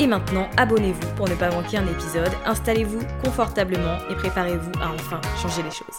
Et 0.00 0.06
maintenant, 0.06 0.48
abonnez-vous 0.56 1.14
pour 1.14 1.28
ne 1.28 1.34
pas 1.34 1.50
manquer 1.50 1.76
un 1.76 1.86
épisode, 1.86 2.32
installez-vous 2.46 3.00
confortablement 3.22 3.98
et 4.10 4.14
préparez-vous 4.14 4.72
à 4.80 4.94
enfin 4.94 5.20
changer 5.42 5.62
les 5.62 5.70
choses. 5.70 5.98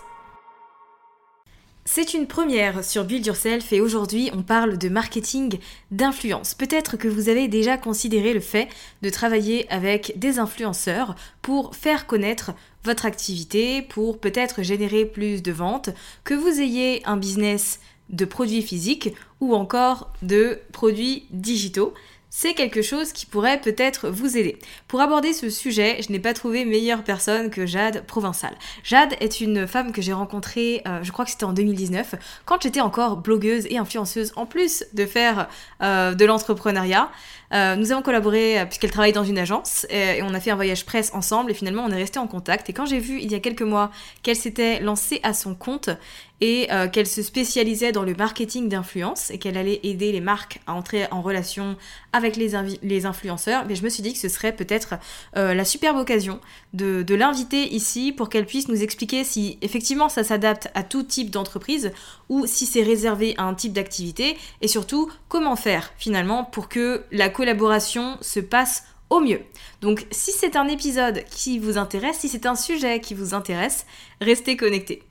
C'est 1.85 2.15
une 2.15 2.25
première 2.25 2.83
sur 2.83 3.03
Build 3.03 3.23
Yourself 3.23 3.71
et 3.71 3.79
aujourd'hui 3.79 4.31
on 4.33 4.41
parle 4.41 4.79
de 4.79 4.89
marketing 4.89 5.59
d'influence. 5.91 6.55
Peut-être 6.55 6.97
que 6.97 7.07
vous 7.07 7.29
avez 7.29 7.47
déjà 7.47 7.77
considéré 7.77 8.33
le 8.33 8.39
fait 8.39 8.69
de 9.03 9.09
travailler 9.11 9.71
avec 9.71 10.13
des 10.17 10.39
influenceurs 10.39 11.13
pour 11.43 11.75
faire 11.75 12.07
connaître 12.07 12.53
votre 12.83 13.05
activité, 13.05 13.83
pour 13.83 14.19
peut-être 14.19 14.63
générer 14.63 15.05
plus 15.05 15.43
de 15.43 15.51
ventes, 15.51 15.91
que 16.23 16.33
vous 16.33 16.59
ayez 16.59 17.05
un 17.05 17.17
business 17.17 17.79
de 18.09 18.25
produits 18.25 18.63
physiques 18.63 19.13
ou 19.39 19.53
encore 19.53 20.11
de 20.23 20.59
produits 20.71 21.27
digitaux 21.29 21.93
c'est 22.33 22.53
quelque 22.53 22.81
chose 22.81 23.11
qui 23.11 23.25
pourrait 23.25 23.59
peut-être 23.59 24.09
vous 24.09 24.37
aider. 24.37 24.57
Pour 24.87 25.01
aborder 25.01 25.33
ce 25.33 25.49
sujet, 25.49 26.01
je 26.01 26.11
n'ai 26.11 26.19
pas 26.19 26.33
trouvé 26.33 26.63
meilleure 26.63 27.03
personne 27.03 27.49
que 27.49 27.65
Jade 27.65 28.05
Provençal. 28.07 28.55
Jade 28.83 29.15
est 29.19 29.41
une 29.41 29.67
femme 29.67 29.91
que 29.91 30.01
j'ai 30.01 30.13
rencontrée, 30.13 30.81
euh, 30.87 31.03
je 31.03 31.11
crois 31.11 31.25
que 31.25 31.31
c'était 31.31 31.43
en 31.43 31.51
2019, 31.51 32.15
quand 32.45 32.63
j'étais 32.63 32.79
encore 32.79 33.17
blogueuse 33.17 33.67
et 33.69 33.77
influenceuse, 33.77 34.31
en 34.37 34.45
plus 34.45 34.85
de 34.93 35.05
faire 35.05 35.49
euh, 35.83 36.15
de 36.15 36.25
l'entrepreneuriat. 36.25 37.11
Euh, 37.53 37.75
nous 37.75 37.91
avons 37.91 38.01
collaboré 38.01 38.63
puisqu'elle 38.65 38.91
travaille 38.91 39.11
dans 39.11 39.23
une 39.23 39.37
agence 39.37 39.85
et, 39.89 40.21
on 40.23 40.33
a 40.33 40.39
fait 40.39 40.51
un 40.51 40.55
voyage 40.55 40.85
presse 40.85 41.11
ensemble 41.13 41.51
et 41.51 41.53
finalement 41.53 41.83
on 41.85 41.91
est 41.91 41.95
resté 41.95 42.19
en 42.19 42.27
contact. 42.27 42.69
Et 42.69 42.73
quand 42.73 42.85
j'ai 42.85 42.99
vu 42.99 43.19
il 43.19 43.31
y 43.31 43.35
a 43.35 43.39
quelques 43.39 43.61
mois 43.61 43.91
qu'elle 44.23 44.35
s'était 44.35 44.79
lancée 44.79 45.19
à 45.23 45.33
son 45.33 45.55
compte 45.55 45.89
et 46.43 46.69
qu'elle 46.91 47.05
se 47.05 47.21
spécialisait 47.21 47.91
dans 47.91 48.01
le 48.01 48.15
marketing 48.15 48.67
d'influence 48.67 49.29
et 49.29 49.37
qu'elle 49.37 49.57
allait 49.57 49.79
aider 49.83 50.11
les 50.11 50.21
marques 50.21 50.59
à 50.65 50.73
entrer 50.73 51.05
en 51.11 51.21
relation 51.21 51.77
avec 52.13 52.35
les, 52.35 52.53
les 52.81 53.05
influenceurs, 53.05 53.65
mais 53.67 53.75
je 53.75 53.83
me 53.83 53.89
suis 53.89 54.01
dit 54.01 54.11
que 54.11 54.17
ce 54.17 54.27
serait 54.27 54.51
peut-être 54.51 54.95
la 55.35 55.63
superbe 55.65 55.97
occasion 55.97 56.39
de, 56.73 57.03
de 57.03 57.13
l'inviter 57.13 57.71
ici 57.71 58.11
pour 58.11 58.27
qu'elle 58.27 58.47
puisse 58.47 58.69
nous 58.69 58.81
expliquer 58.81 59.23
si 59.23 59.59
effectivement 59.61 60.09
ça 60.09 60.23
s'adapte 60.23 60.69
à 60.73 60.81
tout 60.81 61.03
type 61.03 61.29
d'entreprise 61.29 61.91
ou 62.29 62.47
si 62.47 62.65
c'est 62.65 62.83
réservé 62.83 63.35
à 63.37 63.43
un 63.43 63.53
type 63.53 63.73
d'activité 63.73 64.37
et 64.61 64.67
surtout 64.67 65.11
comment 65.27 65.55
faire 65.55 65.93
finalement 65.97 66.43
pour 66.43 66.69
que 66.69 67.03
la 67.11 67.29
collaboration 67.41 68.19
se 68.21 68.39
passe 68.39 68.85
au 69.09 69.19
mieux. 69.19 69.41
Donc 69.81 70.05
si 70.11 70.31
c'est 70.31 70.55
un 70.55 70.67
épisode 70.67 71.23
qui 71.23 71.57
vous 71.57 71.79
intéresse, 71.79 72.19
si 72.19 72.29
c'est 72.29 72.45
un 72.45 72.53
sujet 72.53 72.99
qui 72.99 73.15
vous 73.15 73.33
intéresse, 73.33 73.87
restez 74.21 74.55
connectés. 74.55 75.01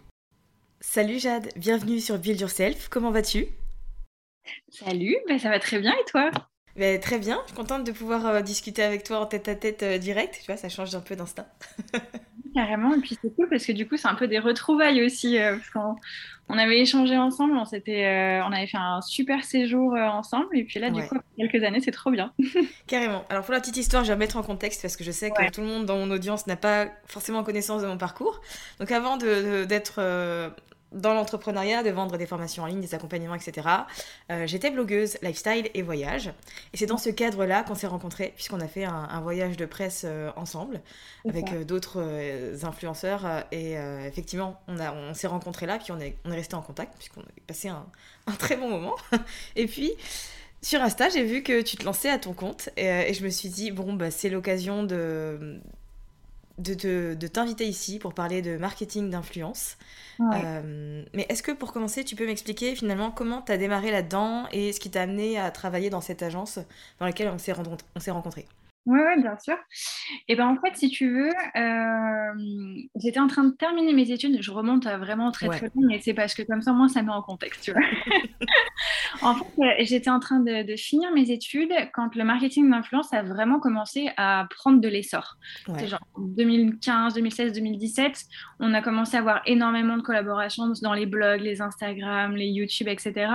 Salut 0.80 1.18
Jade, 1.18 1.48
bienvenue 1.56 1.98
sur 1.98 2.18
Build 2.18 2.40
Yourself, 2.40 2.88
comment 2.88 3.10
vas-tu? 3.10 3.46
Salut, 4.68 5.16
ben 5.26 5.40
ça 5.40 5.48
va 5.48 5.58
très 5.58 5.80
bien 5.80 5.92
et 5.92 6.04
toi? 6.08 6.30
Ben, 6.76 7.00
Très 7.00 7.18
bien, 7.18 7.40
je 7.42 7.48
suis 7.48 7.56
contente 7.56 7.82
de 7.82 7.90
pouvoir 7.90 8.24
euh, 8.26 8.42
discuter 8.42 8.84
avec 8.84 9.02
toi 9.02 9.18
en 9.18 9.26
tête 9.26 9.48
à 9.48 9.56
tête 9.56 9.82
euh, 9.82 9.98
direct, 9.98 10.38
tu 10.38 10.46
vois, 10.46 10.56
ça 10.56 10.68
change 10.68 10.94
un 10.94 11.00
peu 11.00 11.16
d'instinct. 11.16 11.48
Carrément, 12.54 12.94
et 12.94 13.00
puis 13.00 13.18
c'est 13.20 13.34
cool 13.34 13.48
parce 13.48 13.66
que 13.66 13.72
du 13.72 13.88
coup 13.88 13.96
c'est 13.96 14.08
un 14.08 14.14
peu 14.14 14.28
des 14.28 14.38
retrouvailles 14.38 15.04
aussi, 15.04 15.36
euh, 15.36 15.56
parce 15.56 15.70
qu'on 15.70 15.96
on 16.50 16.58
avait 16.58 16.80
échangé 16.80 17.16
ensemble, 17.16 17.54
on, 17.56 17.62
euh, 17.62 18.40
on 18.42 18.52
avait 18.52 18.66
fait 18.66 18.76
un 18.76 19.00
super 19.00 19.44
séjour 19.44 19.94
euh, 19.94 20.06
ensemble, 20.06 20.56
et 20.56 20.64
puis 20.64 20.80
là 20.80 20.90
du 20.90 21.00
coup 21.06 21.14
après 21.14 21.48
quelques 21.48 21.64
années 21.64 21.80
c'est 21.80 21.92
trop 21.92 22.10
bien. 22.10 22.32
Carrément. 22.86 23.24
Alors 23.30 23.44
pour 23.44 23.54
la 23.54 23.60
petite 23.60 23.76
histoire, 23.76 24.04
je 24.04 24.12
vais 24.12 24.18
mettre 24.18 24.36
en 24.36 24.42
contexte 24.42 24.82
parce 24.82 24.96
que 24.96 25.04
je 25.04 25.10
sais 25.10 25.30
que 25.30 25.50
tout 25.50 25.60
le 25.60 25.66
monde 25.66 25.86
dans 25.86 25.96
mon 25.96 26.10
audience 26.10 26.46
n'a 26.46 26.56
pas 26.56 26.86
forcément 27.06 27.42
connaissance 27.42 27.82
de 27.82 27.86
mon 27.86 27.98
parcours. 27.98 28.40
Donc 28.78 28.90
avant 28.90 29.16
d'être 29.16 30.00
dans 30.92 31.14
l'entrepreneuriat, 31.14 31.82
de 31.82 31.90
vendre 31.90 32.16
des 32.16 32.26
formations 32.26 32.64
en 32.64 32.66
ligne, 32.66 32.80
des 32.80 32.94
accompagnements, 32.94 33.34
etc. 33.34 33.68
Euh, 34.30 34.46
j'étais 34.46 34.70
blogueuse 34.70 35.18
lifestyle 35.22 35.70
et 35.74 35.82
voyage. 35.82 36.32
Et 36.72 36.76
c'est 36.76 36.86
dans 36.86 36.98
ce 36.98 37.10
cadre-là 37.10 37.62
qu'on 37.62 37.74
s'est 37.74 37.86
rencontrés, 37.86 38.32
puisqu'on 38.34 38.60
a 38.60 38.68
fait 38.68 38.84
un, 38.84 39.20
voyage 39.20 39.56
de 39.56 39.66
presse 39.66 40.04
euh, 40.06 40.30
ensemble 40.36 40.80
avec 41.28 41.52
euh, 41.52 41.64
d'autres 41.64 42.02
influenceurs. 42.64 43.44
et 43.52 43.74
effectivement, 44.06 44.60
on, 44.68 44.78
a, 44.78 44.92
on 44.92 45.14
s'est 45.14 45.26
rencontrés 45.26 45.66
là, 45.66 45.78
puis 45.78 45.92
on 45.92 46.00
est, 46.00 46.16
on 46.24 46.32
est 46.32 46.36
resté 46.36 46.54
en 46.54 46.62
contact, 46.62 46.94
puisqu'on 46.96 47.20
a 47.20 47.24
passé 47.46 47.68
un, 47.68 47.86
un, 48.26 48.32
très 48.32 48.56
bon 48.56 48.68
moment. 48.68 48.96
et 49.56 49.66
puis. 49.66 49.92
Sur 50.62 50.82
Insta, 50.82 51.08
j'ai 51.08 51.24
vu 51.24 51.42
que 51.42 51.62
tu 51.62 51.78
te 51.78 51.86
lançais 51.86 52.10
à 52.10 52.18
ton 52.18 52.34
compte 52.34 52.68
et, 52.76 52.84
et 52.84 53.14
je 53.14 53.24
me 53.24 53.30
suis 53.30 53.48
dit, 53.48 53.70
bon, 53.70 53.94
bah, 53.94 54.10
c'est 54.10 54.28
l'occasion 54.28 54.82
de, 54.82 55.58
de, 56.60 57.26
t'inviter 57.26 57.66
ici 57.66 57.98
pour 57.98 58.14
parler 58.14 58.42
de 58.42 58.56
marketing 58.56 59.10
d'influence. 59.10 59.76
Euh, 60.20 61.02
mais 61.14 61.26
est-ce 61.28 61.42
que 61.42 61.52
pour 61.52 61.72
commencer, 61.72 62.04
tu 62.04 62.14
peux 62.14 62.26
m'expliquer 62.26 62.74
finalement 62.74 63.10
comment 63.10 63.42
tu 63.42 63.52
as 63.52 63.56
démarré 63.56 63.90
là-dedans 63.90 64.46
et 64.52 64.72
ce 64.72 64.80
qui 64.80 64.90
t'a 64.90 65.02
amené 65.02 65.38
à 65.38 65.50
travailler 65.50 65.90
dans 65.90 66.00
cette 66.00 66.22
agence 66.22 66.58
dans 66.98 67.06
laquelle 67.06 67.28
on 67.28 67.38
s'est, 67.38 67.52
rencontrés? 68.12 68.46
Oui, 68.86 68.98
ouais, 68.98 69.20
bien 69.20 69.38
sûr. 69.38 69.56
Et 70.28 70.36
ben 70.36 70.48
en 70.48 70.56
fait, 70.56 70.76
si 70.76 70.88
tu 70.90 71.10
veux, 71.10 71.30
euh, 71.56 72.82
j'étais 72.96 73.20
en 73.20 73.26
train 73.26 73.44
de 73.44 73.54
terminer 73.54 73.92
mes 73.92 74.10
études. 74.10 74.40
Je 74.40 74.50
remonte 74.50 74.86
à 74.86 74.96
vraiment 74.96 75.30
très 75.30 75.48
très 75.48 75.70
loin, 75.74 75.86
mais 75.88 76.00
c'est 76.00 76.14
parce 76.14 76.34
que 76.34 76.42
comme 76.42 76.62
ça, 76.62 76.72
moi, 76.72 76.88
ça 76.88 77.02
met 77.02 77.12
en 77.12 77.22
contexte, 77.22 77.62
tu 77.62 77.72
vois. 77.72 77.82
En 79.22 79.34
fait, 79.34 79.84
j'étais 79.84 80.10
en 80.10 80.20
train 80.20 80.40
de, 80.40 80.76
finir 80.76 81.12
mes 81.12 81.30
études 81.30 81.72
quand 81.92 82.14
le 82.14 82.24
marketing 82.24 82.70
d'influence 82.70 83.12
a 83.12 83.22
vraiment 83.22 83.60
commencé 83.60 84.10
à 84.16 84.46
prendre 84.56 84.80
de 84.80 84.88
l'essor. 84.88 85.36
C'est 85.78 85.88
genre 85.88 86.06
2015, 86.18 87.14
2016, 87.14 87.52
2017, 87.52 88.24
on 88.60 88.74
a 88.74 88.82
commencé 88.82 89.16
à 89.16 89.20
avoir 89.20 89.42
énormément 89.46 89.96
de 89.96 90.02
collaborations 90.02 90.72
dans 90.82 90.94
les 90.94 91.06
blogs, 91.06 91.40
les 91.40 91.60
Instagram, 91.60 92.36
les 92.36 92.46
YouTube, 92.46 92.88
etc. 92.88 93.32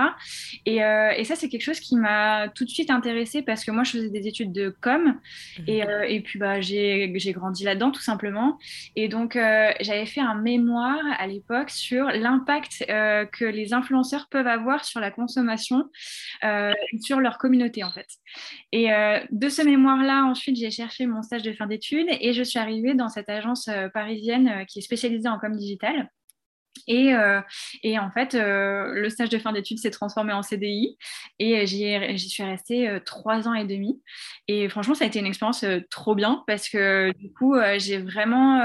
Et, 0.64 0.84
euh, 0.84 1.10
et 1.16 1.24
ça, 1.24 1.34
c'est 1.34 1.48
quelque 1.48 1.62
chose 1.62 1.80
qui 1.80 1.96
m'a 1.96 2.48
tout 2.48 2.64
de 2.64 2.70
suite 2.70 2.90
intéressée 2.90 3.42
parce 3.42 3.64
que 3.64 3.70
moi, 3.70 3.84
je 3.84 3.92
faisais 3.92 4.10
des 4.10 4.26
études 4.26 4.52
de 4.52 4.74
com 4.80 5.18
et, 5.66 5.84
euh, 5.84 6.04
et 6.08 6.20
puis 6.20 6.38
bah, 6.38 6.60
j'ai 6.60 7.32
grandi 7.32 7.64
là-dedans 7.64 7.90
tout 7.90 8.02
simplement. 8.02 8.58
Et 8.94 9.08
donc, 9.08 9.36
euh, 9.36 9.70
j'avais 9.80 10.06
fait 10.06 10.20
un 10.20 10.34
mémoire 10.34 11.02
à 11.18 11.26
l'époque 11.26 11.70
sur 11.70 12.06
l'impact 12.06 12.84
que 12.86 13.44
les 13.44 13.74
influenceurs 13.74 14.28
peuvent 14.30 14.46
avoir 14.46 14.84
sur 14.84 15.00
la 15.00 15.10
consommation, 15.10 15.65
sur 17.00 17.20
leur 17.20 17.38
communauté 17.38 17.84
en 17.84 17.90
fait. 17.90 18.08
Et 18.72 18.88
de 19.30 19.48
ce 19.48 19.62
mémoire-là, 19.62 20.24
ensuite, 20.24 20.56
j'ai 20.56 20.70
cherché 20.70 21.06
mon 21.06 21.22
stage 21.22 21.42
de 21.42 21.52
fin 21.52 21.66
d'études 21.66 22.08
et 22.20 22.32
je 22.32 22.42
suis 22.42 22.58
arrivée 22.58 22.94
dans 22.94 23.08
cette 23.08 23.28
agence 23.28 23.68
parisienne 23.94 24.64
qui 24.66 24.80
est 24.80 24.82
spécialisée 24.82 25.28
en 25.28 25.38
com 25.38 25.56
digital. 25.56 26.10
Et, 26.86 27.14
euh, 27.14 27.40
et, 27.82 27.98
en 27.98 28.10
fait, 28.10 28.34
euh, 28.34 28.92
le 28.94 29.08
stage 29.10 29.28
de 29.28 29.38
fin 29.38 29.52
d'études 29.52 29.78
s'est 29.78 29.90
transformé 29.90 30.32
en 30.32 30.42
CDI 30.42 30.96
et 31.38 31.66
j'y 31.66 32.28
suis 32.28 32.42
restée 32.42 32.88
euh, 32.88 33.00
trois 33.04 33.48
ans 33.48 33.54
et 33.54 33.64
demi. 33.64 34.00
Et 34.48 34.68
franchement, 34.68 34.94
ça 34.94 35.04
a 35.04 35.06
été 35.06 35.18
une 35.18 35.26
expérience 35.26 35.64
trop 35.90 36.14
bien 36.14 36.44
parce 36.46 36.68
que 36.68 37.12
du 37.18 37.32
coup, 37.32 37.56
j'ai 37.78 37.98
vraiment 37.98 38.60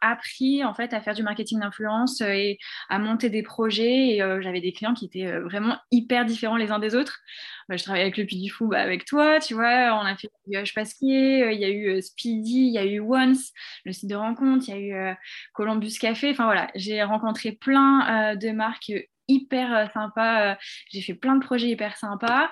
appris 0.00 0.64
en 0.64 0.74
fait 0.74 0.92
à 0.94 1.00
faire 1.00 1.14
du 1.14 1.22
marketing 1.22 1.60
d'influence 1.60 2.20
et 2.20 2.58
à 2.88 2.98
monter 2.98 3.28
des 3.28 3.42
projets. 3.42 4.16
Et 4.16 4.18
j'avais 4.40 4.60
des 4.60 4.72
clients 4.72 4.94
qui 4.94 5.06
étaient 5.06 5.38
vraiment 5.40 5.76
hyper 5.90 6.24
différents 6.24 6.56
les 6.56 6.70
uns 6.70 6.78
des 6.78 6.94
autres. 6.94 7.20
Bah, 7.68 7.76
je 7.76 7.82
travaille 7.82 8.02
avec 8.02 8.16
le 8.16 8.24
Puy 8.24 8.40
du 8.40 8.50
Fou 8.50 8.68
bah, 8.68 8.80
avec 8.80 9.04
toi, 9.04 9.40
tu 9.40 9.54
vois. 9.54 9.94
On 9.94 10.06
a 10.06 10.16
fait 10.16 10.28
H 10.50 10.72
Pasquier, 10.74 11.52
il 11.52 11.60
y 11.60 11.64
a 11.64 11.70
eu 11.70 12.00
Speedy, 12.00 12.68
il 12.68 12.72
y 12.72 12.78
a 12.78 12.84
eu 12.84 13.00
Once, 13.00 13.52
le 13.84 13.92
site 13.92 14.08
de 14.08 14.14
rencontre, 14.14 14.64
il 14.68 14.74
y 14.74 14.92
a 14.92 15.10
eu 15.12 15.16
Columbus 15.52 15.92
Café. 16.00 16.30
Enfin 16.30 16.44
voilà, 16.44 16.68
j'ai 16.74 17.02
rencontré 17.02 17.52
plein 17.52 18.32
euh, 18.32 18.36
de 18.36 18.50
marques 18.50 18.92
hyper 19.28 19.74
euh, 19.74 19.86
sympas. 19.92 20.52
Euh, 20.52 20.54
j'ai 20.90 21.02
fait 21.02 21.14
plein 21.14 21.36
de 21.36 21.44
projets 21.44 21.68
hyper 21.68 21.96
sympas. 21.96 22.50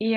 Et, 0.00 0.14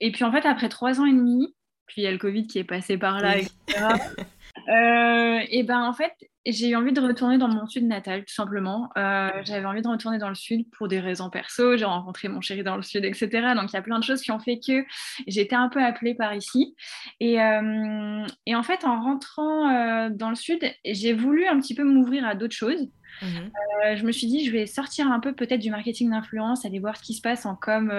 et 0.00 0.12
puis 0.12 0.24
en 0.24 0.32
fait, 0.32 0.46
après 0.46 0.68
trois 0.68 1.00
ans 1.00 1.06
et 1.06 1.12
demi, 1.12 1.54
puis 1.86 2.02
il 2.02 2.04
y 2.04 2.08
a 2.08 2.12
le 2.12 2.18
Covid 2.18 2.46
qui 2.46 2.58
est 2.58 2.64
passé 2.64 2.98
par 2.98 3.20
là, 3.20 3.38
etc. 3.38 3.52
et 4.68 5.62
ben 5.62 5.82
en 5.82 5.92
fait, 5.92 6.12
j'ai 6.44 6.70
eu 6.70 6.76
envie 6.76 6.92
de 6.92 7.00
retourner 7.00 7.38
dans 7.38 7.48
mon 7.48 7.66
sud 7.66 7.86
natal, 7.86 8.24
tout 8.24 8.34
simplement. 8.34 8.90
J'avais 8.94 9.64
envie 9.64 9.82
de 9.82 9.88
retourner 9.88 10.18
dans 10.18 10.28
le 10.28 10.34
sud 10.34 10.68
pour 10.70 10.88
des 10.88 11.00
raisons 11.00 11.30
perso. 11.30 11.76
J'ai 11.76 11.84
rencontré 11.84 12.28
mon 12.28 12.40
chéri 12.40 12.62
dans 12.62 12.76
le 12.76 12.82
sud, 12.82 13.04
etc. 13.04 13.28
Donc 13.54 13.72
il 13.72 13.74
y 13.74 13.78
a 13.78 13.82
plein 13.82 13.98
de 13.98 14.04
choses 14.04 14.20
qui 14.20 14.30
ont 14.30 14.38
fait 14.38 14.58
que 14.58 14.84
j'étais 15.26 15.56
un 15.56 15.68
peu 15.68 15.82
appelée 15.82 16.14
par 16.14 16.34
ici. 16.34 16.76
Et, 17.20 17.34
et 17.34 18.54
en 18.54 18.62
fait, 18.62 18.84
en 18.84 19.00
rentrant 19.00 20.08
dans 20.10 20.30
le 20.30 20.36
sud, 20.36 20.60
j'ai 20.84 21.12
voulu 21.12 21.46
un 21.46 21.58
petit 21.60 21.74
peu 21.74 21.84
m'ouvrir 21.84 22.26
à 22.26 22.34
d'autres 22.34 22.56
choses. 22.56 22.88
Mhm. 23.22 23.50
je 23.96 24.04
me 24.04 24.12
suis 24.12 24.26
dit, 24.26 24.44
je 24.44 24.52
vais 24.52 24.66
sortir 24.66 25.10
un 25.10 25.20
peu 25.20 25.32
peut-être 25.32 25.60
du 25.60 25.70
marketing 25.70 26.10
d'influence, 26.10 26.66
aller 26.66 26.80
voir 26.80 26.98
ce 26.98 27.02
qui 27.02 27.14
se 27.14 27.22
passe 27.22 27.46
en 27.46 27.56
com 27.56 27.90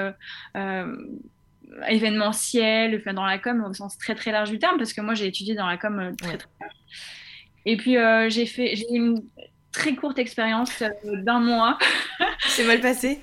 événementiel, 1.88 3.02
dans 3.14 3.26
la 3.26 3.38
com 3.38 3.64
au 3.64 3.74
sens 3.74 3.98
très 3.98 4.16
très 4.16 4.32
large 4.32 4.50
du 4.50 4.60
terme, 4.60 4.78
parce 4.78 4.94
que 4.94 5.02
moi 5.02 5.14
j'ai 5.14 5.28
étudié 5.28 5.56
dans 5.56 5.68
la 5.68 5.78
com 5.78 6.00
euh, 6.00 6.12
très 6.16 6.38
très 6.38 6.50
large. 6.60 6.74
Et 7.66 7.78
puis 7.78 7.98
euh, 7.98 8.30
j'ai 8.30 8.46
fait 8.46 8.76
j'ai 8.76 8.90
une 8.92 9.24
très 9.72 9.96
courte 9.96 10.20
expérience 10.20 10.82
euh, 10.82 10.90
d'un 11.24 11.40
mois. 11.40 11.78
c'est 12.48 12.66
mal 12.66 12.80
passé? 12.80 13.20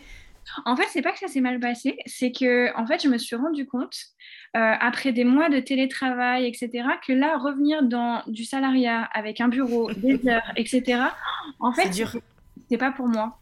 En 0.67 0.77
fait, 0.77 0.85
c'est 0.91 1.03
pas 1.03 1.11
que 1.11 1.19
ça 1.19 1.27
s'est 1.27 1.41
mal 1.41 1.59
passé, 1.59 1.97
c'est 2.07 2.31
que 2.31 2.75
en 2.77 2.87
fait 2.87 3.03
je 3.03 3.09
me 3.09 3.19
suis 3.19 3.35
rendu 3.35 3.67
compte 3.67 3.97
après 4.53 5.11
des 5.11 5.25
mois 5.25 5.49
de 5.49 5.59
télétravail, 5.59 6.47
etc., 6.47 6.87
que 7.05 7.13
là 7.13 7.39
revenir 7.39 7.83
dans 7.83 8.23
du 8.29 8.45
salariat 8.45 9.03
avec 9.13 9.41
un 9.41 9.49
bureau, 9.49 9.91
des 9.93 10.29
heures, 10.29 10.53
etc. 10.55 11.01
En 11.59 11.73
fait, 11.73 11.91
c'est 12.69 12.79
pas 12.79 12.93
pour 12.93 13.09
moi. 13.09 13.41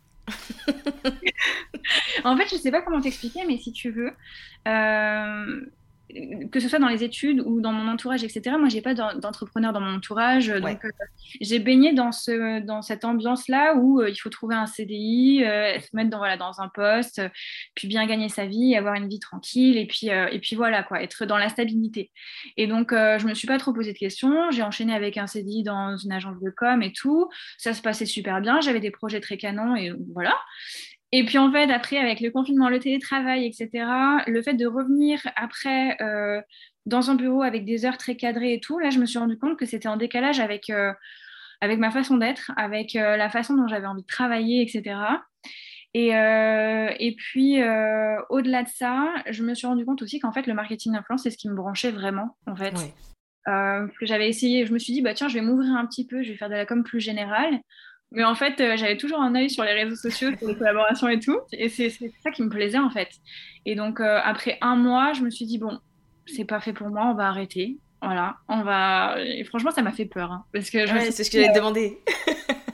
En 2.24 2.36
fait, 2.36 2.48
je 2.50 2.56
sais 2.56 2.70
pas 2.70 2.82
comment 2.82 3.00
t'expliquer, 3.00 3.40
mais 3.46 3.58
si 3.58 3.72
tu 3.72 3.90
veux, 3.90 4.10
euh, 4.68 5.66
que 6.50 6.60
ce 6.60 6.68
soit 6.68 6.78
dans 6.78 6.88
les 6.88 7.04
études 7.04 7.40
ou 7.40 7.60
dans 7.60 7.72
mon 7.72 7.90
entourage, 7.90 8.22
etc. 8.22 8.56
Moi, 8.58 8.68
j'ai 8.68 8.82
pas 8.82 8.94
d'entrepreneur 8.94 9.72
dans 9.72 9.80
mon 9.80 9.96
entourage, 9.96 10.48
donc 10.48 10.84
euh, 10.84 10.90
j'ai 11.40 11.58
baigné 11.58 11.92
dans 11.92 12.12
ce 12.12 12.60
dans 12.60 12.82
cette 12.82 13.04
ambiance-là 13.04 13.76
où 13.76 14.00
euh, 14.00 14.10
il 14.10 14.16
faut 14.16 14.28
trouver 14.28 14.54
un 14.54 14.66
CDI, 14.66 15.44
euh, 15.44 15.78
se 15.80 15.94
mettre 15.94 16.10
dans 16.10 16.18
voilà 16.18 16.36
dans 16.36 16.60
un 16.60 16.68
poste, 16.68 17.22
puis 17.74 17.88
bien 17.88 18.06
gagner 18.06 18.28
sa 18.28 18.46
vie, 18.46 18.76
avoir 18.76 18.94
une 18.94 19.08
vie 19.08 19.20
tranquille, 19.20 19.78
et 19.78 19.86
puis 19.86 20.08
et 20.08 20.38
puis 20.40 20.56
voilà 20.56 20.82
quoi, 20.82 21.02
être 21.02 21.24
dans 21.24 21.38
la 21.38 21.48
stabilité. 21.48 22.10
Et 22.56 22.66
donc 22.66 22.90
je 22.92 23.26
me 23.26 23.34
suis 23.34 23.48
pas 23.48 23.58
trop 23.58 23.72
posé 23.72 23.92
de 23.92 23.98
questions. 23.98 24.50
J'ai 24.50 24.62
enchaîné 24.62 24.94
avec 24.94 25.16
un 25.16 25.26
CDI 25.26 25.62
dans 25.62 25.96
une 25.96 26.12
agence 26.12 26.40
de 26.40 26.50
com 26.50 26.82
et 26.82 26.92
tout. 26.92 27.28
Ça 27.58 27.72
se 27.72 27.80
passait 27.80 28.06
super 28.06 28.40
bien. 28.40 28.60
J'avais 28.60 28.80
des 28.80 28.90
projets 28.90 29.20
très 29.20 29.36
canons 29.36 29.76
et 29.76 29.92
voilà. 30.12 30.34
Et 31.14 31.24
puis 31.26 31.36
en 31.36 31.52
fait, 31.52 31.70
après, 31.70 31.98
avec 31.98 32.20
le 32.20 32.30
confinement, 32.30 32.70
le 32.70 32.78
télétravail, 32.80 33.46
etc., 33.46 33.84
le 34.26 34.42
fait 34.42 34.54
de 34.54 34.66
revenir 34.66 35.20
après 35.36 36.00
euh, 36.00 36.40
dans 36.86 37.10
un 37.10 37.14
bureau 37.14 37.42
avec 37.42 37.66
des 37.66 37.84
heures 37.84 37.98
très 37.98 38.16
cadrées 38.16 38.54
et 38.54 38.60
tout, 38.60 38.78
là, 38.78 38.88
je 38.88 38.98
me 38.98 39.04
suis 39.04 39.18
rendu 39.18 39.38
compte 39.38 39.58
que 39.58 39.66
c'était 39.66 39.88
en 39.88 39.98
décalage 39.98 40.40
avec, 40.40 40.70
euh, 40.70 40.92
avec 41.60 41.78
ma 41.78 41.90
façon 41.90 42.16
d'être, 42.16 42.50
avec 42.56 42.96
euh, 42.96 43.18
la 43.18 43.28
façon 43.28 43.54
dont 43.54 43.68
j'avais 43.68 43.86
envie 43.86 44.02
de 44.02 44.06
travailler, 44.06 44.62
etc. 44.62 44.96
Et, 45.94 46.08
et 46.08 47.14
puis, 47.16 47.62
au-delà 48.30 48.62
de 48.62 48.68
ça, 48.68 49.12
je 49.28 49.42
me 49.42 49.52
suis 49.52 49.66
rendu 49.66 49.84
compte 49.84 50.00
aussi 50.00 50.20
qu'en 50.20 50.32
fait, 50.32 50.46
le 50.46 50.54
marketing 50.54 50.94
d'influence, 50.94 51.24
c'est 51.24 51.30
ce 51.30 51.36
qui 51.36 51.50
me 51.50 51.54
branchait 51.54 51.90
vraiment, 51.90 52.38
en 52.46 52.56
fait. 52.56 52.72
que 53.44 54.06
j'avais 54.06 54.30
essayé, 54.30 54.64
je 54.64 54.72
me 54.72 54.78
suis 54.78 54.94
dit, 54.94 55.02
bah 55.02 55.12
tiens, 55.12 55.28
je 55.28 55.34
vais 55.34 55.42
m'ouvrir 55.42 55.74
un 55.76 55.84
petit 55.84 56.06
peu, 56.06 56.22
je 56.22 56.30
vais 56.30 56.38
faire 56.38 56.48
de 56.48 56.54
la 56.54 56.64
com 56.64 56.82
plus 56.82 57.00
générale. 57.00 57.60
Mais 58.14 58.24
en 58.24 58.34
fait, 58.34 58.60
euh, 58.60 58.76
j'avais 58.76 58.96
toujours 58.96 59.20
un 59.20 59.34
œil 59.34 59.48
sur 59.48 59.64
les 59.64 59.72
réseaux 59.72 59.96
sociaux, 59.96 60.30
sur 60.38 60.48
les 60.48 60.56
collaborations 60.56 61.08
et 61.08 61.18
tout. 61.18 61.38
Et 61.52 61.68
c'est 61.68 61.90
ça 61.90 62.30
qui 62.30 62.42
me 62.42 62.48
plaisait 62.48 62.78
en 62.78 62.90
fait. 62.90 63.08
Et 63.64 63.74
donc, 63.74 64.00
euh, 64.00 64.20
après 64.22 64.58
un 64.60 64.76
mois, 64.76 65.12
je 65.12 65.22
me 65.22 65.30
suis 65.30 65.46
dit, 65.46 65.58
bon, 65.58 65.78
c'est 66.26 66.44
pas 66.44 66.60
fait 66.60 66.72
pour 66.72 66.88
moi, 66.88 67.06
on 67.06 67.14
va 67.14 67.28
arrêter. 67.28 67.78
Voilà, 68.02 68.36
on 68.48 68.62
va. 68.62 69.16
Et 69.24 69.44
franchement, 69.44 69.70
ça 69.70 69.82
m'a 69.82 69.92
fait 69.92 70.06
peur. 70.06 70.30
Hein, 70.32 70.44
parce 70.52 70.70
que 70.70 70.86
c'est 71.10 71.24
ce 71.24 71.30
que 71.30 71.38
j'allais 71.38 71.52
te 71.52 71.58
demander. 71.58 72.00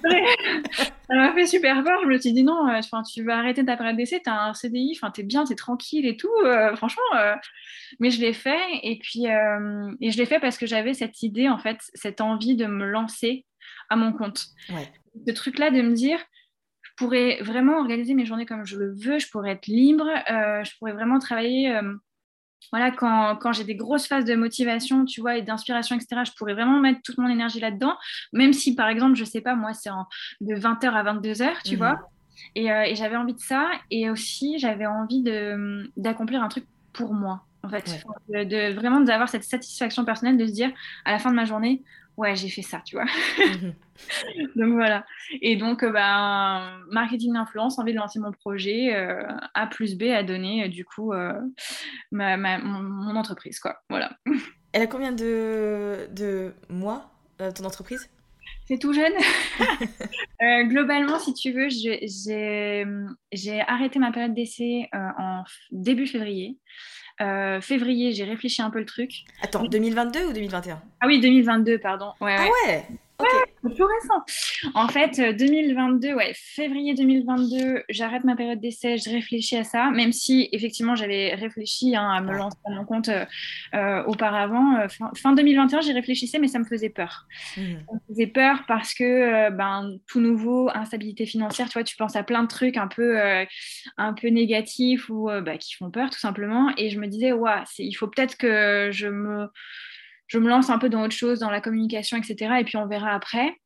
ça 0.02 1.14
m'a 1.14 1.32
fait 1.34 1.46
super 1.46 1.84
peur. 1.84 2.00
Je 2.02 2.08
me 2.08 2.18
suis 2.18 2.32
dit, 2.32 2.42
non, 2.42 2.68
euh, 2.68 2.80
tu 3.12 3.22
vas 3.22 3.38
arrêter 3.38 3.64
ta 3.64 3.76
période 3.76 3.96
d'essai, 3.96 4.20
tu 4.24 4.30
as 4.30 4.42
un 4.42 4.54
CDI, 4.54 4.98
tu 5.14 5.20
es 5.20 5.24
bien, 5.24 5.44
tu 5.44 5.52
es 5.52 5.56
tranquille 5.56 6.06
et 6.06 6.16
tout. 6.16 6.32
franchement, 6.76 7.02
mais 8.00 8.10
je 8.10 8.20
l'ai 8.20 8.32
fait. 8.32 8.58
Et 8.82 8.98
puis, 8.98 9.26
et 9.26 10.10
je 10.10 10.16
l'ai 10.18 10.26
fait 10.26 10.40
parce 10.40 10.58
que 10.58 10.66
j'avais 10.66 10.94
cette 10.94 11.22
idée, 11.22 11.48
en 11.48 11.58
fait, 11.58 11.78
cette 11.94 12.22
envie 12.22 12.56
de 12.56 12.66
me 12.66 12.86
lancer 12.86 13.44
à 13.90 13.96
mon 13.96 14.12
compte. 14.12 14.46
Ouais 14.70 14.90
ce 15.26 15.32
truc-là 15.32 15.70
de 15.70 15.82
me 15.82 15.94
dire, 15.94 16.18
je 16.82 16.90
pourrais 16.96 17.38
vraiment 17.42 17.78
organiser 17.78 18.14
mes 18.14 18.26
journées 18.26 18.46
comme 18.46 18.64
je 18.64 18.76
le 18.76 18.94
veux, 18.94 19.18
je 19.18 19.28
pourrais 19.30 19.52
être 19.52 19.66
libre, 19.66 20.08
euh, 20.30 20.64
je 20.64 20.76
pourrais 20.78 20.92
vraiment 20.92 21.18
travailler. 21.18 21.74
Euh, 21.74 21.94
voilà, 22.72 22.90
quand, 22.90 23.36
quand 23.36 23.52
j'ai 23.52 23.64
des 23.64 23.76
grosses 23.76 24.06
phases 24.06 24.24
de 24.24 24.34
motivation, 24.34 25.04
tu 25.04 25.20
vois, 25.20 25.36
et 25.36 25.42
d'inspiration, 25.42 25.96
etc., 25.96 26.22
je 26.26 26.32
pourrais 26.36 26.54
vraiment 26.54 26.80
mettre 26.80 27.00
toute 27.02 27.16
mon 27.18 27.28
énergie 27.28 27.60
là-dedans, 27.60 27.96
même 28.32 28.52
si, 28.52 28.74
par 28.74 28.88
exemple, 28.88 29.14
je 29.14 29.24
sais 29.24 29.40
pas, 29.40 29.54
moi, 29.54 29.72
c'est 29.72 29.90
de 30.40 30.54
20h 30.54 30.86
à 30.90 31.14
22h, 31.14 31.62
tu 31.64 31.72
mhm. 31.72 31.78
vois. 31.78 32.00
Et, 32.54 32.70
euh, 32.70 32.82
et 32.82 32.94
j'avais 32.94 33.16
envie 33.16 33.34
de 33.34 33.40
ça, 33.40 33.70
et 33.90 34.10
aussi, 34.10 34.58
j'avais 34.58 34.86
envie 34.86 35.22
d'accomplir 35.96 36.42
un 36.42 36.48
truc 36.48 36.66
pour 36.92 37.14
moi, 37.14 37.44
en 37.62 37.68
fait. 37.68 38.04
De, 38.28 38.44
de, 38.44 38.74
vraiment 38.74 39.00
d'avoir 39.00 39.28
cette 39.28 39.44
satisfaction 39.44 40.04
personnelle 40.04 40.36
de 40.36 40.46
se 40.46 40.52
dire, 40.52 40.70
à 41.04 41.12
la 41.12 41.18
fin 41.18 41.30
de 41.30 41.36
ma 41.36 41.44
journée, 41.44 41.82
ouais, 42.18 42.36
j'ai 42.36 42.48
fait 42.48 42.62
ça, 42.62 42.82
tu 42.84 42.96
vois. 42.96 43.06
Mhm. 43.38 43.74
donc 44.56 44.72
voilà. 44.74 45.06
Et 45.40 45.56
donc, 45.56 45.82
euh, 45.82 45.90
ben, 45.90 46.82
marketing 46.90 47.32
d'influence, 47.32 47.78
envie 47.78 47.92
de 47.92 47.98
lancer 47.98 48.18
mon 48.18 48.32
projet, 48.32 48.94
euh, 48.94 49.22
A 49.54 49.66
plus 49.66 49.96
B 49.96 50.02
a 50.02 50.22
donné, 50.22 50.64
euh, 50.64 50.68
du 50.68 50.84
coup, 50.84 51.12
ma, 52.10 52.36
mon, 52.36 53.16
entreprise, 53.16 53.58
quoi. 53.60 53.76
Voilà. 53.88 54.10
Elle 54.72 54.82
a 54.82 54.86
combien 54.86 55.12
de, 55.12 56.08
de 56.12 56.52
mois, 56.68 57.10
ton 57.38 57.64
entreprise? 57.64 58.10
C'est 58.66 58.78
tout 58.78 58.92
jeune. 58.92 59.14
globalement, 60.68 61.18
si 61.18 61.32
tu 61.32 61.52
veux, 61.52 61.68
j'ai 61.70 63.60
arrêté 63.62 63.98
ma 63.98 64.12
période 64.12 64.34
d'essai 64.34 64.90
en 64.92 65.44
début 65.70 66.06
février. 66.06 66.58
Euh, 67.20 67.60
février, 67.60 68.12
j'ai 68.12 68.24
réfléchi 68.24 68.62
un 68.62 68.70
peu 68.70 68.78
le 68.78 68.84
truc. 68.86 69.24
Attends, 69.42 69.64
2022 69.64 70.26
ou 70.26 70.32
2021 70.32 70.80
Ah 71.00 71.06
oui, 71.06 71.20
2022, 71.20 71.78
pardon. 71.78 72.12
Ouais, 72.20 72.36
ah 72.38 72.48
ouais 72.66 72.86
c'est 73.20 73.74
tout 73.74 73.86
récent. 73.86 74.70
En 74.74 74.88
fait, 74.88 75.20
2022, 75.36 76.14
ouais, 76.14 76.32
février 76.34 76.94
2022, 76.94 77.82
j'arrête 77.88 78.24
ma 78.24 78.36
période 78.36 78.60
d'essai, 78.60 78.98
je 78.98 79.10
réfléchis 79.10 79.56
à 79.56 79.64
ça, 79.64 79.90
même 79.90 80.12
si 80.12 80.48
effectivement 80.52 80.94
j'avais 80.94 81.34
réfléchi 81.34 81.96
hein, 81.96 82.08
à 82.10 82.20
me 82.20 82.32
lancer 82.32 82.56
à 82.64 82.70
mon 82.70 82.84
compte 82.84 83.10
auparavant. 84.06 84.86
fin, 85.16 85.32
2021, 85.32 85.80
j'y 85.80 85.92
réfléchissais, 85.92 86.38
mais 86.38 86.48
ça 86.48 86.58
me 86.58 86.64
faisait 86.64 86.90
peur. 86.90 87.26
Mmh. 87.56 87.62
Ça 87.86 87.94
me 87.94 88.00
faisait 88.08 88.26
peur 88.26 88.64
parce 88.66 88.94
que 88.94 89.50
ben, 89.50 89.96
tout 90.06 90.20
nouveau, 90.20 90.70
instabilité 90.74 91.26
financière, 91.26 91.68
tu 91.68 91.74
vois, 91.74 91.84
tu 91.84 91.96
penses 91.96 92.16
à 92.16 92.22
plein 92.22 92.42
de 92.42 92.48
trucs 92.48 92.76
un 92.76 92.88
peu, 92.88 93.18
un 93.96 94.12
peu 94.12 94.28
négatifs 94.28 95.08
ou 95.08 95.28
bah, 95.44 95.58
qui 95.58 95.74
font 95.74 95.90
peur 95.90 96.10
tout 96.10 96.18
simplement. 96.18 96.70
Et 96.76 96.90
je 96.90 96.98
me 96.98 97.06
disais, 97.06 97.32
ouais, 97.32 97.62
il 97.78 97.94
faut 97.94 98.08
peut-être 98.08 98.36
que 98.36 98.90
je 98.92 99.08
me 99.08 99.48
je 100.28 100.38
me 100.38 100.48
lance 100.48 100.70
un 100.70 100.78
peu 100.78 100.88
dans 100.88 101.02
autre 101.02 101.14
chose, 101.14 101.40
dans 101.40 101.50
la 101.50 101.60
communication, 101.60 102.16
etc. 102.16 102.54
Et 102.60 102.64
puis 102.64 102.76
on 102.76 102.86
verra 102.86 103.12
après. 103.12 103.56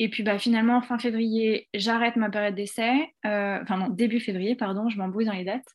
Et 0.00 0.08
puis 0.08 0.22
bah, 0.22 0.38
finalement, 0.38 0.80
fin 0.80 0.98
février, 0.98 1.68
j'arrête 1.74 2.16
ma 2.16 2.30
période 2.30 2.54
d'essai. 2.54 2.92
Euh, 3.26 3.58
enfin 3.62 3.78
non, 3.78 3.88
début 3.88 4.20
février, 4.20 4.54
pardon, 4.54 4.88
je 4.88 4.98
m'embrouille 4.98 5.24
dans 5.24 5.32
les 5.32 5.44
dates. 5.44 5.66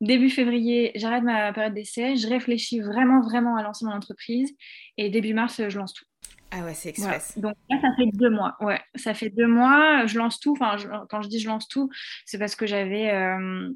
Début 0.00 0.30
février, 0.30 0.90
j'arrête 0.96 1.22
ma 1.22 1.52
période 1.52 1.74
d'essai. 1.74 2.16
Je 2.16 2.26
réfléchis 2.26 2.80
vraiment, 2.80 3.20
vraiment 3.20 3.56
à 3.56 3.62
lancer 3.62 3.84
mon 3.84 3.92
entreprise. 3.92 4.52
Et 4.98 5.10
début 5.10 5.32
mars, 5.32 5.62
je 5.68 5.78
lance 5.78 5.94
tout. 5.94 6.04
Ah 6.50 6.64
ouais, 6.64 6.74
c'est 6.74 6.90
express. 6.90 7.38
Donc 7.38 7.54
là, 7.70 7.78
ça 7.80 7.88
fait 7.96 8.10
deux 8.12 8.28
mois. 8.28 8.56
Ouais, 8.60 8.80
ça 8.94 9.14
fait 9.14 9.30
deux 9.30 9.46
mois. 9.46 10.04
Je 10.06 10.18
lance 10.18 10.38
tout. 10.38 10.52
Enfin, 10.52 10.76
quand 11.08 11.22
je 11.22 11.28
dis 11.28 11.38
je 11.38 11.48
lance 11.48 11.66
tout, 11.68 11.88
c'est 12.26 12.38
parce 12.38 12.56
que 12.56 12.66
j'avais... 12.66 13.10
Euh, 13.10 13.70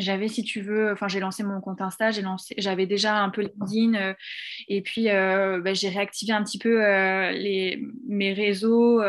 j'avais, 0.00 0.28
si 0.28 0.42
tu 0.42 0.60
veux, 0.60 0.92
enfin, 0.92 1.08
j'ai 1.08 1.20
lancé 1.20 1.42
mon 1.42 1.60
compte 1.60 1.80
Insta, 1.80 2.10
j'avais 2.56 2.86
déjà 2.86 3.16
un 3.16 3.30
peu 3.30 3.42
LinkedIn, 3.42 3.94
euh, 3.94 4.14
et 4.68 4.82
puis 4.82 5.10
euh, 5.10 5.60
bah, 5.60 5.74
j'ai 5.74 5.88
réactivé 5.88 6.32
un 6.32 6.42
petit 6.42 6.58
peu 6.58 6.84
euh, 6.84 7.30
les, 7.32 7.82
mes 8.06 8.32
réseaux, 8.32 9.00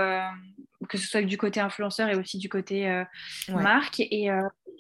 que 0.87 0.97
ce 0.97 1.07
soit 1.07 1.21
du 1.21 1.37
côté 1.37 1.59
influenceur 1.59 2.09
et 2.09 2.15
aussi 2.15 2.37
du 2.37 2.49
côté 2.49 3.03
marque. 3.49 3.99
Et 3.99 4.29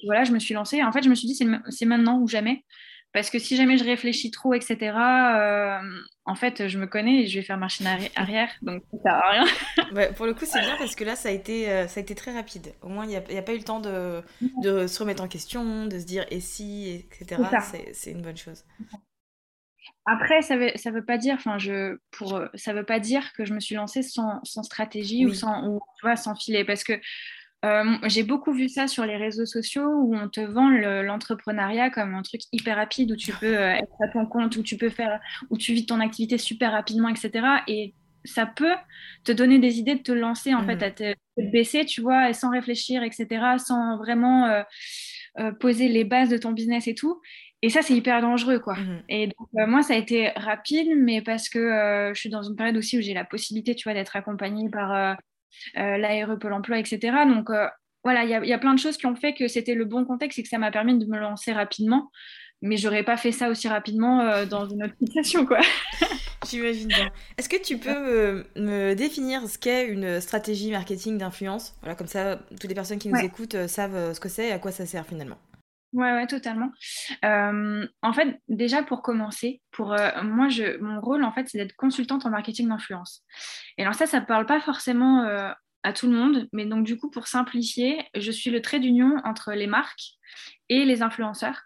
voilà, 0.05 0.23
je 0.23 0.31
me 0.31 0.39
suis 0.39 0.53
lancée. 0.53 0.81
En 0.83 0.91
fait, 0.91 1.03
je 1.03 1.09
me 1.09 1.15
suis 1.15 1.27
dit, 1.27 1.35
c'est 1.69 1.85
maintenant 1.85 2.19
ou 2.19 2.27
jamais. 2.27 2.63
Parce 3.11 3.31
que 3.31 3.39
si 3.39 3.55
jamais 3.55 3.77
je 3.77 3.83
réfléchis 3.83 4.29
trop, 4.29 4.53
etc., 4.53 4.77
euh, 4.81 5.79
en 6.25 6.35
fait, 6.35 6.67
je 6.67 6.77
me 6.77 6.85
connais 6.85 7.23
et 7.23 7.27
je 7.27 7.39
vais 7.39 7.45
faire 7.45 7.57
machine 7.57 7.87
arrière, 8.15 8.49
donc 8.61 8.83
ça 8.91 8.97
sert 9.01 9.13
à 9.13 9.29
rien. 9.31 10.11
pour 10.15 10.27
le 10.27 10.35
coup, 10.35 10.45
c'est 10.45 10.59
bien 10.59 10.75
parce 10.77 10.95
que 10.95 11.03
là, 11.03 11.15
ça 11.15 11.29
a 11.29 11.31
été, 11.31 11.71
euh, 11.71 11.87
ça 11.87 11.99
a 11.99 12.03
été 12.03 12.13
très 12.13 12.33
rapide. 12.33 12.71
Au 12.83 12.89
moins, 12.89 13.05
il 13.05 13.09
n'y 13.09 13.15
a, 13.15 13.19
a, 13.19 13.41
pas 13.41 13.53
eu 13.53 13.57
le 13.57 13.63
temps 13.63 13.79
de, 13.79 14.21
de, 14.61 14.85
se 14.85 14.99
remettre 14.99 15.23
en 15.23 15.27
question, 15.27 15.87
de 15.87 15.97
se 15.97 16.05
dire 16.05 16.25
et 16.29 16.39
si, 16.39 17.03
etc. 17.11 17.41
C'est 17.93 18.11
une 18.11 18.21
bonne 18.21 18.37
chose. 18.37 18.63
Après, 20.05 20.43
ça 20.43 20.55
veut, 20.55 20.71
ça 20.75 20.91
veut 20.91 21.03
pas 21.03 21.17
dire, 21.17 21.35
enfin, 21.35 21.57
je, 21.57 21.97
pour, 22.11 22.39
ça 22.53 22.73
veut 22.73 22.85
pas 22.85 22.99
dire 22.99 23.33
que 23.33 23.43
je 23.43 23.53
me 23.53 23.59
suis 23.59 23.75
lancée 23.75 24.03
sans, 24.03 24.39
sans 24.43 24.61
stratégie 24.61 25.25
ou 25.25 25.33
sans, 25.33 25.67
ou, 25.67 25.79
tu 25.97 26.05
vois, 26.05 26.15
sans 26.15 26.35
filet, 26.35 26.63
parce 26.63 26.83
que 26.83 26.93
euh, 27.65 27.97
j'ai 28.07 28.23
beaucoup 28.23 28.53
vu 28.53 28.69
ça 28.69 28.87
sur 28.87 29.05
les 29.05 29.17
réseaux 29.17 29.45
sociaux 29.45 29.89
où 29.89 30.15
on 30.15 30.29
te 30.29 30.39
vend 30.39 30.69
l'entrepreneuriat 30.69 31.89
comme 31.89 32.15
un 32.15 32.21
truc 32.21 32.41
hyper 32.53 32.77
rapide 32.77 33.11
où 33.11 33.15
tu 33.17 33.33
peux 33.33 33.57
euh, 33.57 33.73
être 33.73 34.01
à 34.01 34.07
ton 34.07 34.25
compte, 34.25 34.55
où 34.55 34.63
tu 34.63 34.77
peux 34.77 34.89
faire, 34.89 35.19
où 35.49 35.57
tu 35.57 35.73
vis 35.73 35.85
ton 35.85 35.99
activité 35.99 36.37
super 36.37 36.71
rapidement, 36.71 37.09
etc. 37.09 37.45
Et 37.67 37.93
ça 38.23 38.45
peut 38.45 38.75
te 39.25 39.33
donner 39.33 39.59
des 39.59 39.77
idées 39.77 39.95
de 39.95 40.03
te 40.03 40.11
lancer 40.13 40.53
en 40.53 40.63
fait, 40.63 40.77
mmh. 40.77 40.83
à 40.83 40.91
te, 40.91 41.13
baisser, 41.51 41.85
tu 41.85 42.01
vois, 42.01 42.29
et 42.29 42.33
sans 42.33 42.49
réfléchir, 42.49 43.03
etc., 43.03 43.27
sans 43.57 43.97
vraiment 43.97 44.45
euh, 45.39 45.51
poser 45.53 45.87
les 45.87 46.03
bases 46.03 46.29
de 46.29 46.37
ton 46.37 46.51
business 46.51 46.87
et 46.87 46.95
tout. 46.95 47.21
Et 47.61 47.69
ça, 47.69 47.81
c'est 47.81 47.93
hyper 47.93 48.21
dangereux, 48.21 48.59
quoi. 48.59 48.75
Mmh. 48.75 49.03
Et 49.09 49.27
donc, 49.27 49.47
moi, 49.67 49.83
ça 49.83 49.93
a 49.93 49.97
été 49.97 50.29
rapide, 50.37 50.89
mais 50.97 51.21
parce 51.21 51.49
que 51.49 52.11
je 52.13 52.19
suis 52.19 52.29
dans 52.29 52.43
une 52.43 52.55
période 52.55 52.77
aussi 52.77 52.97
où 52.97 53.01
j'ai 53.01 53.13
la 53.13 53.25
possibilité, 53.25 53.75
tu 53.75 53.83
vois, 53.83 53.93
d'être 53.93 54.15
accompagnée 54.15 54.69
par 54.69 55.17
l'ARE 55.75 56.37
Pôle 56.39 56.53
emploi, 56.53 56.79
etc. 56.79 56.99
Donc 57.27 57.49
euh, 57.49 57.67
voilà, 58.03 58.23
il 58.23 58.47
y, 58.47 58.53
a 58.53 58.57
plein 58.57 58.73
de 58.73 58.79
choses 58.79 58.97
qui 58.97 59.05
ont 59.05 59.15
fait 59.15 59.33
que 59.33 59.47
c'était 59.47 59.75
le 59.75 59.85
bon 59.85 60.05
contexte 60.05 60.39
et 60.39 60.43
que 60.43 60.49
ça 60.49 60.57
m'a 60.57 60.71
permis 60.71 60.97
de 60.97 61.05
me 61.05 61.19
lancer 61.19 61.51
rapidement. 61.51 62.11
Mais 62.61 62.77
j'aurais 62.77 63.03
pas 63.03 63.17
fait 63.17 63.31
ça 63.31 63.49
aussi 63.49 63.67
rapidement 63.67 64.21
euh, 64.21 64.45
dans 64.45 64.67
une 64.67 64.83
autre 64.83 64.95
situation, 65.01 65.45
quoi. 65.45 65.59
J'imagine 66.49 66.87
bien. 66.87 67.09
Est-ce 67.37 67.49
que 67.49 67.61
tu 67.61 67.77
peux 67.77 68.45
me, 68.55 68.93
définir 68.95 69.47
ce 69.47 69.57
qu'est 69.57 69.87
une 69.87 70.21
stratégie 70.21 70.71
marketing 70.71 71.17
d'influence? 71.17 71.75
Voilà, 71.81 71.95
comme 71.95 72.07
ça, 72.07 72.39
toutes 72.51 72.69
les 72.69 72.75
personnes 72.75 72.99
qui 72.99 73.09
nous 73.09 73.19
écoutent 73.19 73.67
savent 73.67 74.13
ce 74.13 74.19
que 74.19 74.29
c'est 74.29 74.47
et 74.47 74.51
à 74.51 74.59
quoi 74.59 74.71
ça 74.71 74.85
sert 74.85 75.05
finalement. 75.05 75.37
Ouais, 75.93 76.13
ouais, 76.13 76.27
totalement. 76.27 76.71
en 77.23 78.13
fait, 78.13 78.39
déjà 78.47 78.83
pour 78.83 79.01
commencer, 79.01 79.61
pour 79.71 79.95
moi, 80.23 80.49
je, 80.49 80.77
mon 80.79 81.01
rôle, 81.01 81.23
en 81.23 81.31
fait, 81.31 81.47
c'est 81.49 81.57
d'être 81.57 81.75
consultante 81.75 82.25
en 82.25 82.29
marketing 82.29 82.69
d'influence. 82.69 83.23
Et 83.77 83.81
alors 83.81 83.95
ça, 83.95 84.05
ça 84.05 84.19
ne 84.19 84.25
parle 84.25 84.45
pas 84.45 84.59
forcément 84.59 85.25
à 85.83 85.93
tout 85.93 86.07
le 86.07 86.13
monde, 86.13 86.47
mais 86.51 86.65
donc 86.65 86.85
du 86.85 86.97
coup, 86.97 87.09
pour 87.09 87.27
simplifier, 87.27 88.03
je 88.15 88.31
suis 88.31 88.49
le 88.49 88.61
trait 88.61 88.79
d'union 88.79 89.15
entre 89.23 89.53
les 89.53 89.67
marques 89.67 90.17
et 90.67 90.85
les 90.85 91.01
influenceurs. 91.01 91.61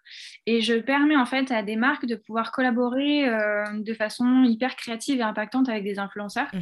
Et 0.46 0.62
je 0.62 0.76
permets 0.76 1.16
en 1.16 1.26
fait 1.26 1.52
à 1.52 1.64
des 1.64 1.76
marques 1.76 2.06
de 2.06 2.16
pouvoir 2.16 2.52
collaborer 2.52 3.26
de 3.74 3.94
façon 3.94 4.44
hyper 4.44 4.76
créative 4.76 5.20
et 5.20 5.24
impactante 5.24 5.68
avec 5.68 5.84
des 5.84 6.00
influenceurs. 6.00 6.48
Hum, 6.54 6.62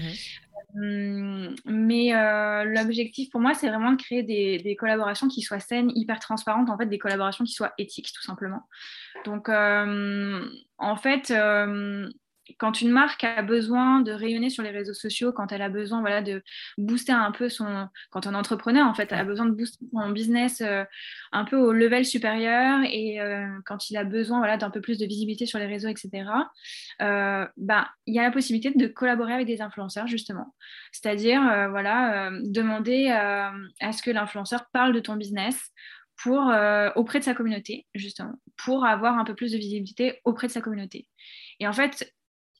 mais 0.74 2.16
euh, 2.16 2.64
l'objectif 2.64 3.30
pour 3.30 3.42
moi, 3.42 3.54
c'est 3.54 3.70
vraiment 3.70 3.92
de 3.92 4.02
créer 4.02 4.24
des, 4.24 4.76
collaborations 4.76 5.28
qui 5.28 5.42
soient 5.42 5.60
saines, 5.60 5.92
hyper 5.96 6.20
transparentes, 6.20 6.70
en 6.70 6.78
fait, 6.78 6.86
des 6.86 7.00
collaborations 7.00 7.44
qui 7.46 7.54
soient 7.54 7.74
éthiques, 7.78 8.12
tout 8.14 8.22
simplement. 8.22 8.68
Donc, 9.26 9.50
euh, 9.50 10.46
en 10.78 10.96
fait, 10.96 11.32
euh, 11.32 12.10
quand 12.58 12.82
une 12.82 12.92
marque 12.92 13.24
a 13.24 13.42
besoin 13.42 14.02
de 14.02 14.12
rayonner 14.12 14.50
sur 14.50 14.64
les 14.64 14.72
réseaux 14.72 14.94
sociaux, 14.94 15.32
quand 15.32 15.52
elle 15.52 15.62
a 15.62 15.70
besoin 15.70 16.02
voilà, 16.02 16.22
de 16.22 16.44
booster 16.78 17.12
un 17.12 17.32
peu 17.32 17.50
son... 17.50 17.88
Quand 18.10 18.28
un 18.28 18.34
entrepreneur, 18.34 18.88
en 18.88 18.94
fait, 18.94 19.12
a 19.14 19.24
besoin 19.24 19.46
de 19.46 19.52
booster 19.52 19.86
son 19.92 20.10
business 20.10 20.62
euh, 20.62 20.84
un 21.32 21.46
peu 21.46 21.58
au 21.58 21.72
level 21.72 22.06
supérieur 22.06 22.80
et 22.86 23.20
euh, 23.20 23.48
quand 23.66 23.90
il 23.90 23.98
a 23.98 24.04
besoin 24.04 24.40
voilà, 24.40 24.58
d'un 24.58 24.70
peu 24.70 24.82
plus 24.82 24.98
de 24.98 25.06
visibilité 25.06 25.46
sur 25.46 25.60
les 25.60 25.66
réseaux, 25.66 25.90
etc., 25.90 26.30
euh, 27.02 27.48
ben, 27.58 27.88
il 28.06 28.16
y 28.16 28.20
a 28.20 28.24
la 28.24 28.32
possibilité 28.32 28.72
de 28.76 28.88
collaborer 28.88 29.34
avec 29.34 29.48
des 29.48 29.62
influenceurs, 29.62 30.08
justement. 30.08 30.54
C'est-à-dire, 30.92 31.42
voilà, 31.70 32.30
demander 32.44 33.10
à 33.10 33.92
ce 33.92 34.02
que 34.02 34.12
l'influenceur 34.12 34.66
parle 34.74 34.94
de 34.94 35.00
ton 35.00 35.16
business 35.16 35.72
pour, 36.22 36.52
auprès 36.96 37.20
de 37.20 37.24
sa 37.24 37.34
communauté, 37.34 37.86
justement, 37.94 38.34
pour 38.58 38.86
avoir 38.86 39.18
un 39.18 39.24
peu 39.24 39.36
plus 39.36 39.52
de 39.52 39.58
visibilité 39.58 40.20
auprès 40.26 40.48
de 40.48 40.52
sa 40.52 40.62
communauté. 40.62 41.08
Et 41.60 41.68
en 41.68 41.74
fait, 41.74 42.14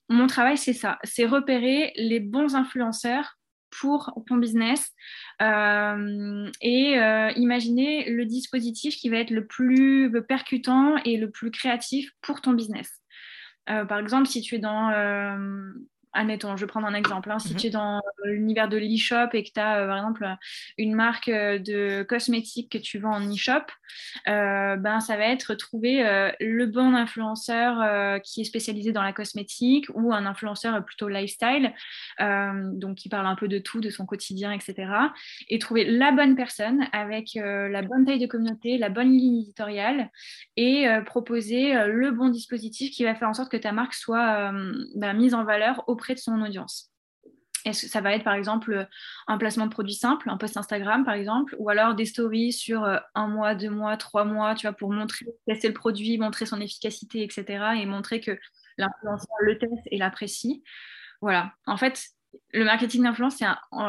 mon 0.08 0.26
travail, 0.26 0.58
c'est 0.58 0.72
ça, 0.72 0.98
c'est 1.04 1.26
repérer 1.26 1.92
les 1.96 2.20
bons 2.20 2.54
influenceurs 2.54 3.36
pour 3.80 4.12
ton 4.26 4.36
business 4.36 4.92
euh, 5.40 6.50
et 6.60 6.98
euh, 6.98 7.30
imaginer 7.36 8.08
le 8.10 8.26
dispositif 8.26 8.96
qui 8.96 9.08
va 9.08 9.16
être 9.16 9.30
le 9.30 9.46
plus 9.46 10.12
percutant 10.28 10.96
et 11.04 11.16
le 11.16 11.30
plus 11.30 11.50
créatif 11.50 12.10
pour 12.20 12.40
ton 12.40 12.52
business. 12.52 12.90
Euh, 13.70 13.84
par 13.84 13.98
exemple, 13.98 14.26
si 14.26 14.42
tu 14.42 14.56
es 14.56 14.58
dans 14.58 14.90
admettons, 16.12 16.56
je 16.56 16.64
vais 16.64 16.68
prendre 16.68 16.86
un 16.86 16.94
exemple. 16.94 17.30
Hein. 17.30 17.38
si 17.38 17.52
mhm. 17.52 17.58
tu 17.58 17.66
es 17.68 17.70
dans 17.70 18.00
l'univers 18.24 18.68
de 18.68 18.76
l'e-shop 18.76 19.28
et 19.32 19.42
que 19.42 19.50
tu 19.52 19.60
as, 19.60 19.86
par 19.86 19.96
exemple, 19.96 20.26
une 20.78 20.94
marque 20.94 21.30
de 21.30 22.02
cosmétiques 22.02 22.70
que 22.70 22.78
tu 22.78 22.98
vends 22.98 23.14
en 23.14 23.32
e-shop, 23.32 23.64
ben, 24.26 25.00
ça 25.00 25.16
va 25.16 25.26
être 25.26 25.54
trouver 25.54 26.02
le 26.40 26.66
bon 26.66 26.94
influenceur 26.94 28.20
qui 28.22 28.40
est 28.42 28.44
spécialisé 28.44 28.92
dans 28.92 29.02
la 29.02 29.12
cosmétique 29.12 29.86
ou 29.94 30.12
un 30.12 30.26
influenceur 30.26 30.84
plutôt 30.84 31.08
lifestyle, 31.08 31.72
donc 32.18 32.96
qui 32.96 33.08
parle 33.08 33.26
un 33.26 33.34
peu 33.34 33.48
de 33.48 33.58
tout, 33.58 33.80
de 33.80 33.90
son 33.90 34.06
quotidien, 34.06 34.52
etc. 34.52 34.90
Et 35.48 35.58
trouver 35.58 35.84
la 35.84 36.12
bonne 36.12 36.36
personne 36.36 36.86
avec 36.92 37.30
la 37.34 37.82
bonne 37.82 38.04
taille 38.04 38.18
de 38.18 38.26
communauté, 38.26 38.78
la 38.78 38.88
bonne 38.88 39.10
ligne 39.10 39.42
éditoriale 39.42 40.10
et 40.56 40.86
proposer 41.06 41.74
le 41.86 42.10
bon 42.10 42.28
dispositif 42.28 42.90
qui 42.90 43.04
va 43.04 43.14
faire 43.14 43.28
en 43.28 43.34
sorte 43.34 43.50
que 43.50 43.56
ta 43.56 43.72
marque 43.72 43.94
soit 43.94 44.52
ben, 44.94 45.12
mise 45.14 45.34
en 45.34 45.44
valeur 45.44 45.84
au 45.88 45.96
de 46.10 46.18
son 46.18 46.40
audience. 46.42 46.90
Est-ce 47.64 47.82
que 47.82 47.88
ça 47.88 48.00
va 48.00 48.12
être 48.12 48.24
par 48.24 48.34
exemple 48.34 48.88
un 49.28 49.38
placement 49.38 49.66
de 49.66 49.70
produit 49.70 49.94
simple, 49.94 50.28
un 50.28 50.36
post 50.36 50.56
Instagram 50.56 51.04
par 51.04 51.14
exemple, 51.14 51.54
ou 51.58 51.70
alors 51.70 51.94
des 51.94 52.06
stories 52.06 52.52
sur 52.52 52.84
euh, 52.84 52.98
un 53.14 53.28
mois, 53.28 53.54
deux 53.54 53.70
mois, 53.70 53.96
trois 53.96 54.24
mois, 54.24 54.54
tu 54.54 54.66
vois, 54.66 54.76
pour 54.76 54.92
montrer, 54.92 55.26
tester 55.46 55.68
le 55.68 55.74
produit, 55.74 56.18
montrer 56.18 56.46
son 56.46 56.60
efficacité, 56.60 57.22
etc. 57.22 57.80
et 57.80 57.86
montrer 57.86 58.20
que 58.20 58.36
l'influenceur 58.78 59.36
le 59.40 59.58
teste 59.58 59.86
et 59.86 59.98
l'apprécie. 59.98 60.64
Voilà. 61.20 61.52
En 61.66 61.76
fait, 61.76 62.04
le 62.52 62.64
marketing 62.64 63.02
d'influence, 63.02 63.38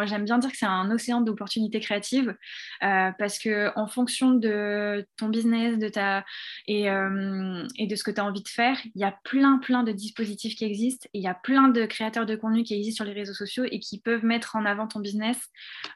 j'aime 0.05 0.25
bien 0.25 0.37
dire 0.37 0.51
que 0.51 0.57
c'est 0.57 0.65
un 0.65 0.89
océan 0.91 1.21
d'opportunités 1.21 1.79
créatives 1.79 2.35
euh, 2.83 3.11
parce 3.19 3.37
que 3.37 3.71
en 3.77 3.87
fonction 3.87 4.31
de 4.31 5.05
ton 5.17 5.29
business, 5.29 5.77
de 5.77 5.89
ta 5.89 6.25
et, 6.67 6.89
euh, 6.89 7.63
de 7.79 7.95
ce 7.95 8.03
que 8.03 8.11
tu 8.11 8.21
as 8.21 8.25
envie 8.25 8.43
de 8.43 8.47
faire, 8.47 8.79
il 8.95 9.01
y 9.01 9.03
a 9.03 9.17
plein 9.23 9.57
plein 9.57 9.83
de 9.83 9.91
dispositifs 9.91 10.55
qui 10.55 10.65
existent 10.65 11.07
et 11.13 11.19
il 11.19 11.23
y 11.23 11.27
a 11.27 11.33
plein 11.33 11.67
de 11.67 11.85
créateurs 11.85 12.25
de 12.25 12.35
contenu 12.35 12.63
qui 12.63 12.73
existent 12.75 13.03
sur 13.03 13.11
les 13.11 13.19
réseaux 13.19 13.33
sociaux 13.33 13.65
et 13.69 13.79
qui 13.79 13.99
peuvent 13.99 14.23
mettre 14.23 14.55
en 14.55 14.65
avant 14.65 14.87
ton 14.87 14.99
business 14.99 15.37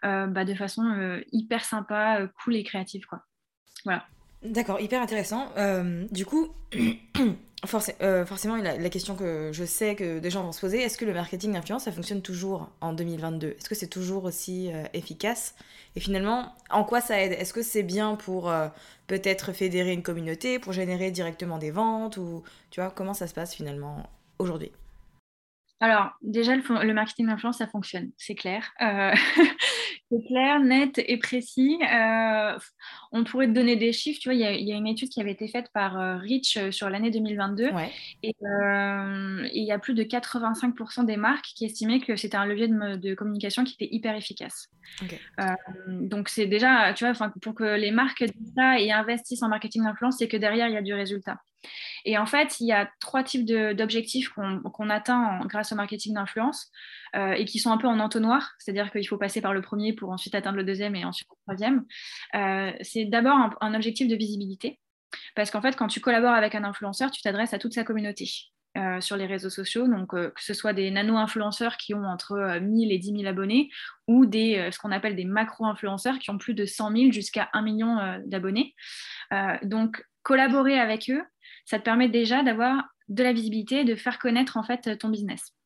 euh, 0.03 0.27
bah, 0.27 0.43
de 0.43 0.53
façon 0.53 1.21
hyper 1.31 1.63
sympa, 1.63 2.27
cool 2.43 2.55
et 2.55 2.63
créative 2.63 3.05
quoi. 3.05 3.23
Voilà. 3.85 4.05
D'accord, 4.43 4.79
hyper 4.79 5.01
intéressant. 5.01 5.53
du 6.11 6.25
coup. 6.25 6.49
Euh, 8.01 8.25
forcément, 8.25 8.55
la, 8.55 8.89
question 8.89 9.15
que 9.15 9.49
je 9.51 9.65
sais 9.65 9.95
que 9.95 10.19
des 10.19 10.29
gens 10.29 10.43
vont 10.43 10.51
se 10.51 10.61
poser, 10.61 10.81
est-ce 10.81 10.97
que 10.97 11.05
le 11.05 11.13
marketing 11.13 11.53
d'influence, 11.53 11.85
ça 11.85 11.91
fonctionne 11.91 12.21
toujours 12.21 12.69
en 12.81 12.93
2022 12.93 13.55
Est-ce 13.57 13.67
que 13.67 13.73
c'est 13.73 13.87
toujours 13.87 14.25
aussi 14.25 14.71
euh, 14.71 14.83
efficace? 14.93 15.55
Et 15.95 15.99
finalement, 15.99 16.53
en 16.69 16.83
quoi 16.83 17.01
ça 17.01 17.19
aide? 17.19 17.31
Est-ce 17.33 17.53
que 17.53 17.63
c'est 17.63 17.81
bien 17.81 18.15
pour 18.15 18.49
euh, 18.49 18.67
peut-être 19.07 19.53
fédérer 19.53 19.91
une 19.91 20.03
communauté, 20.03 20.59
pour 20.59 20.71
générer 20.71 21.09
directement 21.09 21.57
des 21.57 21.71
ventes 21.71 22.17
Ou 22.17 22.43
tu 22.69 22.79
vois, 22.79 22.91
comment 22.91 23.15
ça 23.15 23.25
se 23.25 23.33
passe 23.33 23.55
finalement 23.55 24.07
aujourd'hui? 24.37 24.71
Alors, 25.79 26.11
déjà, 26.21 26.55
le, 26.55 26.93
marketing 26.93 27.27
d'influence, 27.27 27.57
ça 27.57 27.67
fonctionne, 27.67 28.11
c'est 28.17 28.35
clair. 28.35 28.71
c'est 30.09 30.25
clair, 30.25 30.59
net 30.61 31.01
et 31.05 31.17
précis. 31.17 31.77
Euh, 31.83 32.57
on 33.11 33.23
pourrait 33.23 33.47
te 33.47 33.51
donner 33.51 33.75
des 33.75 33.91
chiffres. 33.91 34.19
Tu 34.21 34.29
vois, 34.29 34.35
il 34.35 34.39
y, 34.41 34.71
a 34.71 34.75
une 34.75 34.87
étude 34.87 35.09
qui 35.09 35.19
avait 35.19 35.31
été 35.31 35.47
faite 35.47 35.69
par 35.73 35.99
euh, 35.99 36.17
Rich 36.17 36.69
sur 36.71 36.89
l'année 36.89 37.11
2022. 37.11 37.71
Et 38.23 38.33
il 38.41 39.63
y 39.63 39.71
a 39.71 39.79
plus 39.79 39.93
de 39.93 40.03
85% 40.03 41.05
des 41.05 41.17
marques 41.17 41.47
qui 41.55 41.65
estimaient 41.65 41.99
que 41.99 42.15
c'était 42.15 42.37
un 42.37 42.45
levier 42.45 42.67
de, 42.67 43.15
communication 43.15 43.63
qui 43.63 43.73
était 43.73 43.93
hyper 43.93 44.15
efficace. 44.15 44.69
donc, 45.87 46.29
c'est 46.29 46.47
déjà, 46.47 46.93
tu 46.93 47.05
vois, 47.05 47.29
pour 47.41 47.55
que 47.55 47.75
les 47.75 47.91
marques 47.91 48.23
disent 48.23 48.53
ça 48.55 48.79
et 48.79 48.91
investissent 48.91 49.43
en 49.43 49.49
marketing 49.49 49.83
d'influence, 49.83 50.17
c'est 50.19 50.27
que 50.27 50.37
derrière, 50.37 50.67
il 50.67 50.73
y 50.73 50.77
a 50.77 50.81
du 50.81 50.93
résultat. 50.93 51.41
Et 52.05 52.17
en 52.17 52.25
fait, 52.25 52.59
il 52.59 52.67
y 52.67 52.71
a 52.71 52.89
trois 52.99 53.23
types 53.23 53.45
d'objectifs 53.45 54.29
qu'on 54.29 54.89
atteint 54.89 55.39
grâce 55.45 55.71
au 55.71 55.75
marketing 55.75 56.13
d'influence 56.13 56.71
euh, 57.15 57.31
et 57.31 57.45
qui 57.45 57.59
sont 57.59 57.71
un 57.71 57.77
peu 57.77 57.87
en 57.87 57.99
entonnoir, 57.99 58.53
c'est-à-dire 58.59 58.91
qu'il 58.91 59.07
faut 59.07 59.17
passer 59.17 59.41
par 59.41 59.53
le 59.53 59.61
premier 59.61 59.93
pour 59.97 60.11
ensuite 60.11 60.35
atteindre 60.35 60.57
le 60.57 60.63
deuxième 60.63 60.95
et 60.95 61.03
ensuite 61.03 61.27
le 61.29 61.35
troisième. 61.43 61.85
Euh, 62.35 62.71
c'est 62.81 63.05
d'abord 63.05 63.37
un, 63.59 63.73
objectif 63.73 64.07
de 64.07 64.15
visibilité, 64.15 64.79
parce 65.35 65.51
qu'en 65.51 65.61
fait, 65.61 65.75
quand 65.75 65.87
tu 65.87 65.99
collabores 65.99 66.33
avec 66.33 66.55
un 66.55 66.63
influenceur, 66.63 67.11
tu 67.11 67.21
t'adresses 67.21 67.53
à 67.53 67.59
toute 67.59 67.73
sa 67.73 67.83
communauté. 67.83 68.29
Euh, 68.77 69.01
sur 69.01 69.17
les 69.17 69.25
réseaux 69.25 69.49
sociaux, 69.49 69.87
donc 69.87 70.11
que 70.11 70.31
ce 70.37 70.53
soit 70.53 70.73
des 70.73 70.91
nano-influenceurs 70.91 71.77
qui 71.77 71.95
ont 71.95 72.03
entre 72.03 72.59
1000 72.59 72.91
et 72.91 72.99
10 72.99 73.11
000 73.21 73.25
abonnés 73.25 73.71
ou 74.07 74.27
des, 74.27 74.69
ce 74.71 74.77
qu'on 74.77 74.91
appelle 74.91 75.15
des 75.15 75.25
macro-influenceurs 75.25 76.19
qui 76.19 76.29
ont 76.29 76.37
plus 76.37 76.53
de 76.53 76.67
100 76.67 76.91
000 76.91 77.11
jusqu'à 77.11 77.49
1 77.53 77.63
million 77.63 78.21
d'abonnés. 78.27 78.75
donc, 79.63 80.05
collaborer 80.21 80.77
avec 80.77 81.09
eux, 81.09 81.23
ça 81.65 81.79
te 81.79 81.85
permet 81.85 82.07
déjà 82.07 82.43
d'avoir 82.43 82.83
de 83.07 83.23
la 83.23 83.33
visibilité, 83.33 83.83
de 83.83 83.95
faire 83.95 84.19
connaître 84.19 84.57
en 84.57 84.63
fait 84.63 84.97
ton 84.99 85.09
business. 85.09 85.56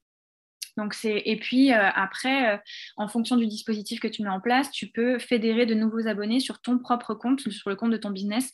Et 1.05 1.37
puis 1.37 1.73
euh, 1.73 1.89
après, 1.93 2.55
euh, 2.55 2.57
en 2.97 3.07
fonction 3.07 3.37
du 3.37 3.47
dispositif 3.47 3.99
que 3.99 4.07
tu 4.07 4.23
mets 4.23 4.29
en 4.29 4.41
place, 4.41 4.71
tu 4.71 4.87
peux 4.87 5.19
fédérer 5.19 5.65
de 5.65 5.73
nouveaux 5.73 6.07
abonnés 6.07 6.39
sur 6.39 6.61
ton 6.61 6.79
propre 6.79 7.13
compte, 7.13 7.49
sur 7.49 7.69
le 7.69 7.75
compte 7.75 7.91
de 7.91 7.97
ton 7.97 8.09
business, 8.09 8.51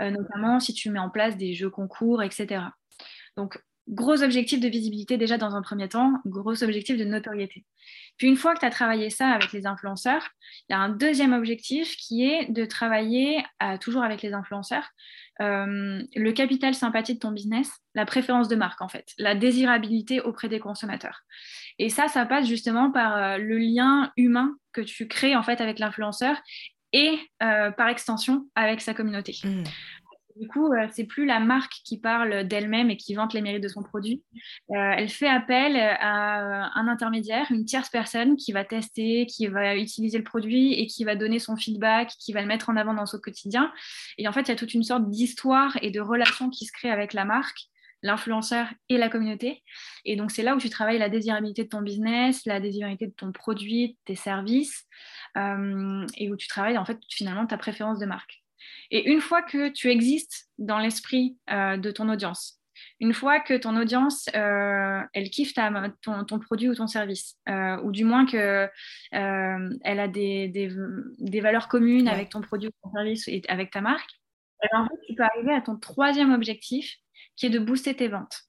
euh, 0.00 0.10
notamment 0.10 0.60
si 0.60 0.74
tu 0.74 0.90
mets 0.90 0.98
en 0.98 1.10
place 1.10 1.36
des 1.36 1.54
jeux 1.54 1.70
concours, 1.70 2.22
etc. 2.22 2.64
Donc 3.36 3.62
gros 3.88 4.22
objectif 4.22 4.60
de 4.60 4.68
visibilité 4.68 5.16
déjà 5.16 5.38
dans 5.38 5.54
un 5.54 5.62
premier 5.62 5.88
temps, 5.88 6.12
gros 6.26 6.62
objectif 6.62 6.96
de 6.96 7.04
notoriété. 7.04 7.64
Puis 8.16 8.28
une 8.28 8.36
fois 8.36 8.54
que 8.54 8.60
tu 8.60 8.66
as 8.66 8.70
travaillé 8.70 9.10
ça 9.10 9.28
avec 9.28 9.52
les 9.52 9.66
influenceurs, 9.66 10.28
il 10.68 10.72
y 10.72 10.76
a 10.76 10.78
un 10.78 10.90
deuxième 10.90 11.32
objectif 11.32 11.96
qui 11.96 12.24
est 12.24 12.50
de 12.50 12.64
travailler 12.64 13.42
toujours 13.80 14.02
avec 14.02 14.22
les 14.22 14.32
influenceurs 14.34 14.90
euh, 15.40 16.02
le 16.16 16.32
capital 16.32 16.74
sympathie 16.74 17.14
de 17.14 17.20
ton 17.20 17.30
business, 17.30 17.70
la 17.94 18.04
préférence 18.04 18.48
de 18.48 18.56
marque 18.56 18.82
en 18.82 18.88
fait, 18.88 19.12
la 19.18 19.36
désirabilité 19.36 20.20
auprès 20.20 20.48
des 20.48 20.58
consommateurs. 20.58 21.20
Et 21.78 21.90
ça, 21.90 22.08
ça 22.08 22.26
passe 22.26 22.48
justement 22.48 22.90
par 22.90 23.16
euh, 23.16 23.38
le 23.38 23.58
lien 23.58 24.12
humain 24.16 24.56
que 24.72 24.80
tu 24.80 25.06
crées 25.06 25.36
en 25.36 25.44
fait 25.44 25.60
avec 25.60 25.78
l'influenceur 25.78 26.36
et 26.92 27.18
euh, 27.42 27.70
par 27.70 27.88
extension 27.88 28.48
avec 28.56 28.80
sa 28.80 28.94
communauté. 28.94 29.36
Mmh. 29.44 29.62
Du 30.38 30.46
coup, 30.46 30.72
euh, 30.72 30.86
c'est 30.92 31.04
plus 31.04 31.26
la 31.26 31.40
marque 31.40 31.72
qui 31.84 31.98
parle 31.98 32.46
d'elle-même 32.46 32.90
et 32.90 32.96
qui 32.96 33.14
vante 33.14 33.34
les 33.34 33.40
mérites 33.40 33.62
de 33.62 33.68
son 33.68 33.82
produit. 33.82 34.22
Euh, 34.70 34.92
elle 34.96 35.08
fait 35.08 35.28
appel 35.28 35.76
à 35.76 36.70
un 36.78 36.86
intermédiaire, 36.86 37.46
une 37.50 37.64
tierce 37.64 37.88
personne 37.88 38.36
qui 38.36 38.52
va 38.52 38.64
tester, 38.64 39.26
qui 39.26 39.48
va 39.48 39.76
utiliser 39.76 40.16
le 40.16 40.24
produit 40.24 40.74
et 40.74 40.86
qui 40.86 41.04
va 41.04 41.16
donner 41.16 41.40
son 41.40 41.56
feedback, 41.56 42.12
qui 42.20 42.32
va 42.32 42.40
le 42.40 42.46
mettre 42.46 42.70
en 42.70 42.76
avant 42.76 42.94
dans 42.94 43.06
son 43.06 43.18
quotidien. 43.18 43.72
Et 44.16 44.28
en 44.28 44.32
fait, 44.32 44.42
il 44.42 44.48
y 44.48 44.52
a 44.52 44.56
toute 44.56 44.74
une 44.74 44.84
sorte 44.84 45.10
d'histoire 45.10 45.76
et 45.82 45.90
de 45.90 46.00
relation 46.00 46.50
qui 46.50 46.66
se 46.66 46.72
crée 46.72 46.90
avec 46.90 47.14
la 47.14 47.24
marque 47.24 47.68
l'influenceur 48.04 48.68
et 48.88 48.96
la 48.96 49.08
communauté. 49.08 49.62
Et 50.04 50.14
donc, 50.14 50.30
c'est 50.30 50.44
là 50.44 50.54
où 50.54 50.58
tu 50.58 50.70
travailles 50.70 50.98
la 50.98 51.08
désirabilité 51.08 51.64
de 51.64 51.68
ton 51.68 51.82
business, 51.82 52.46
la 52.46 52.60
désirabilité 52.60 53.08
de 53.08 53.12
ton 53.12 53.32
produit, 53.32 53.88
de 53.88 53.96
tes 54.04 54.14
services, 54.14 54.86
euh, 55.36 56.06
et 56.16 56.30
où 56.30 56.36
tu 56.36 56.46
travailles 56.46 56.78
en 56.78 56.84
fait 56.84 56.98
finalement 57.10 57.44
ta 57.44 57.58
préférence 57.58 57.98
de 57.98 58.06
marque. 58.06 58.44
Et 58.90 59.10
une 59.10 59.20
fois 59.20 59.42
que 59.42 59.68
tu 59.68 59.90
existes 59.90 60.48
dans 60.58 60.78
l'esprit 60.78 61.36
euh, 61.50 61.76
de 61.76 61.90
ton 61.90 62.08
audience, 62.08 62.60
une 63.00 63.12
fois 63.12 63.40
que 63.40 63.54
ton 63.54 63.76
audience, 63.76 64.28
euh, 64.34 65.00
elle 65.12 65.30
kiffe 65.30 65.52
ton, 66.02 66.38
produit 66.38 66.68
ou 66.68 66.74
ton 66.74 66.86
service, 66.86 67.36
euh, 67.48 67.80
ou 67.82 67.90
du 67.90 68.04
moins 68.04 68.24
qu'elle 68.24 68.70
elle 69.12 70.00
a 70.00 70.08
des, 70.08 70.68
valeurs 71.40 71.68
communes 71.68 72.08
avec 72.08 72.30
ton 72.30 72.40
produit 72.40 72.68
ou 72.68 72.72
ton 72.82 72.92
service 72.92 73.26
et 73.28 73.42
avec 73.48 73.70
ta 73.70 73.80
marque, 73.80 74.10
eh 74.64 74.68
ben, 74.72 74.80
en 74.80 74.88
fait, 74.88 75.00
tu 75.06 75.14
peux 75.14 75.22
arriver 75.22 75.52
à 75.52 75.60
ton 75.60 75.76
troisième 75.76 76.32
objectif, 76.32 76.96
qui 77.36 77.46
est 77.46 77.50
de 77.50 77.58
booster 77.58 77.94
tes 77.94 78.08
ventes 78.08 78.47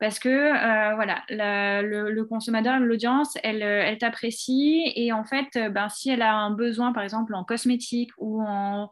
parce 0.00 0.18
que 0.18 0.28
euh, 0.28 0.94
voilà, 0.96 1.22
le, 1.28 2.22
consommateur, 2.24 2.78
l'audience, 2.80 3.38
elle, 3.42 3.62
euh, 3.62 3.82
elle 3.84 3.98
t'apprécie 3.98 4.92
et 4.96 5.12
en 5.12 5.24
fait, 5.24 5.56
euh, 5.56 5.68
ben, 5.68 5.88
si 5.88 6.10
elle 6.10 6.22
a 6.22 6.34
un 6.34 6.50
besoin, 6.50 6.92
par 6.92 7.02
exemple 7.02 7.34
en 7.34 7.44
cosmétique 7.44 8.10
ou 8.18 8.42
en, 8.42 8.90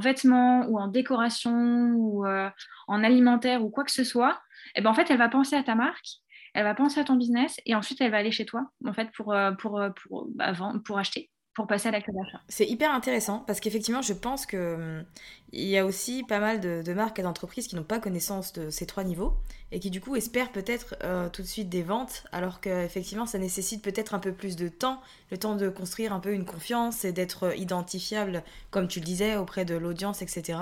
vêtements 0.00 0.66
ou 0.66 0.78
en 0.78 0.88
décoration 0.88 1.92
ou 1.94 2.26
en 2.26 3.04
alimentaire 3.04 3.64
ou 3.64 3.70
quoi 3.70 3.84
que 3.84 3.92
ce 3.92 4.04
soit, 4.04 4.40
eh 4.74 4.80
ben, 4.80 4.90
en 4.90 4.94
fait, 4.94 5.10
elle 5.10 5.18
va 5.18 5.28
penser 5.28 5.56
à 5.56 5.62
ta 5.62 5.74
marque, 5.74 6.06
elle 6.54 6.64
va 6.64 6.74
penser 6.74 7.00
à 7.00 7.04
ton 7.04 7.16
business 7.16 7.60
et 7.66 7.74
ensuite 7.74 8.00
elle 8.00 8.10
va 8.10 8.18
aller 8.18 8.32
chez 8.32 8.46
toi 8.46 8.70
en 8.86 8.92
fait 8.92 9.10
pour, 9.12 9.34
bah, 9.34 10.52
pour 10.84 10.98
acheter 10.98 11.30
pour 11.58 11.66
passer 11.66 11.88
à 11.88 11.90
l'acte 11.90 12.08
d'achat. 12.08 12.40
C'est 12.48 12.66
hyper 12.66 12.94
intéressant 12.94 13.40
parce 13.40 13.58
qu'effectivement, 13.58 14.00
je 14.00 14.12
pense 14.12 14.46
que 14.46 14.74
hum, 14.74 15.04
y 15.52 15.76
a 15.76 15.84
aussi 15.84 16.22
pas 16.22 16.38
mal 16.38 16.60
de, 16.60 16.92
marques 16.92 17.18
et 17.18 17.22
d'entreprises 17.22 17.66
qui 17.66 17.74
n'ont 17.74 17.82
pas 17.82 17.98
connaissance 17.98 18.52
de 18.52 18.70
ces 18.70 18.86
trois 18.86 19.02
niveaux 19.02 19.34
et 19.72 19.80
qui 19.80 19.90
du 19.90 20.00
coup 20.00 20.14
espèrent 20.14 20.52
peut-être 20.52 20.94
euh, 21.02 21.28
tout 21.28 21.42
de 21.42 21.48
suite 21.48 21.68
des 21.68 21.82
ventes 21.82 22.22
alors 22.30 22.60
qu'effectivement 22.60 23.26
ça 23.26 23.38
nécessite 23.38 23.82
peut-être 23.82 24.14
un 24.14 24.20
peu 24.20 24.30
plus 24.30 24.54
de 24.54 24.68
temps, 24.68 25.00
le 25.32 25.36
temps 25.36 25.56
de 25.56 25.68
construire 25.68 26.12
un 26.12 26.20
peu 26.20 26.32
une 26.32 26.44
confiance 26.44 27.04
et 27.04 27.10
d'être 27.10 27.58
identifiable 27.58 28.44
comme 28.70 28.86
tu 28.86 29.00
le 29.00 29.04
disais 29.04 29.34
auprès 29.34 29.64
de 29.64 29.74
l'audience, 29.74 30.22
etc. 30.22 30.60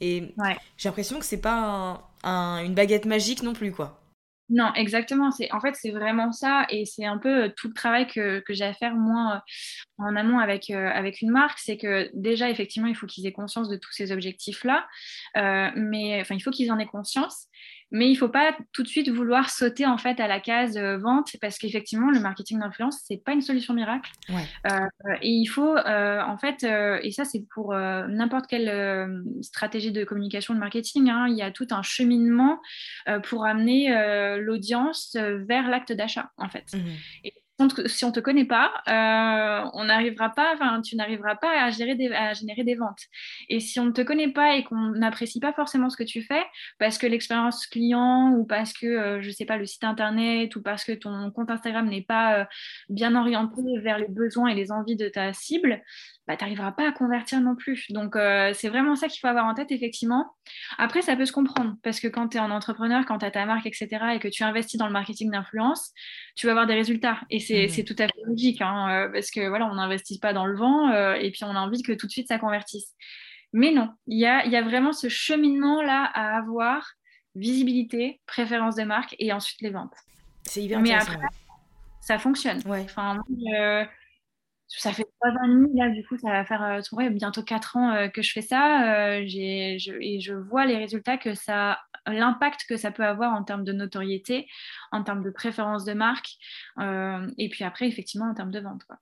Et 0.00 0.32
j'ai 0.76 0.88
l'impression 0.88 1.18
que 1.18 1.24
c'est 1.24 1.40
pas 1.40 2.08
une 2.22 2.74
baguette 2.74 3.04
magique 3.04 3.42
non 3.42 3.52
plus 3.52 3.72
quoi. 3.72 4.00
Non, 4.48 4.72
exactement. 4.74 5.32
C'est 5.32 5.52
en 5.52 5.60
fait 5.60 5.74
c'est 5.74 5.90
vraiment 5.90 6.30
ça 6.30 6.66
et 6.70 6.84
c'est 6.84 7.04
un 7.04 7.18
peu 7.18 7.44
euh, 7.44 7.48
tout 7.56 7.66
le 7.66 7.74
travail 7.74 8.06
que, 8.06 8.42
j'ai 8.48 8.64
à 8.64 8.72
faire 8.74 8.94
moi 8.94 9.42
euh, 10.00 10.04
en 10.04 10.14
amont 10.14 10.38
avec 10.38 10.70
euh, 10.70 10.88
avec 10.88 11.20
une 11.20 11.30
marque, 11.30 11.58
c'est 11.58 11.76
que 11.76 12.08
déjà 12.14 12.48
effectivement 12.48 12.86
il 12.88 12.94
faut 12.94 13.06
qu'ils 13.06 13.26
aient 13.26 13.32
conscience 13.32 13.68
de 13.68 13.76
tous 13.76 13.90
ces 13.92 14.12
objectifs 14.12 14.62
là, 14.62 14.86
mais 15.74 16.20
enfin 16.20 16.36
il 16.36 16.40
faut 16.40 16.52
qu'ils 16.52 16.70
en 16.70 16.78
aient 16.78 16.86
conscience 16.86 17.48
mais 17.90 18.08
il 18.08 18.12
ne 18.12 18.18
faut 18.18 18.28
pas 18.28 18.56
tout 18.72 18.82
de 18.82 18.88
suite 18.88 19.08
vouloir 19.08 19.50
sauter 19.50 19.86
en 19.86 19.98
fait 19.98 20.18
à 20.20 20.26
la 20.26 20.40
case 20.40 20.76
euh, 20.76 20.98
vente 20.98 21.30
parce 21.40 21.58
qu'effectivement, 21.58 22.10
le 22.10 22.20
marketing 22.20 22.58
d'influence, 22.58 23.02
ce 23.06 23.12
n'est 23.12 23.20
pas 23.20 23.32
une 23.32 23.40
solution 23.40 23.74
miracle. 23.74 24.10
Euh, 24.30 24.78
et 25.22 25.30
il 25.30 25.46
faut 25.46 25.76
euh, 25.76 26.20
en 26.22 26.36
fait, 26.38 26.64
et 26.64 27.10
ça 27.12 27.24
c'est 27.24 27.44
pour 27.54 27.74
n'importe 27.74 28.46
quelle 28.46 29.22
stratégie 29.42 29.92
de 29.92 30.04
communication, 30.04 30.54
de 30.54 30.58
marketing, 30.58 31.10
hein, 31.10 31.26
il 31.28 31.36
y 31.36 31.42
a 31.42 31.50
tout 31.50 31.68
un 31.70 31.82
cheminement 31.82 32.60
pour 33.24 33.46
amener 33.46 33.90
l'audience 34.38 35.16
vers 35.16 35.68
l'acte 35.68 35.92
d'achat 35.92 36.30
en 36.36 36.48
fait. 36.48 36.72
Mmh 36.74 37.28
si 37.86 38.04
on 38.04 38.08
ne 38.08 38.12
te 38.12 38.20
connaît 38.20 38.44
pas, 38.44 38.70
euh, 38.88 39.70
on 39.72 39.84
n'arrivera 39.84 40.30
pas, 40.30 40.56
tu 40.84 40.96
n'arriveras 40.96 41.36
pas 41.36 41.64
à 41.64 41.70
générer 41.70 41.94
des 42.64 42.74
ventes. 42.74 43.00
Et 43.48 43.60
si 43.60 43.80
on 43.80 43.86
ne 43.86 43.92
te 43.92 44.02
connaît 44.02 44.32
pas 44.32 44.56
et 44.56 44.64
qu'on 44.64 44.90
n'apprécie 44.90 45.40
pas 45.40 45.52
forcément 45.52 45.88
ce 45.88 45.96
que 45.96 46.04
tu 46.04 46.22
fais, 46.22 46.42
parce 46.78 46.98
que 46.98 47.06
l'expérience 47.06 47.66
client 47.66 48.32
ou 48.32 48.44
parce 48.44 48.72
que, 48.72 48.86
euh, 48.86 49.22
je 49.22 49.28
ne 49.28 49.32
sais 49.32 49.46
pas, 49.46 49.56
le 49.56 49.66
site 49.66 49.84
internet 49.84 50.54
ou 50.56 50.62
parce 50.62 50.84
que 50.84 50.92
ton 50.92 51.30
compte 51.30 51.50
Instagram 51.50 51.88
n'est 51.88 52.02
pas 52.02 52.40
euh, 52.40 52.44
bien 52.88 53.14
orienté 53.14 53.62
vers 53.78 53.98
les 53.98 54.08
besoins 54.08 54.48
et 54.48 54.54
les 54.54 54.70
envies 54.70 54.96
de 54.96 55.08
ta 55.08 55.32
cible, 55.32 55.82
bah, 56.26 56.36
tu 56.36 56.42
n'arriveras 56.42 56.72
pas 56.72 56.88
à 56.88 56.92
convertir 56.92 57.40
non 57.40 57.54
plus. 57.54 57.86
Donc, 57.90 58.16
euh, 58.16 58.52
c'est 58.52 58.68
vraiment 58.68 58.96
ça 58.96 59.08
qu'il 59.08 59.20
faut 59.20 59.28
avoir 59.28 59.46
en 59.46 59.54
tête, 59.54 59.70
effectivement. 59.70 60.34
Après, 60.76 61.02
ça 61.02 61.14
peut 61.14 61.24
se 61.24 61.32
comprendre, 61.32 61.76
parce 61.84 62.00
que 62.00 62.08
quand 62.08 62.28
tu 62.28 62.36
es 62.36 62.40
un 62.40 62.50
entrepreneur, 62.50 63.04
quand 63.06 63.18
tu 63.18 63.26
as 63.26 63.30
ta 63.30 63.46
marque, 63.46 63.66
etc., 63.66 63.88
et 64.14 64.18
que 64.18 64.28
tu 64.28 64.42
investis 64.42 64.78
dans 64.78 64.86
le 64.86 64.92
marketing 64.92 65.30
d'influence, 65.30 65.92
tu 66.34 66.46
vas 66.46 66.52
avoir 66.52 66.66
des 66.66 66.74
résultats. 66.74 67.20
Et 67.30 67.38
c'est 67.38 67.66
mmh. 67.66 67.84
tout 67.84 67.96
à 67.98 68.08
fait 68.08 68.22
logique, 68.26 68.60
hein, 68.60 68.88
euh, 68.90 69.08
parce 69.12 69.30
que 69.30 69.48
voilà, 69.48 69.66
on 69.66 69.74
n'investit 69.74 70.18
pas 70.18 70.32
dans 70.32 70.46
le 70.46 70.56
vent, 70.56 70.90
euh, 70.90 71.14
et 71.14 71.30
puis 71.30 71.44
on 71.44 71.50
a 71.50 71.60
envie 71.60 71.82
que 71.82 71.92
tout 71.92 72.06
de 72.06 72.12
suite 72.12 72.28
ça 72.28 72.38
convertisse. 72.38 72.94
Mais 73.52 73.70
non, 73.70 73.90
il 74.08 74.18
y 74.18 74.26
a, 74.26 74.44
y 74.46 74.56
a, 74.56 74.62
vraiment 74.62 74.92
ce 74.92 75.08
cheminement-là 75.08 76.10
à 76.12 76.36
avoir, 76.36 76.90
visibilité, 77.36 78.20
préférence 78.26 78.74
de 78.74 78.82
marque, 78.82 79.14
et 79.20 79.32
ensuite 79.32 79.60
les 79.60 79.70
ventes. 79.70 79.94
C'est 80.42 80.62
hyper 80.62 80.80
Mais 80.80 80.94
après, 80.94 81.18
ça 82.00 82.18
fonctionne. 82.18 82.60
Ouais. 82.66 82.82
Enfin, 82.84 83.22
ça 84.68 84.92
fait 84.92 85.06
trois 85.20 85.30
ans 85.30 85.44
et 85.44 85.48
demi, 85.48 85.78
là, 85.78 85.90
du 85.90 86.04
coup, 86.06 86.16
ça 86.18 86.30
va 86.30 86.44
faire 86.44 86.62
euh, 86.62 87.10
bientôt 87.10 87.42
quatre 87.42 87.76
ans 87.76 87.92
euh, 87.92 88.08
que 88.08 88.22
je 88.22 88.32
fais 88.32 88.42
ça. 88.42 89.18
Euh, 89.18 89.24
je, 89.26 89.92
et 90.00 90.20
je 90.20 90.34
vois 90.34 90.66
les 90.66 90.76
résultats 90.76 91.16
que 91.16 91.34
ça, 91.34 91.78
l'impact 92.06 92.66
que 92.68 92.76
ça 92.76 92.90
peut 92.90 93.04
avoir 93.04 93.32
en 93.32 93.44
termes 93.44 93.64
de 93.64 93.72
notoriété, 93.72 94.46
en 94.92 95.02
termes 95.04 95.22
de 95.22 95.30
préférence 95.30 95.84
de 95.84 95.92
marque, 95.92 96.36
et 96.80 97.48
puis 97.48 97.64
après, 97.64 97.86
effectivement, 97.86 98.26
en 98.26 98.34
termes 98.34 98.50
de 98.50 98.60
vente. 98.60 98.84
Quoi. 98.84 98.96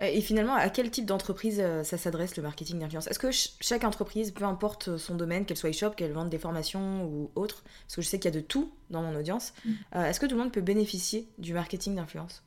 Et 0.00 0.20
finalement, 0.20 0.54
à 0.54 0.68
quel 0.70 0.90
type 0.90 1.06
d'entreprise 1.06 1.62
ça 1.82 1.98
s'adresse 1.98 2.36
le 2.36 2.42
marketing 2.42 2.78
d'influence? 2.80 3.06
Est-ce 3.06 3.18
que 3.18 3.30
chaque 3.32 3.84
entreprise, 3.84 4.30
peu 4.30 4.44
importe 4.44 4.96
son 4.96 5.14
domaine, 5.16 5.46
qu'elle 5.46 5.56
soit 5.56 5.70
e-shop, 5.70 5.90
qu'elle 5.90 6.12
vende 6.12 6.30
des 6.30 6.38
formations 6.38 7.04
ou 7.06 7.30
autre, 7.34 7.64
parce 7.82 7.96
que 7.96 8.02
je 8.02 8.08
sais 8.08 8.18
qu'il 8.18 8.32
y 8.32 8.36
a 8.36 8.40
de 8.40 8.44
tout 8.44 8.72
dans 8.90 9.02
mon 9.02 9.16
audience, 9.16 9.52
mmh. 9.64 9.96
est-ce 9.96 10.20
que 10.20 10.26
tout 10.26 10.36
le 10.36 10.42
monde 10.42 10.52
peut 10.52 10.60
bénéficier 10.60 11.28
du 11.38 11.54
marketing 11.54 11.96
d'influence? 11.96 12.44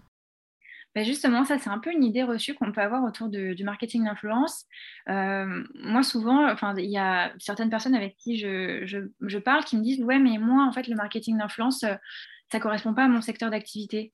Bah, 0.95 1.03
justement, 1.03 1.45
ça, 1.45 1.59
c'est 1.59 1.69
un 1.69 1.77
peu 1.77 1.91
une 1.91 2.03
idée 2.03 2.23
reçue 2.23 2.55
qu'on 2.55 2.71
peut 2.71 2.81
avoir 2.81 3.03
autour 3.03 3.29
du 3.29 3.63
marketing 3.63 4.05
d'influence. 4.05 4.65
Euh, 5.09 5.63
moi, 5.75 6.01
souvent, 6.01 6.49
enfin, 6.51 6.73
il 6.75 6.89
y 6.89 6.97
a 6.97 7.33
certaines 7.37 7.69
personnes 7.69 7.95
avec 7.95 8.15
qui 8.17 8.37
je, 8.37 9.37
parle 9.37 9.63
qui 9.63 9.77
me 9.77 9.83
disent 9.83 10.01
Ouais, 10.03 10.19
mais 10.19 10.37
moi, 10.39 10.65
en 10.65 10.71
fait, 10.71 10.87
le 10.87 10.95
marketing 10.95 11.37
d'influence, 11.37 11.83
euh, 11.83 11.93
ça 12.51 12.57
ne 12.57 12.63
correspond 12.63 12.93
pas 12.93 13.03
à 13.03 13.07
mon 13.07 13.21
secteur 13.21 13.51
d'activité. 13.51 14.11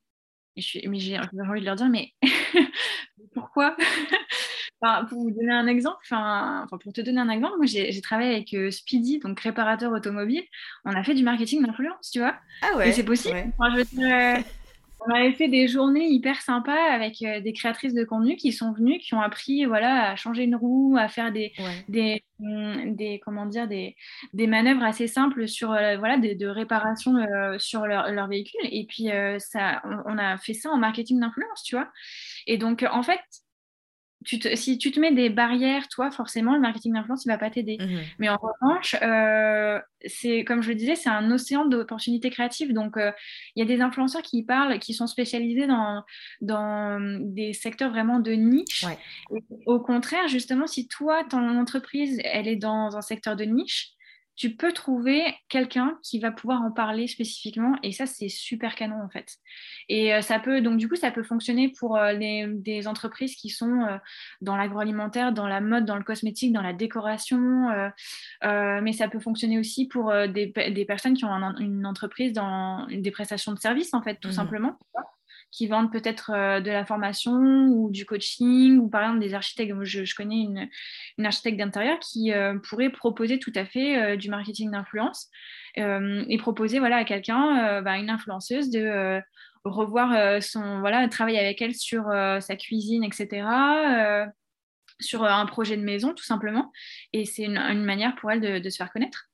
mais 0.57 0.99
j'ai 0.99 1.19
envie 1.19 1.61
de 1.61 1.65
leur 1.65 1.75
dire 1.75 1.87
Mais 1.87 2.11
pourquoi? 3.33 3.77
Pour 5.07 5.17
vous 5.17 5.31
donner 5.31 5.53
un 5.53 5.67
exemple, 5.67 5.99
enfin, 6.03 6.67
pour 6.69 6.91
te 6.91 6.99
donner 6.99 7.21
un 7.21 7.29
exemple, 7.29 7.55
moi 7.55 7.65
j'ai 7.65 8.01
travaillé 8.01 8.33
avec 8.33 8.53
euh, 8.53 8.69
Speedy, 8.69 9.19
donc 9.19 9.39
réparateur 9.39 9.93
automobile. 9.93 10.43
On 10.83 10.91
a 10.91 11.01
fait 11.05 11.13
du 11.13 11.23
marketing 11.23 11.65
d'influence, 11.65 12.11
tu 12.11 12.19
vois? 12.19 12.35
Ah 12.61 12.75
ouais. 12.75 12.89
Et 12.89 12.91
c'est 12.91 13.05
possible? 13.05 13.53
je 13.77 14.43
on 15.05 15.13
avait 15.13 15.33
fait 15.33 15.47
des 15.47 15.67
journées 15.67 16.07
hyper 16.07 16.41
sympas 16.41 16.91
avec 16.91 17.21
euh, 17.21 17.41
des 17.41 17.53
créatrices 17.53 17.93
de 17.93 18.03
contenu 18.03 18.35
qui 18.35 18.51
sont 18.51 18.71
venues, 18.71 18.99
qui 18.99 19.13
ont 19.13 19.21
appris 19.21 19.65
voilà, 19.65 20.11
à 20.11 20.15
changer 20.15 20.43
une 20.43 20.55
roue, 20.55 20.95
à 20.97 21.07
faire 21.07 21.31
des, 21.31 21.53
des, 21.87 22.23
mm, 22.39 22.95
des, 22.95 23.19
comment 23.23 23.45
dire, 23.45 23.67
des, 23.67 23.95
des 24.33 24.47
manœuvres 24.47 24.83
assez 24.83 25.07
simples 25.07 25.47
sur, 25.47 25.71
euh, 25.71 25.97
voilà, 25.97 26.17
de 26.17 26.47
réparation 26.47 27.15
euh, 27.17 27.57
sur 27.59 27.85
leur, 27.85 28.11
leur, 28.11 28.27
véhicule. 28.27 28.61
Et 28.63 28.85
puis, 28.85 29.09
ça, 29.39 29.81
on, 30.05 30.17
a 30.17 30.37
fait 30.37 30.53
ça 30.53 30.69
en 30.69 30.77
marketing 30.77 31.19
d'influence, 31.19 31.63
tu 31.63 31.75
vois. 31.75 31.89
Et 32.47 32.57
donc, 32.57 32.85
en 32.89 33.03
fait, 33.03 33.19
si 34.25 34.77
tu 34.77 34.91
te 34.91 34.99
mets 34.99 35.11
des 35.11 35.29
barrières, 35.29 35.87
toi, 35.87 36.11
forcément, 36.11 36.53
le 36.53 36.59
marketing 36.59 36.93
d'influence, 36.93 37.25
il 37.25 37.29
ne 37.29 37.33
va 37.33 37.37
pas 37.37 37.49
t'aider. 37.49 37.77
Mmh 37.79 37.99
Mais 38.19 38.29
en 38.29 38.37
revanche, 38.37 38.95
euh, 39.01 39.79
c'est 40.05 40.43
comme 40.43 40.61
je 40.61 40.69
le 40.69 40.75
disais, 40.75 40.95
c'est 40.95 41.09
un 41.09 41.31
océan 41.31 41.65
d'opportunités 41.65 42.29
créatives. 42.29 42.73
Donc, 42.73 42.97
euh, 42.97 43.11
il 43.55 43.59
y 43.59 43.63
a 43.63 43.65
des 43.65 43.81
influenceurs 43.81 44.21
qui 44.21 44.43
parlent, 44.43 44.79
qui 44.79 44.93
sont 44.93 45.07
spécialisés 45.07 45.67
dans, 45.67 46.03
dans 46.41 46.99
des 47.21 47.53
secteurs 47.53 47.91
vraiment 47.91 48.19
de 48.19 48.31
niche. 48.31 48.85
au 49.65 49.79
contraire, 49.79 50.27
justement, 50.27 50.67
si 50.67 50.87
toi, 50.87 51.23
ton 51.23 51.57
entreprise, 51.57 52.19
elle 52.23 52.47
est 52.47 52.55
dans 52.55 52.95
un 52.97 53.01
secteur 53.01 53.35
de 53.35 53.43
niche, 53.43 53.93
tu 54.35 54.55
peux 54.55 54.71
trouver 54.73 55.21
quelqu'un 55.47 55.97
qui 56.01 56.19
va 56.19 56.31
pouvoir 56.31 56.61
en 56.61 56.71
parler 56.71 57.07
spécifiquement 57.07 57.75
et 57.83 57.91
ça 57.91 58.05
c'est 58.05 58.29
super 58.29 58.75
canon 58.75 59.01
en 59.03 59.09
fait. 59.09 59.37
Et 59.89 60.13
euh, 60.13 60.21
ça 60.21 60.39
peut 60.39 60.61
donc 60.61 60.77
du 60.77 60.89
coup 60.89 60.95
ça 60.95 61.11
peut 61.11 61.23
fonctionner 61.23 61.69
pour 61.69 61.97
euh, 61.97 62.13
les, 62.13 62.47
des 62.47 62.87
entreprises 62.87 63.35
qui 63.35 63.49
sont 63.49 63.81
euh, 63.81 63.97
dans 64.41 64.55
l'agroalimentaire 64.55 65.33
dans 65.33 65.47
la 65.47 65.61
mode 65.61 65.85
dans 65.85 65.97
le 65.97 66.03
cosmétique 66.03 66.51
dans 66.51 66.61
la 66.61 66.73
décoration 66.73 67.43
mais 68.41 68.93
ça 68.93 69.07
peut 69.07 69.19
fonctionner 69.19 69.59
aussi 69.59 69.87
pour 69.87 70.11
des, 70.27 70.47
des, 70.47 70.85
personnes 70.85 71.13
qui 71.13 71.25
ont 71.25 71.33
une 71.59 71.85
entreprise 71.85 72.33
dans 72.33 72.87
des 72.87 73.11
prestations 73.11 73.53
de 73.53 73.59
services 73.59 73.93
en 73.93 74.01
fait 74.01 74.15
tout 74.15 74.29
mmh. 74.29 74.33
simplement 74.33 74.77
qui 75.53 75.67
vendent 75.67 75.91
peut-être 75.91 76.31
euh, 76.33 76.59
de 76.59 76.71
la 76.71 76.83
formation 76.83 77.33
ou 77.67 77.91
du 77.91 78.05
coaching, 78.05 78.79
ou 78.79 78.89
par 78.89 79.03
exemple 79.03 79.19
des 79.19 79.35
architectes. 79.35 79.71
Je, 79.83 80.03
je 80.03 80.15
connais 80.15 80.41
une, 80.41 80.69
architecte 81.23 81.57
d'intérieur 81.57 81.99
qui 81.99 82.33
euh, 82.33 82.57
pourrait 82.57 82.89
proposer 82.89 83.37
tout 83.37 83.53
à 83.55 83.65
fait 83.65 84.01
euh, 84.01 84.15
du 84.17 84.29
marketing 84.29 84.71
d'influence 84.71 85.29
et 85.75 86.37
proposer 86.37 86.77
voilà, 86.77 86.97
à 86.97 87.03
quelqu'un, 87.03 87.81
bah, 87.81 87.97
une 87.97 88.11
influenceuse, 88.11 88.69
de 88.69 89.19
revoir 89.63 90.39
son 90.39 90.81
voilà, 90.81 91.07
travailler 91.07 91.39
avec 91.39 91.63
elle 91.63 91.73
sur 91.73 92.03
sa 92.39 92.55
cuisine, 92.55 93.03
etc. 93.03 93.43
sur 94.99 95.23
un 95.23 95.45
projet 95.47 95.75
de 95.75 95.81
maison, 95.81 96.13
tout 96.13 96.23
simplement. 96.23 96.71
Et 97.11 97.25
c'est 97.25 97.45
une, 97.45 97.83
manière 97.83 98.13
pour 98.17 98.29
elle 98.29 98.61
de 98.61 98.69
se 98.69 98.77
faire 98.77 98.93
connaître. 98.93 99.31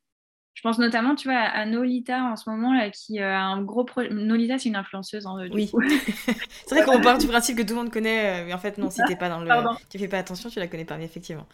Je 0.60 0.64
pense 0.68 0.78
notamment, 0.78 1.16
tu 1.16 1.30
vois, 1.30 1.38
à 1.38 1.66
Nolita 1.66 2.22
en 2.22 2.36
ce 2.36 2.50
moment, 2.50 2.74
là, 2.74 2.90
qui 2.90 3.22
euh, 3.22 3.34
a 3.34 3.44
un 3.44 3.62
gros 3.62 3.86
projet. 3.86 4.10
Nolita, 4.10 4.58
c'est 4.58 4.68
une 4.68 4.76
influenceuse. 4.76 5.26
Hein, 5.26 5.48
oui. 5.54 5.72
c'est 6.66 6.76
vrai 6.76 6.84
qu'on 6.84 7.00
part 7.00 7.18
du 7.18 7.28
principe 7.28 7.58
que 7.58 7.62
tout 7.62 7.76
le 7.76 7.80
monde 7.80 7.92
connaît, 7.92 8.42
euh, 8.42 8.46
mais 8.46 8.54
en 8.54 8.58
fait, 8.58 8.78
non, 8.78 8.90
si 8.90 9.00
t'es 9.08 9.16
pas 9.16 9.30
dans 9.30 9.40
le. 9.40 9.50
Tu 9.90 9.98
fais 9.98 10.10
pas 10.10 10.18
attention, 10.18 10.50
tu 10.50 10.60
la 10.60 10.68
connais 10.68 10.84
pas, 10.84 10.98
mais 10.98 11.06
effectivement. 11.06 11.48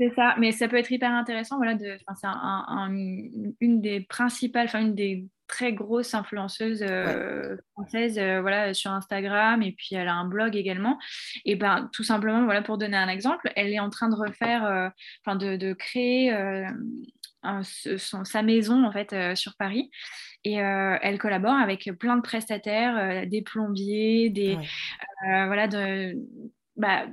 C'est 0.00 0.12
ça, 0.16 0.34
mais 0.36 0.50
ça 0.50 0.66
peut 0.66 0.78
être 0.78 0.90
hyper 0.90 1.12
intéressant. 1.12 1.58
Voilà, 1.58 1.74
de... 1.76 1.96
c'est 2.16 2.26
une 3.60 3.80
des 3.80 4.00
principales, 4.00 4.64
enfin, 4.64 4.80
une 4.80 4.96
des 4.96 5.28
très 5.46 5.72
grosses 5.72 6.14
influenceuses 6.14 6.82
euh, 6.82 7.56
françaises 7.74 8.18
voilà, 8.40 8.74
sur 8.74 8.90
Instagram 8.90 9.62
et 9.62 9.72
puis 9.72 9.94
elle 9.94 10.08
a 10.08 10.14
un 10.14 10.24
blog 10.24 10.56
également. 10.56 10.98
Et 11.44 11.54
ben 11.54 11.88
tout 11.92 12.02
simplement, 12.02 12.42
voilà, 12.44 12.62
pour 12.62 12.78
donner 12.78 12.96
un 12.96 13.08
exemple, 13.08 13.52
elle 13.54 13.72
est 13.72 13.78
en 13.78 13.90
train 13.90 14.08
de 14.08 14.16
refaire, 14.16 14.90
enfin 15.24 15.36
de, 15.36 15.56
de, 15.56 15.72
créer 15.72 16.32
sa 17.62 18.42
maison 18.42 18.84
en 18.84 18.92
fait 18.92 19.12
euh, 19.12 19.34
sur 19.34 19.56
Paris 19.56 19.90
et 20.44 20.60
euh, 20.62 20.96
elle 21.02 21.18
collabore 21.18 21.54
avec 21.54 21.90
plein 21.98 22.16
de 22.16 22.22
prestataires, 22.22 22.96
euh, 22.96 23.26
des 23.26 23.42
plombiers, 23.42 24.30
des 24.30 24.58
voilà 25.24 25.68
de, 25.68 26.16
bah, 26.76 27.06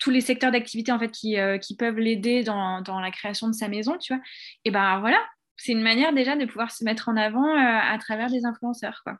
tous 0.00 0.10
les 0.10 0.20
secteurs 0.20 0.52
d'activité 0.52 0.92
en 0.92 0.98
fait 0.98 1.10
qui, 1.10 1.36
qui 1.60 1.76
peuvent 1.76 1.98
l'aider 1.98 2.42
dans, 2.42 2.80
dans, 2.80 3.00
la 3.00 3.10
création 3.10 3.48
de 3.48 3.52
sa 3.52 3.68
maison, 3.68 3.98
tu 3.98 4.14
vois. 4.14 4.22
Et 4.64 4.70
ben 4.70 4.98
voilà, 5.00 5.18
c'est 5.56 5.72
une 5.72 5.82
manière 5.82 6.14
déjà 6.14 6.36
de 6.36 6.46
pouvoir 6.46 6.70
se 6.70 6.84
mettre 6.84 7.10
en 7.10 7.16
avant 7.16 7.54
à 7.54 7.98
travers 7.98 8.30
des 8.30 8.46
influenceurs 8.46 9.02
quoi. 9.04 9.18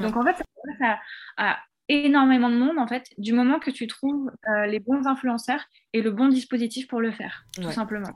Donc 0.00 0.16
en 0.16 0.24
fait 0.24 0.36
ça, 0.78 0.98
ça, 1.36 1.58
énormément 1.90 2.48
de 2.48 2.54
monde 2.54 2.78
en 2.78 2.86
fait 2.86 3.08
du 3.18 3.32
moment 3.32 3.58
que 3.58 3.70
tu 3.70 3.88
trouves 3.88 4.30
euh, 4.48 4.66
les 4.66 4.78
bons 4.78 5.06
influenceurs 5.06 5.60
et 5.92 6.02
le 6.02 6.12
bon 6.12 6.28
dispositif 6.28 6.86
pour 6.86 7.00
le 7.00 7.10
faire 7.10 7.44
tout 7.60 7.70
simplement. 7.72 8.10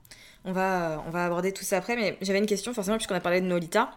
On 0.45 0.53
va 0.53 1.03
on 1.09 1.11
va 1.11 1.27
aborder 1.27 1.53
tout 1.53 1.65
ça 1.65 1.79
après 1.79 1.97
mais 1.97 2.17
j'avais 2.23 2.39
une 2.39 2.47
question 2.47 2.73
forcément 2.73 2.97
puisqu'on 2.97 3.17
a 3.17 3.21
parlé 3.21 3.41
de 3.41 3.47
Nolita. 3.47 3.91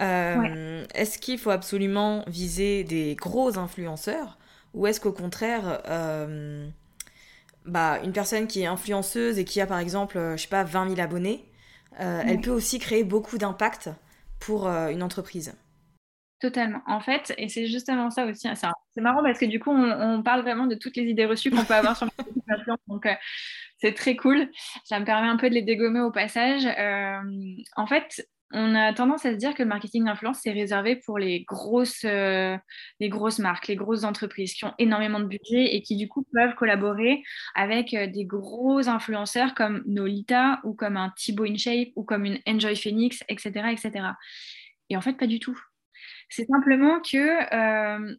Euh, 0.00 0.84
est-ce 0.94 1.18
qu'il 1.18 1.38
faut 1.38 1.50
absolument 1.50 2.24
viser 2.26 2.82
des 2.82 3.14
gros 3.14 3.56
influenceurs 3.56 4.36
ou 4.74 4.88
est-ce 4.88 5.00
qu'au 5.00 5.12
contraire 5.12 5.80
euh, 5.86 6.68
bah, 7.66 8.00
une 8.02 8.12
personne 8.12 8.48
qui 8.48 8.62
est 8.62 8.66
influenceuse 8.66 9.38
et 9.38 9.44
qui 9.44 9.60
a 9.60 9.66
par 9.66 9.78
exemple 9.78 10.18
je 10.36 10.42
sais 10.42 10.48
pas 10.48 10.64
20 10.64 10.96
000 10.96 11.00
abonnés 11.00 11.44
elle 11.98 12.40
peut 12.40 12.50
aussi 12.50 12.78
créer 12.78 13.04
beaucoup 13.04 13.38
d'impact 13.38 13.90
pour 14.40 14.66
une 14.66 15.02
entreprise? 15.02 15.54
Totalement. 16.40 16.80
En 16.86 17.00
fait, 17.00 17.34
et 17.36 17.50
c'est 17.50 17.66
justement 17.66 18.08
ça 18.08 18.24
aussi. 18.24 18.48
Hein, 18.48 18.54
c'est 18.54 19.00
marrant 19.02 19.22
parce 19.22 19.38
que 19.38 19.44
du 19.44 19.60
coup, 19.60 19.70
on, 19.70 20.22
parle 20.22 20.40
vraiment 20.40 20.66
de 20.66 20.74
toutes 20.74 20.96
les 20.96 21.04
idées 21.04 21.26
reçues 21.26 21.50
qu'on 21.50 21.66
peut 21.66 21.74
avoir 21.74 21.98
sur 21.98 22.06
le 22.46 22.76
Donc, 22.88 23.04
euh, 23.04 23.14
c'est 23.76 23.92
très 23.92 24.16
cool. 24.16 24.48
Ça 24.84 24.98
me 24.98 25.04
permet 25.04 25.28
un 25.28 25.36
peu 25.36 25.50
de 25.50 25.54
les 25.54 25.62
dégommer 25.62 26.00
au 26.00 26.10
passage. 26.10 26.64
Euh, 26.64 27.20
en 27.76 27.86
fait, 27.86 28.26
on 28.52 28.74
a 28.74 28.94
tendance 28.94 29.26
à 29.26 29.32
se 29.32 29.36
dire 29.36 29.54
que 29.54 29.62
le 29.62 29.68
marketing 29.68 30.06
d'influence, 30.06 30.38
c'est 30.42 30.50
réservé 30.50 30.96
pour 30.96 31.18
les 31.18 31.44
grosses, 31.44 32.06
euh, 32.06 32.56
les 33.00 33.10
grosses 33.10 33.38
marques, 33.38 33.68
les 33.68 33.76
grosses 33.76 34.04
entreprises 34.04 34.54
qui 34.54 34.64
ont 34.64 34.72
énormément 34.78 35.20
de 35.20 35.26
budget 35.26 35.74
et 35.74 35.82
qui, 35.82 35.94
du 35.96 36.08
coup, 36.08 36.24
peuvent 36.32 36.54
collaborer 36.54 37.22
avec 37.54 37.90
des 37.90 38.24
gros 38.24 38.88
influenceurs 38.88 39.54
comme 39.54 39.82
Nolita 39.86 40.60
ou 40.64 40.72
comme 40.72 40.96
un 40.96 41.12
Thibaut 41.18 41.44
InShape 41.44 41.90
ou 41.96 42.02
comme 42.02 42.24
une 42.24 42.38
Enjoy 42.48 42.76
Phoenix, 42.76 43.22
etc., 43.28 43.72
etc. 43.72 44.06
Et 44.88 44.96
en 44.96 45.02
fait, 45.02 45.18
pas 45.18 45.26
du 45.26 45.38
tout. 45.38 45.58
C'est 46.30 46.46
simplement 46.46 47.00
que 47.00 47.54
euh, 47.54 48.14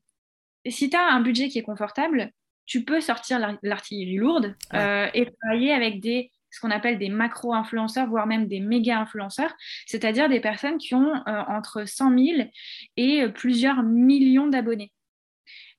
si 0.67 0.89
tu 0.89 0.97
as 0.97 1.07
un 1.07 1.21
budget 1.21 1.49
qui 1.49 1.57
est 1.57 1.63
confortable, 1.63 2.31
tu 2.65 2.83
peux 2.83 3.01
sortir 3.01 3.39
l'artillerie 3.63 4.17
lourde 4.17 4.55
euh, 4.73 5.07
et 5.13 5.25
travailler 5.41 5.73
avec 5.73 5.99
des 5.99 6.31
ce 6.53 6.59
qu'on 6.59 6.69
appelle 6.69 6.99
des 6.99 7.07
macro-influenceurs, 7.07 8.07
voire 8.07 8.27
même 8.27 8.45
des 8.45 8.59
méga-influenceurs, 8.59 9.53
c'est-à-dire 9.85 10.27
des 10.27 10.41
personnes 10.41 10.77
qui 10.77 10.93
ont 10.93 11.15
euh, 11.15 11.43
entre 11.47 11.85
100 11.85 12.17
000 12.17 12.49
et 12.97 13.25
plusieurs 13.29 13.83
millions 13.83 14.47
d'abonnés. 14.47 14.91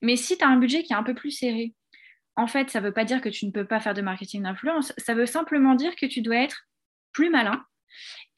Mais 0.01 0.17
si 0.17 0.39
tu 0.39 0.45
as 0.45 0.49
un 0.49 0.57
budget 0.57 0.83
qui 0.83 0.95
est 0.95 0.97
un 0.97 1.03
peu 1.03 1.15
plus 1.15 1.31
serré, 1.31 1.75
en 2.37 2.47
fait, 2.47 2.71
ça 2.71 2.81
ne 2.81 2.87
veut 2.87 2.93
pas 2.93 3.05
dire 3.05 3.21
que 3.21 3.29
tu 3.29 3.45
ne 3.45 3.51
peux 3.51 3.67
pas 3.67 3.81
faire 3.81 3.93
de 3.93 4.01
marketing 4.01 4.45
d'influence, 4.45 4.95
ça 4.97 5.13
veut 5.13 5.27
simplement 5.27 5.75
dire 5.75 5.95
que 5.95 6.07
tu 6.07 6.23
dois 6.23 6.37
être 6.37 6.67
plus 7.13 7.29
malin, 7.29 7.63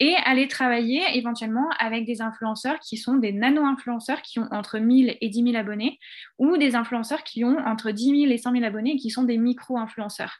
et 0.00 0.14
aller 0.24 0.48
travailler 0.48 1.02
éventuellement 1.14 1.68
avec 1.78 2.04
des 2.04 2.20
influenceurs 2.20 2.80
qui 2.80 2.96
sont 2.96 3.14
des 3.14 3.32
nano-influenceurs 3.32 4.22
qui 4.22 4.38
ont 4.38 4.48
entre 4.50 4.78
1000 4.78 5.16
et 5.20 5.28
10 5.28 5.42
000 5.52 5.56
abonnés 5.56 5.98
ou 6.38 6.56
des 6.56 6.74
influenceurs 6.74 7.22
qui 7.22 7.44
ont 7.44 7.58
entre 7.58 7.90
10 7.90 8.22
000 8.22 8.32
et 8.32 8.38
100 8.38 8.52
000 8.52 8.64
abonnés 8.64 8.92
et 8.92 8.96
qui 8.96 9.10
sont 9.10 9.22
des 9.22 9.38
micro-influenceurs. 9.38 10.38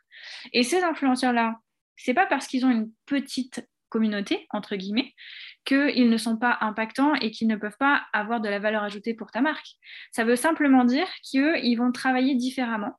Et 0.52 0.62
ces 0.62 0.82
influenceurs-là, 0.82 1.58
c'est 1.96 2.14
pas 2.14 2.26
parce 2.26 2.46
qu'ils 2.46 2.66
ont 2.66 2.70
une 2.70 2.90
petite 3.06 3.68
communauté, 3.88 4.46
entre 4.50 4.74
guillemets, 4.74 5.14
qu'ils 5.64 6.10
ne 6.10 6.16
sont 6.16 6.36
pas 6.36 6.58
impactants 6.60 7.14
et 7.14 7.30
qu'ils 7.30 7.46
ne 7.46 7.54
peuvent 7.54 7.76
pas 7.78 8.02
avoir 8.12 8.40
de 8.40 8.48
la 8.48 8.58
valeur 8.58 8.82
ajoutée 8.82 9.14
pour 9.14 9.30
ta 9.30 9.40
marque. 9.40 9.68
Ça 10.10 10.24
veut 10.24 10.34
simplement 10.34 10.84
dire 10.84 11.06
qu'eux, 11.32 11.56
ils 11.62 11.76
vont 11.76 11.92
travailler 11.92 12.34
différemment 12.34 12.98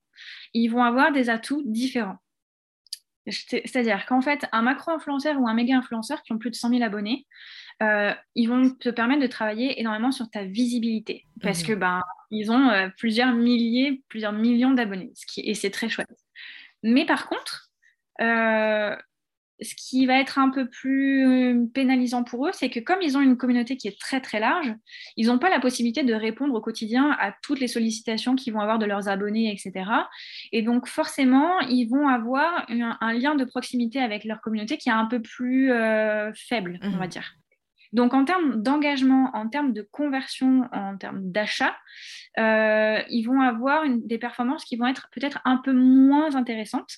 ils 0.54 0.70
vont 0.70 0.84
avoir 0.84 1.12
des 1.12 1.30
atouts 1.30 1.64
différents. 1.66 2.18
C'est-à-dire 3.28 4.06
qu'en 4.06 4.22
fait, 4.22 4.46
un 4.52 4.62
macro-influenceur 4.62 5.40
ou 5.40 5.48
un 5.48 5.54
méga-influenceur 5.54 6.22
qui 6.24 6.32
ont 6.34 6.38
plus 6.38 6.52
de 6.52 6.56
100 6.56 6.70
000 6.70 6.84
abonnés, 6.84 7.26
euh, 7.84 8.14
ils 8.36 8.48
vont 8.48 8.70
te 8.70 8.90
permettre 8.90 9.22
de 9.22 9.28
travailler 9.28 9.80
énormément 9.80 10.12
sur 10.12 10.30
ta 10.30 10.44
visibilité 10.44 11.26
parce 11.42 11.64
mmh 11.64 11.68
que 11.68 11.74
ben 11.74 12.02
ils 12.32 12.52
ont 12.52 12.70
euh, 12.70 12.88
plusieurs 12.98 13.34
milliers, 13.34 14.04
plusieurs 14.08 14.32
millions 14.32 14.72
d'abonnés, 14.72 15.14
et 15.38 15.54
c'est 15.54 15.72
très 15.72 15.90
chouette. 15.90 16.08
Mais 16.84 17.06
par 17.06 17.28
contre, 17.28 17.70
euh, 18.22 18.96
ce 19.62 19.74
qui 19.76 20.06
va 20.06 20.20
être 20.20 20.38
un 20.38 20.50
peu 20.50 20.68
plus 20.68 21.70
pénalisant 21.74 22.24
pour 22.24 22.48
eux, 22.48 22.52
c'est 22.54 22.70
que 22.70 22.80
comme 22.80 23.02
ils 23.02 23.18
ont 23.18 23.22
une 23.22 23.38
communauté 23.38 23.78
qui 23.78 23.88
est 23.88 24.00
très 24.00 24.20
très 24.22 24.40
large, 24.40 24.74
ils 25.18 25.28
n'ont 25.28 25.40
pas 25.40 25.50
la 25.50 25.60
possibilité 25.60 26.04
de 26.04 26.14
répondre 26.14 26.54
au 26.54 26.62
quotidien 26.62 27.16
à 27.20 27.34
toutes 27.42 27.60
les 27.60 27.68
sollicitations 27.68 28.36
qu'ils 28.36 28.54
vont 28.54 28.60
avoir 28.60 28.80
de 28.80 28.86
leurs 28.86 29.08
abonnés, 29.08 29.52
etc. 29.52 29.90
Et 30.52 30.62
donc 30.62 30.88
forcément, 30.88 31.60
ils 31.62 31.86
vont 31.86 32.08
avoir 32.08 32.66
un, 32.70 33.14
lien 33.14 33.36
de 33.36 33.46
proximité 33.46 34.00
avec 34.00 34.26
leur 34.26 34.42
communauté 34.42 34.78
qui 34.78 34.90
est 34.90 34.94
un 34.94 35.06
peu 35.06 35.22
plus 35.22 35.72
euh, 35.72 36.32
faible, 36.34 36.80
on 36.82 36.92
va 36.92 37.06
mmh. 37.06 37.10
dire. 37.10 37.36
Donc 37.94 38.14
en 38.14 38.26
termes 38.26 38.62
d'engagement, 38.62 39.32
en 39.34 39.48
termes 39.48 39.72
de 39.72 39.82
conversion, 39.82 40.68
en 40.74 40.98
termes 40.98 41.32
d'achat, 41.32 41.78
euh, 42.38 43.02
ils 43.10 43.24
vont 43.24 43.40
avoir 43.40 43.84
des 43.88 44.18
performances 44.18 44.66
qui 44.66 44.76
vont 44.76 44.88
être 44.88 45.08
peut-être 45.14 45.40
un 45.46 45.58
peu 45.58 45.72
moins 45.72 46.36
intéressantes 46.36 46.98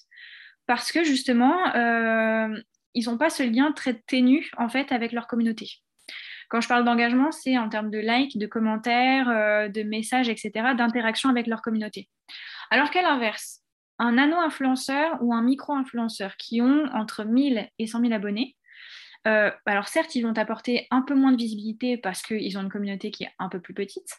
parce 0.68 0.92
que 0.92 1.04
justement, 1.04 1.76
euh, 1.76 2.56
ils 2.94 3.06
n'ont 3.06 3.18
pas 3.18 3.30
ce 3.30 3.44
lien 3.44 3.72
très 3.72 3.96
ténu 3.96 4.50
en 4.58 4.70
fait 4.70 4.92
avec 4.92 5.12
leur 5.12 5.28
communauté. 5.28 5.70
Quand 6.50 6.62
je 6.62 6.68
parle 6.68 6.86
d'engagement, 6.86 7.32
c'est 7.32 7.58
en 7.58 7.68
termes 7.68 7.90
de 7.90 7.98
likes, 8.00 8.38
de 8.38 8.48
commentaires, 8.48 9.30
euh, 9.30 9.68
de 9.68 9.84
messages, 9.84 10.30
etc., 10.30 10.52
d'interaction 10.78 11.30
avec 11.30 11.48
leur 11.48 11.62
communauté. 11.62 12.08
Alors 12.70 12.90
qu'à 12.90 13.02
l'inverse, 13.02 13.62
un 14.00 14.14
nano-influenceur 14.14 15.18
ou 15.22 15.34
un 15.34 15.42
micro-influenceur 15.42 16.38
qui 16.38 16.62
ont 16.62 16.86
entre 16.94 17.26
1000 17.26 17.70
et 17.80 17.88
100 17.88 18.02
000 18.02 18.14
abonnés, 18.14 18.56
euh, 19.28 19.52
alors 19.66 19.88
certes, 19.88 20.16
ils 20.16 20.22
vont 20.22 20.38
apporter 20.38 20.88
un 20.90 21.02
peu 21.02 21.16
moins 21.16 21.32
de 21.32 21.38
visibilité 21.38 21.98
parce 21.98 22.22
qu'ils 22.22 22.58
ont 22.58 22.62
une 22.62 22.72
communauté 22.72 23.12
qui 23.12 23.24
est 23.24 23.32
un 23.40 23.50
peu 23.50 23.60
plus 23.60 23.74
petite, 23.74 24.10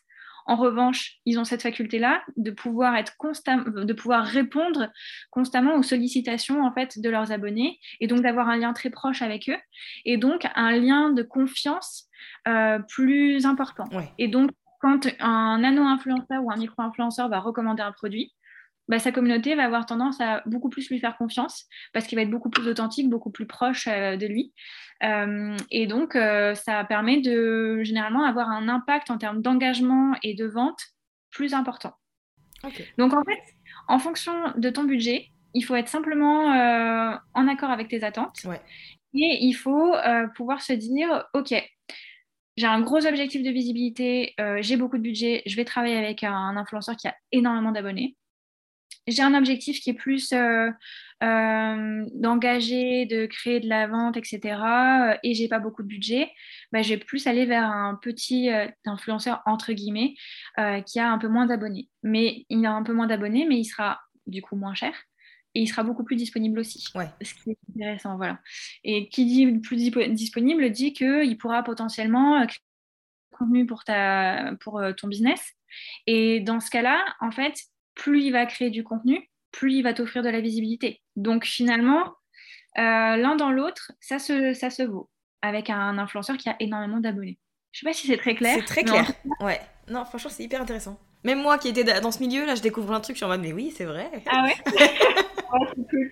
en 0.48 0.56
revanche, 0.56 1.18
ils 1.26 1.38
ont 1.38 1.44
cette 1.44 1.62
faculté-là 1.62 2.22
de 2.36 2.50
pouvoir 2.50 2.96
être 2.96 3.14
de 3.20 3.92
pouvoir 3.92 4.24
répondre 4.24 4.90
constamment 5.30 5.76
aux 5.76 5.82
sollicitations 5.82 6.64
en 6.64 6.72
fait 6.72 6.98
de 6.98 7.10
leurs 7.10 7.32
abonnés 7.32 7.78
et 8.00 8.06
donc 8.06 8.22
d'avoir 8.22 8.48
un 8.48 8.56
lien 8.56 8.72
très 8.72 8.88
proche 8.88 9.20
avec 9.20 9.50
eux 9.50 9.58
et 10.06 10.16
donc 10.16 10.46
un 10.54 10.72
lien 10.72 11.10
de 11.10 11.22
confiance 11.22 12.08
euh, 12.48 12.78
plus 12.88 13.44
important. 13.44 13.84
Et 14.16 14.28
donc 14.28 14.50
quand 14.80 15.06
un 15.20 15.58
nano-influenceur 15.58 16.42
ou 16.42 16.50
un 16.50 16.56
micro-influenceur 16.56 17.28
va 17.28 17.40
recommander 17.40 17.82
un 17.82 17.92
produit, 17.92 18.32
bah, 18.88 18.98
sa 18.98 19.12
communauté 19.12 19.54
va 19.54 19.64
avoir 19.64 19.84
tendance 19.84 20.20
à 20.20 20.42
beaucoup 20.46 20.70
plus 20.70 20.88
lui 20.88 20.98
faire 20.98 21.16
confiance 21.18 21.66
parce 21.92 22.06
qu'il 22.06 22.16
va 22.16 22.22
être 22.22 22.30
beaucoup 22.30 22.48
plus 22.48 22.66
authentique, 22.68 23.10
beaucoup 23.10 23.30
plus 23.30 23.46
proche 23.46 23.86
euh, 23.86 24.16
de 24.16 24.26
lui. 24.26 24.54
Euh, 25.02 25.56
et 25.70 25.86
donc, 25.86 26.16
euh, 26.16 26.54
ça 26.54 26.84
permet 26.84 27.20
de 27.20 27.82
généralement 27.82 28.24
avoir 28.24 28.48
un 28.48 28.66
impact 28.68 29.10
en 29.10 29.18
termes 29.18 29.42
d'engagement 29.42 30.14
et 30.22 30.34
de 30.34 30.46
vente 30.46 30.80
plus 31.30 31.52
important. 31.52 31.92
Donc, 32.96 33.12
en 33.12 33.22
fait, 33.22 33.38
en 33.88 33.98
fonction 33.98 34.32
de 34.56 34.70
ton 34.70 34.84
budget, 34.84 35.28
il 35.54 35.62
faut 35.62 35.76
être 35.76 35.88
simplement 35.88 36.46
en 37.34 37.48
accord 37.48 37.70
avec 37.70 37.88
tes 37.88 38.02
attentes. 38.02 38.44
Et 39.14 39.38
il 39.44 39.52
faut 39.52 39.94
pouvoir 40.34 40.60
se 40.60 40.72
dire, 40.72 41.24
OK, 41.34 41.54
j'ai 42.56 42.66
un 42.66 42.80
gros 42.80 43.06
objectif 43.06 43.44
de 43.44 43.50
visibilité, 43.50 44.34
j'ai 44.58 44.76
beaucoup 44.76 44.96
de 44.98 45.02
budget, 45.02 45.42
je 45.46 45.54
vais 45.54 45.64
travailler 45.64 45.96
avec 45.96 46.24
un 46.24 46.56
influenceur 46.56 46.96
qui 46.96 47.06
a 47.06 47.14
énormément 47.30 47.70
d'abonnés 47.70 48.16
j'ai 49.08 49.22
un 49.22 49.34
objectif 49.34 49.80
qui 49.80 49.90
est 49.90 49.94
plus 49.94 50.32
euh, 50.32 50.70
euh, 51.22 52.06
d'engager, 52.14 53.06
de 53.06 53.26
créer 53.26 53.60
de 53.60 53.68
la 53.68 53.86
vente, 53.86 54.16
etc. 54.16 54.40
Euh, 54.42 55.16
et 55.22 55.34
j'ai 55.34 55.48
pas 55.48 55.58
beaucoup 55.58 55.82
de 55.82 55.88
budget, 55.88 56.30
bah, 56.72 56.82
je 56.82 56.90
vais 56.90 56.98
plus 56.98 57.26
aller 57.26 57.46
vers 57.46 57.64
un 57.64 57.98
petit 58.00 58.50
influenceur 58.84 59.42
entre 59.46 59.72
guillemets 59.72 60.14
qui 60.86 61.00
a 61.00 61.10
un 61.10 61.18
peu 61.18 61.28
moins 61.28 61.46
d'abonnés. 61.46 61.88
Mais 62.02 62.44
il 62.48 62.64
a 62.66 62.72
un 62.72 62.82
peu 62.82 62.92
moins 62.92 63.06
d'abonnés, 63.06 63.46
mais 63.48 63.58
il 63.58 63.64
sera 63.64 64.00
du 64.26 64.42
coup 64.42 64.56
moins 64.56 64.74
cher 64.74 64.92
et 65.54 65.62
il 65.62 65.66
sera 65.66 65.82
beaucoup 65.82 66.04
plus 66.04 66.16
disponible 66.16 66.58
aussi. 66.58 66.84
Ouais. 66.94 67.08
Ce 67.22 67.34
qui 67.34 67.50
est 67.50 67.58
intéressant, 67.74 68.16
voilà. 68.16 68.38
Et 68.84 69.08
qui 69.08 69.24
dit 69.24 69.58
plus 69.58 69.76
disponible 70.10 70.70
dit 70.70 70.92
qu'il 70.92 71.38
pourra 71.38 71.62
potentiellement 71.62 72.46
créer 72.46 72.60
du 73.32 73.36
contenu 73.36 73.66
pour, 73.66 73.84
ta, 73.84 74.52
pour 74.60 74.82
ton 74.96 75.08
business. 75.08 75.40
Et 76.06 76.40
dans 76.40 76.60
ce 76.60 76.70
cas-là, 76.70 77.02
en 77.20 77.30
fait, 77.30 77.54
plus 77.98 78.22
il 78.22 78.30
va 78.32 78.46
créer 78.46 78.70
du 78.70 78.82
contenu, 78.82 79.28
plus 79.52 79.74
il 79.74 79.82
va 79.82 79.92
t'offrir 79.92 80.22
de 80.22 80.30
la 80.30 80.40
visibilité. 80.40 81.02
Donc 81.16 81.44
finalement, 81.44 82.14
euh, 82.78 83.16
l'un 83.16 83.36
dans 83.36 83.50
l'autre, 83.50 83.92
ça 84.00 84.18
se, 84.18 84.54
ça 84.54 84.70
se 84.70 84.82
vaut 84.82 85.10
avec 85.42 85.68
un 85.68 85.98
influenceur 85.98 86.38
qui 86.38 86.48
a 86.48 86.56
énormément 86.60 87.00
d'abonnés. 87.00 87.38
Je 87.72 87.80
sais 87.80 87.86
pas 87.86 87.92
si 87.92 88.06
c'est 88.06 88.16
très 88.16 88.34
clair. 88.34 88.56
C'est 88.56 88.64
très 88.64 88.82
clair. 88.82 89.12
Ouais. 89.40 89.60
Non, 89.88 90.04
franchement, 90.04 90.30
c'est 90.30 90.44
hyper 90.44 90.62
intéressant. 90.62 90.98
Même 91.24 91.42
moi 91.42 91.58
qui 91.58 91.68
étais 91.68 91.84
dans 92.00 92.10
ce 92.10 92.20
milieu, 92.20 92.46
là, 92.46 92.54
je 92.54 92.62
découvre 92.62 92.92
un 92.92 93.00
truc, 93.00 93.16
je 93.16 93.18
suis 93.18 93.24
en 93.24 93.28
mode, 93.28 93.40
mais 93.40 93.52
oui, 93.52 93.72
c'est 93.76 93.84
vrai. 93.84 94.10
Ah 94.26 94.44
ouais, 94.44 94.54
cool. 95.90 96.10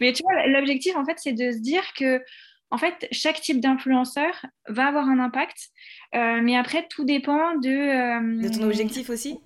Mais 0.00 0.12
tu 0.12 0.22
vois, 0.22 0.46
l'objectif, 0.46 0.96
en 0.96 1.04
fait, 1.04 1.16
c'est 1.18 1.32
de 1.32 1.50
se 1.50 1.58
dire 1.58 1.82
que, 1.98 2.22
en 2.70 2.78
fait, 2.78 3.08
chaque 3.10 3.40
type 3.40 3.60
d'influenceur 3.60 4.46
va 4.68 4.86
avoir 4.86 5.08
un 5.08 5.18
impact. 5.18 5.70
Euh, 6.14 6.40
mais 6.42 6.56
après, 6.56 6.86
tout 6.88 7.04
dépend 7.04 7.56
de... 7.56 7.68
Euh, 7.68 8.48
de 8.48 8.56
ton 8.56 8.64
objectif 8.64 9.10
aussi? 9.10 9.38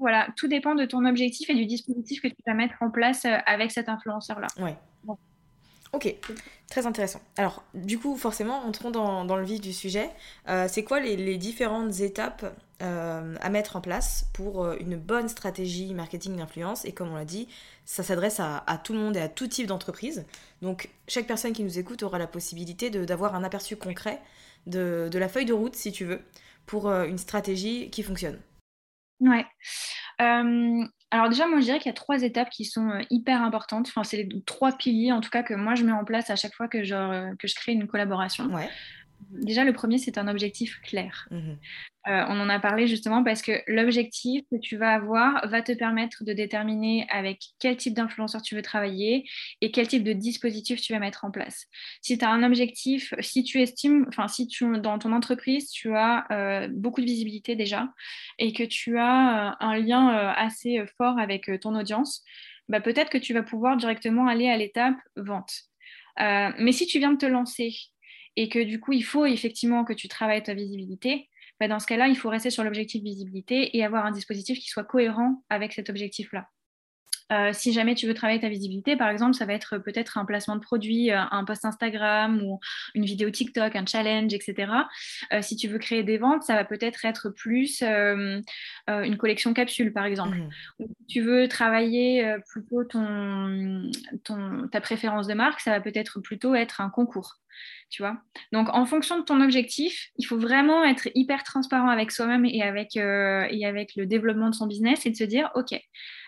Voilà, 0.00 0.28
tout 0.36 0.48
dépend 0.48 0.74
de 0.74 0.86
ton 0.86 1.04
objectif 1.04 1.50
et 1.50 1.54
du 1.54 1.66
dispositif 1.66 2.22
que 2.22 2.28
tu 2.28 2.34
vas 2.46 2.54
mettre 2.54 2.74
en 2.80 2.90
place 2.90 3.26
euh, 3.26 3.36
avec 3.46 3.70
cet 3.70 3.88
influenceur-là. 3.88 4.48
Ouais. 4.58 4.76
Ok, 5.92 6.14
très 6.70 6.86
intéressant. 6.86 7.20
Alors, 7.36 7.64
du 7.74 7.98
coup, 7.98 8.16
forcément, 8.16 8.64
entrons 8.64 8.92
dans, 8.92 9.24
dans 9.24 9.34
le 9.34 9.44
vif 9.44 9.60
du 9.60 9.72
sujet. 9.72 10.08
Euh, 10.48 10.68
c'est 10.70 10.84
quoi 10.84 11.00
les, 11.00 11.36
différentes 11.36 11.98
étapes 11.98 12.56
euh, 12.80 13.34
à 13.40 13.50
mettre 13.50 13.74
en 13.74 13.80
place 13.80 14.26
pour 14.32 14.70
une 14.74 14.96
bonne 14.96 15.28
stratégie 15.28 15.92
marketing 15.92 16.36
d'influence? 16.36 16.84
Et 16.84 16.92
comme 16.92 17.10
on 17.10 17.16
l'a 17.16 17.24
dit, 17.24 17.48
ça 17.84 18.04
s'adresse 18.04 18.38
à, 18.38 18.80
tout 18.84 18.92
le 18.92 19.00
monde 19.00 19.16
et 19.16 19.20
à 19.20 19.28
tout 19.28 19.48
type 19.48 19.66
d'entreprise. 19.66 20.24
Donc, 20.62 20.90
chaque 21.08 21.26
personne 21.26 21.52
qui 21.52 21.64
nous 21.64 21.80
écoute 21.80 22.04
aura 22.04 22.20
la 22.20 22.28
possibilité 22.28 22.88
d'avoir 22.90 23.34
un 23.34 23.42
aperçu 23.42 23.74
concret 23.74 24.22
de, 24.68 25.08
de, 25.10 25.18
la 25.18 25.28
feuille 25.28 25.44
de 25.44 25.52
route, 25.52 25.74
si 25.74 25.90
tu 25.90 26.04
veux, 26.04 26.20
pour 26.66 26.88
une 26.88 27.18
stratégie 27.18 27.90
qui 27.90 28.04
fonctionne. 28.04 28.38
Ouais. 29.20 29.46
Alors 31.12 31.28
déjà, 31.28 31.48
moi, 31.48 31.58
je 31.58 31.64
dirais 31.64 31.78
qu'il 31.78 31.88
y 31.88 31.90
a 31.90 31.94
trois 31.94 32.22
étapes 32.22 32.50
qui 32.50 32.64
sont 32.64 33.00
hyper 33.10 33.42
importantes. 33.42 33.88
Enfin, 33.88 34.04
c'est 34.04 34.16
les 34.16 34.28
trois 34.46 34.72
piliers, 34.72 35.12
en 35.12 35.20
tout 35.20 35.30
cas, 35.30 35.42
que 35.42 35.54
moi, 35.54 35.74
je 35.74 35.84
mets 35.84 35.92
en 35.92 36.04
place 36.04 36.30
à 36.30 36.36
chaque 36.36 36.54
fois 36.54 36.68
que 36.68 36.84
je, 36.84 37.34
que 37.36 37.48
je 37.48 37.54
crée 37.56 37.72
une 37.72 37.88
collaboration. 37.88 38.46
Ouais. 38.46 38.68
Déjà, 39.30 39.64
le 39.64 39.72
premier, 39.72 39.98
c'est 39.98 40.18
un 40.18 40.28
objectif 40.28 40.80
clair. 40.82 41.28
Mmh 41.30 41.52
euh, 42.08 42.24
on 42.28 42.40
en 42.40 42.48
a 42.48 42.58
parlé 42.58 42.86
justement 42.86 43.22
parce 43.22 43.42
que 43.42 43.52
l'objectif 43.66 44.42
que 44.50 44.56
tu 44.56 44.78
vas 44.78 44.94
avoir 44.94 45.46
va 45.48 45.60
te 45.60 45.72
permettre 45.72 46.24
de 46.24 46.32
déterminer 46.32 47.06
avec 47.10 47.42
quel 47.58 47.76
type 47.76 47.92
d'influenceur 47.92 48.40
tu 48.40 48.54
veux 48.54 48.62
travailler 48.62 49.28
et 49.60 49.70
quel 49.70 49.86
type 49.86 50.02
de 50.02 50.14
dispositif 50.14 50.80
tu 50.80 50.94
vas 50.94 50.98
mettre 50.98 51.26
en 51.26 51.30
place. 51.30 51.66
Si 52.00 52.16
tu 52.16 52.24
as 52.24 52.30
un 52.30 52.42
objectif, 52.42 53.12
si 53.20 53.44
tu 53.44 53.60
estimes, 53.60 54.06
enfin, 54.08 54.28
si 54.28 54.46
tu, 54.46 54.78
dans 54.78 54.98
ton 54.98 55.12
entreprise, 55.12 55.70
tu 55.70 55.94
as 55.94 56.24
euh, 56.30 56.68
beaucoup 56.70 57.02
de 57.02 57.06
visibilité 57.06 57.54
déjà 57.54 57.92
et 58.38 58.54
que 58.54 58.64
tu 58.64 58.98
as 58.98 59.50
euh, 59.50 59.56
un 59.60 59.76
lien 59.76 60.08
assez 60.08 60.82
fort 60.96 61.18
avec 61.18 61.50
ton 61.60 61.74
audience, 61.78 62.24
bah, 62.70 62.80
peut-être 62.80 63.10
que 63.10 63.18
tu 63.18 63.34
vas 63.34 63.42
pouvoir 63.42 63.76
directement 63.76 64.26
aller 64.26 64.48
à 64.48 64.56
l'étape 64.56 64.96
vente. 65.16 65.52
mais 66.18 66.72
si 66.72 66.86
tu 66.86 66.98
viens 66.98 67.12
de 67.12 67.18
te 67.18 67.26
lancer 67.26 67.74
et 68.36 68.48
que 68.48 68.58
du 68.62 68.80
coup, 68.80 68.92
il 68.92 69.02
faut 69.02 69.26
effectivement 69.26 69.84
que 69.84 69.92
tu 69.92 70.08
travailles 70.08 70.42
ta 70.42 70.54
visibilité, 70.54 71.28
bah, 71.58 71.68
dans 71.68 71.78
ce 71.78 71.86
cas-là, 71.86 72.08
il 72.08 72.16
faut 72.16 72.30
rester 72.30 72.50
sur 72.50 72.64
l'objectif 72.64 73.02
visibilité 73.02 73.76
et 73.76 73.84
avoir 73.84 74.06
un 74.06 74.12
dispositif 74.12 74.58
qui 74.58 74.68
soit 74.68 74.84
cohérent 74.84 75.44
avec 75.50 75.72
cet 75.72 75.90
objectif-là. 75.90 76.48
Euh, 77.32 77.50
si 77.52 77.72
jamais 77.72 77.94
tu 77.94 78.06
veux 78.06 78.14
travailler 78.14 78.40
ta 78.40 78.48
visibilité, 78.48 78.96
par 78.96 79.08
exemple, 79.08 79.34
ça 79.34 79.46
va 79.46 79.52
être 79.52 79.78
peut-être 79.78 80.18
un 80.18 80.24
placement 80.24 80.56
de 80.56 80.60
produit, 80.60 81.12
euh, 81.12 81.20
un 81.30 81.44
post 81.44 81.64
Instagram 81.64 82.42
ou 82.42 82.58
une 82.94 83.04
vidéo 83.04 83.30
TikTok, 83.30 83.76
un 83.76 83.86
challenge, 83.86 84.34
etc. 84.34 84.72
Euh, 85.32 85.40
si 85.40 85.56
tu 85.56 85.68
veux 85.68 85.78
créer 85.78 86.02
des 86.02 86.18
ventes, 86.18 86.42
ça 86.42 86.54
va 86.54 86.64
peut-être 86.64 87.04
être 87.04 87.30
plus 87.30 87.84
une 89.04 89.16
collection 89.16 89.54
capsule, 89.54 89.92
par 89.92 90.04
exemple. 90.04 90.36
Mmh. 90.36 90.86
si 91.00 91.06
tu 91.06 91.20
veux 91.20 91.48
travailler 91.48 92.36
plutôt 92.50 92.84
ton, 92.84 93.90
ta 94.70 94.80
préférence 94.80 95.26
de 95.26 95.34
marque, 95.34 95.60
ça 95.60 95.70
va 95.70 95.80
peut-être 95.80 96.20
plutôt 96.20 96.54
être 96.54 96.80
un 96.80 96.90
concours. 96.90 97.36
Tu 97.90 98.02
vois 98.02 98.16
Donc, 98.52 98.68
en 98.72 98.86
fonction 98.86 99.18
de 99.18 99.24
ton 99.24 99.40
objectif, 99.40 100.10
il 100.16 100.24
faut 100.24 100.38
vraiment 100.38 100.84
être 100.84 101.08
hyper 101.14 101.42
transparent 101.42 101.88
avec 101.88 102.10
soi-même 102.10 102.44
et, 102.44 102.62
avec 102.62 102.96
et 102.96 103.66
avec 103.66 103.92
le 103.96 104.06
développement 104.06 104.48
de 104.48 104.54
son 104.54 104.66
business 104.66 105.04
et 105.06 105.10
de 105.10 105.16
se 105.16 105.24
dire, 105.24 105.50
OK, 105.54 105.74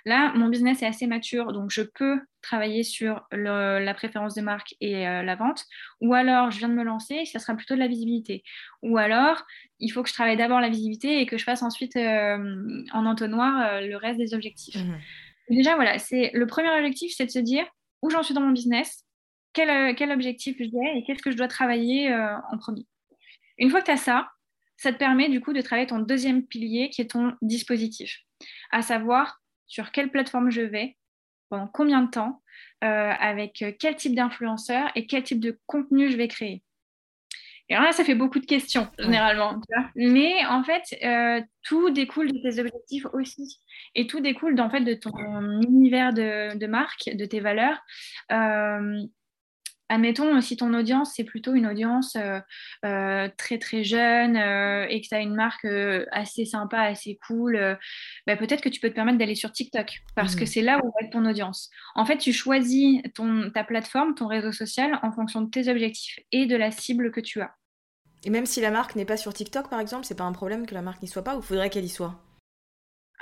Là, 0.05 0.33
mon 0.35 0.49
business 0.49 0.83
est 0.83 0.87
assez 0.87 1.07
mature, 1.07 1.53
donc 1.53 1.71
je 1.71 1.83
peux 1.83 2.21
travailler 2.43 2.83
sur 2.83 3.27
la 3.31 3.95
préférence 3.95 4.35
de 4.35 4.43
marque 4.43 4.75
et 4.81 5.07
euh, 5.07 5.23
la 5.23 5.37
vente. 5.37 5.65
Ou 6.01 6.13
alors, 6.15 6.51
je 6.51 6.59
viens 6.59 6.69
de 6.69 6.75
me 6.75 6.83
lancer, 6.83 7.25
ça 7.25 7.39
sera 7.39 7.55
plutôt 7.55 7.75
de 7.75 7.81
la 7.81 7.89
visibilité. 7.89 8.43
Ou 8.83 8.99
alors, 8.99 9.45
il 9.79 9.89
faut 9.91 10.03
que 10.03 10.09
je 10.09 10.15
travaille 10.15 10.37
d'abord 10.37 10.61
la 10.61 10.69
visibilité 10.69 11.21
et 11.21 11.27
que 11.27 11.39
je 11.39 11.45
fasse 11.45 11.63
ensuite 11.63 11.97
euh, 11.97 12.85
en 12.93 13.07
entonnoir 13.07 13.67
euh, 13.67 13.81
le 13.81 13.97
reste 13.97 14.19
des 14.19 14.35
objectifs. 14.35 14.77
Mmh 14.77 14.99
déjà, 15.51 15.75
voilà, 15.75 15.99
c'est 15.99 16.31
le 16.33 16.47
premier 16.47 16.71
objectif, 16.71 17.13
c'est 17.15 17.27
de 17.27 17.31
se 17.31 17.39
dire 17.39 17.67
où 18.01 18.09
j'en 18.09 18.23
suis 18.23 18.33
dans 18.33 18.41
mon 18.41 18.53
business, 18.53 19.05
quel, 19.53 19.95
quel 19.97 20.11
objectif 20.11 20.57
j'ai 20.57 20.97
et 20.97 21.05
qu'est-ce 21.05 21.21
que 21.21 21.31
je 21.31 21.37
dois 21.37 21.49
travailler 21.49 22.15
en 22.15 22.57
premier. 22.57 22.87
Une 23.59 23.69
fois 23.69 23.81
que 23.81 23.87
tu 23.87 23.91
as 23.91 23.99
ça, 23.99 24.31
ça 24.79 24.93
te 24.93 24.99
permet 24.99 25.29
du 25.29 25.41
coup 25.43 25.53
de 25.53 25.61
travailler 25.61 25.89
ton 25.89 25.99
deuxième 25.99 26.47
pilier 26.47 26.89
qui 26.89 27.03
est 27.03 27.11
ton 27.11 27.35
dispositif, 27.43 28.21
à 28.71 28.81
savoir 28.81 29.43
sur 29.67 29.93
quelle 29.93 30.11
plateforme 30.11 30.51
je 30.51 30.63
vais, 30.63 30.97
pendant 31.53 31.69
combien 31.69 32.01
de 32.01 32.11
temps, 32.11 32.41
euh, 32.83 33.13
avec 33.21 33.63
quel 33.79 33.95
type 33.97 34.15
d'influenceur 34.15 34.91
et 34.95 35.07
quel 35.07 35.23
type 35.23 35.39
de 35.39 35.59
contenu 35.67 36.11
je 36.11 36.17
vais 36.17 36.27
créer? 36.27 36.63
Et 37.69 37.75
alors 37.75 37.85
là, 37.85 37.93
ça 37.93 38.05
fait 38.05 38.15
beaucoup 38.15 38.39
de 38.39 38.47
questions, 38.47 38.89
généralement. 38.99 39.61
Mais 39.95 40.47
en 40.47 40.65
fait, 40.65 40.83
euh, 41.05 41.43
tout 41.63 41.91
découle 41.91 42.33
de 42.33 42.39
tes 42.39 42.59
objectifs 42.59 43.05
aussi. 43.13 43.61
Et 43.95 44.07
tout 44.07 44.21
découle 44.21 44.59
en 44.63 44.71
fait, 44.71 44.81
de 44.81 44.95
ton 44.95 45.13
univers 45.61 46.15
de, 46.15 46.57
de 46.57 46.67
marque, 46.67 47.11
de 47.15 47.25
tes 47.27 47.41
valeurs. 47.41 47.79
Euh, 48.31 49.03
admettons, 49.93 50.41
si 50.41 50.57
ton 50.57 50.73
audience, 50.73 51.13
c'est 51.15 51.25
plutôt 51.25 51.53
une 51.53 51.67
audience 51.67 52.17
euh, 52.17 52.41
euh, 52.85 53.29
très 53.37 53.59
très 53.59 53.85
jeune 53.85 54.37
euh, 54.37 54.87
et 54.89 55.03
que 55.03 55.09
tu 55.09 55.15
as 55.15 55.21
une 55.21 55.35
marque 55.35 55.67
assez 56.11 56.47
sympa, 56.47 56.81
assez 56.81 57.19
cool, 57.27 57.79
bah, 58.27 58.37
peut-être 58.37 58.63
que 58.63 58.71
tu 58.71 58.81
peux 58.81 58.89
te 58.89 58.95
permettre 58.95 59.19
d'aller 59.19 59.35
sur 59.35 59.53
TikTok 59.53 60.01
parce 60.17 60.35
que 60.35 60.45
mmh. 60.45 60.47
c'est 60.47 60.63
là 60.63 60.79
où 60.83 60.87
va 60.87 61.07
être 61.07 61.13
ton 61.13 61.27
audience. 61.27 61.71
En 61.95 62.07
fait, 62.07 62.17
tu 62.17 62.33
choisis 62.33 63.03
ton, 63.15 63.51
ta 63.51 63.65
plateforme, 63.65 64.15
ton 64.15 64.29
réseau 64.29 64.53
social 64.53 64.99
en 65.03 65.13
fonction 65.13 65.43
de 65.43 65.51
tes 65.51 65.69
objectifs 65.69 66.19
et 66.33 66.47
de 66.47 66.57
la 66.57 66.71
cible 66.71 67.13
que 67.13 67.21
tu 67.21 67.43
as. 67.43 67.55
Et 68.25 68.31
même 68.31 68.47
si 68.47 68.61
la 68.61 68.71
marque 68.71 68.97
n'est 68.97 69.05
pas 69.05 69.17
sur 69.17 69.35
TikTok, 69.35 69.69
par 69.69 69.81
exemple, 69.81 70.07
c'est 70.07 70.17
pas 70.17 70.25
un 70.25 70.33
problème 70.33 70.65
que 70.65 70.75
la 70.75 70.83
marque 70.83 71.03
n'y 71.03 71.09
soit 71.09 71.25
pas 71.25 71.37
ou 71.37 71.43
faudrait 71.43 71.71
qu'elle 71.71 71.85
y 71.85 71.91
soit? 71.91 72.19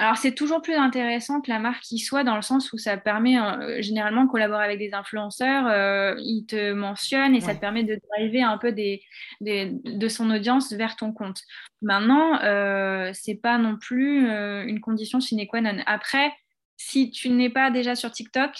Alors, 0.00 0.16
c'est 0.16 0.34
toujours 0.34 0.62
plus 0.62 0.76
intéressant 0.76 1.42
que 1.42 1.50
la 1.50 1.58
marque 1.58 1.90
y 1.90 1.98
soit 1.98 2.24
dans 2.24 2.34
le 2.36 2.40
sens 2.40 2.72
où 2.72 2.78
ça 2.78 2.96
permet 2.96 3.38
euh, 3.38 3.82
généralement 3.82 4.24
de 4.24 4.30
collaborer 4.30 4.64
avec 4.64 4.78
des 4.78 4.94
influenceurs, 4.94 5.66
euh, 5.66 6.14
ils 6.20 6.46
te 6.46 6.72
mentionnent 6.72 7.34
et 7.34 7.42
ça 7.42 7.54
te 7.54 7.60
permet 7.60 7.84
de 7.84 8.00
driver 8.10 8.44
un 8.44 8.56
peu 8.56 8.72
des, 8.72 9.02
de 9.42 10.08
son 10.08 10.30
audience 10.30 10.72
vers 10.72 10.96
ton 10.96 11.12
compte. 11.12 11.42
Maintenant, 11.82 12.40
euh, 12.42 13.10
c'est 13.12 13.34
pas 13.34 13.58
non 13.58 13.76
plus 13.76 14.26
euh, 14.30 14.64
une 14.64 14.80
condition 14.80 15.20
sine 15.20 15.46
qua 15.46 15.60
non. 15.60 15.76
Après, 15.84 16.32
si 16.78 17.10
tu 17.10 17.28
n'es 17.28 17.50
pas 17.50 17.70
déjà 17.70 17.94
sur 17.94 18.10
TikTok, 18.10 18.52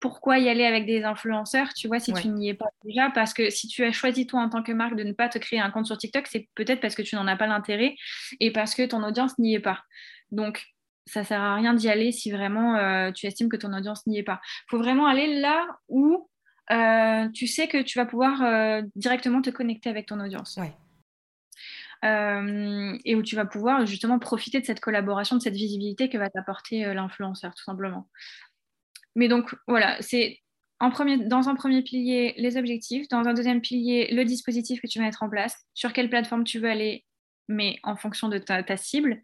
pourquoi 0.00 0.38
y 0.38 0.48
aller 0.48 0.64
avec 0.64 0.86
des 0.86 1.04
influenceurs, 1.04 1.72
tu 1.74 1.86
vois, 1.86 2.00
si 2.00 2.12
tu 2.14 2.28
n'y 2.28 2.48
es 2.48 2.54
pas 2.54 2.70
déjà? 2.84 3.10
Parce 3.10 3.34
que 3.34 3.50
si 3.50 3.68
tu 3.68 3.84
as 3.84 3.92
choisi 3.92 4.26
toi 4.26 4.40
en 4.40 4.48
tant 4.48 4.62
que 4.62 4.72
marque 4.72 4.96
de 4.96 5.04
ne 5.04 5.12
pas 5.12 5.28
te 5.28 5.38
créer 5.38 5.60
un 5.60 5.70
compte 5.70 5.86
sur 5.86 5.98
TikTok, 5.98 6.26
c'est 6.26 6.48
peut-être 6.54 6.80
parce 6.80 6.94
que 6.94 7.02
tu 7.02 7.14
n'en 7.16 7.26
as 7.26 7.36
pas 7.36 7.46
l'intérêt 7.46 7.94
et 8.40 8.50
parce 8.50 8.74
que 8.74 8.86
ton 8.86 9.02
audience 9.04 9.38
n'y 9.38 9.54
est 9.54 9.60
pas. 9.60 9.84
Donc, 10.32 10.66
ça 11.06 11.22
sert 11.22 11.40
à 11.40 11.54
rien 11.54 11.74
d'y 11.74 11.88
aller 11.88 12.12
si 12.12 12.30
vraiment 12.30 12.76
euh, 12.76 13.12
tu 13.12 13.26
estimes 13.26 13.48
que 13.48 13.56
ton 13.56 13.72
audience 13.72 14.06
n'y 14.06 14.18
est 14.18 14.22
pas. 14.22 14.40
Il 14.44 14.70
faut 14.70 14.78
vraiment 14.78 15.06
aller 15.06 15.40
là 15.40 15.66
où 15.88 16.28
euh, 16.70 17.28
tu 17.30 17.46
sais 17.46 17.68
que 17.68 17.82
tu 17.82 17.98
vas 17.98 18.06
pouvoir 18.06 18.42
euh, 18.42 18.82
directement 18.96 19.42
te 19.42 19.50
connecter 19.50 19.90
avec 19.90 20.06
ton 20.06 20.20
audience. 20.20 20.58
et 22.02 23.14
où 23.14 23.22
tu 23.22 23.36
vas 23.36 23.44
pouvoir 23.44 23.84
justement 23.84 24.18
profiter 24.18 24.60
de 24.60 24.64
cette 24.64 24.80
collaboration, 24.80 25.36
de 25.36 25.42
cette 25.42 25.54
visibilité 25.54 26.08
que 26.08 26.16
va 26.16 26.30
t'apporter 26.30 26.94
l'influenceur, 26.94 27.54
tout 27.54 27.64
simplement. 27.64 28.08
Mais 29.16 29.28
donc, 29.28 29.54
voilà, 29.66 30.00
c'est 30.00 30.38
dans 30.80 31.48
un 31.48 31.54
premier 31.54 31.82
pilier, 31.82 32.34
les 32.38 32.56
objectifs. 32.56 33.06
Dans 33.08 33.26
un 33.28 33.34
deuxième 33.34 33.60
pilier, 33.60 34.08
le 34.12 34.24
dispositif 34.24 34.80
que 34.80 34.86
tu 34.86 34.98
vas 34.98 35.04
mettre 35.04 35.22
en 35.22 35.28
place. 35.28 35.54
Sur 35.74 35.92
quelle 35.92 36.08
plateforme 36.08 36.44
tu 36.44 36.58
veux 36.58 36.70
aller 36.70 37.04
mais 37.50 37.78
en 37.82 37.96
fonction 37.96 38.28
de 38.28 38.38
ta, 38.38 38.76
cible. 38.76 39.20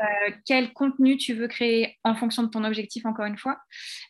Euh, 0.00 0.30
quel 0.46 0.72
contenu 0.72 1.16
tu 1.16 1.34
veux 1.34 1.48
créer 1.48 1.98
en 2.04 2.14
fonction 2.14 2.42
de 2.42 2.48
ton 2.48 2.64
objectif, 2.64 3.06
encore 3.06 3.24
une 3.24 3.38
fois. 3.38 3.58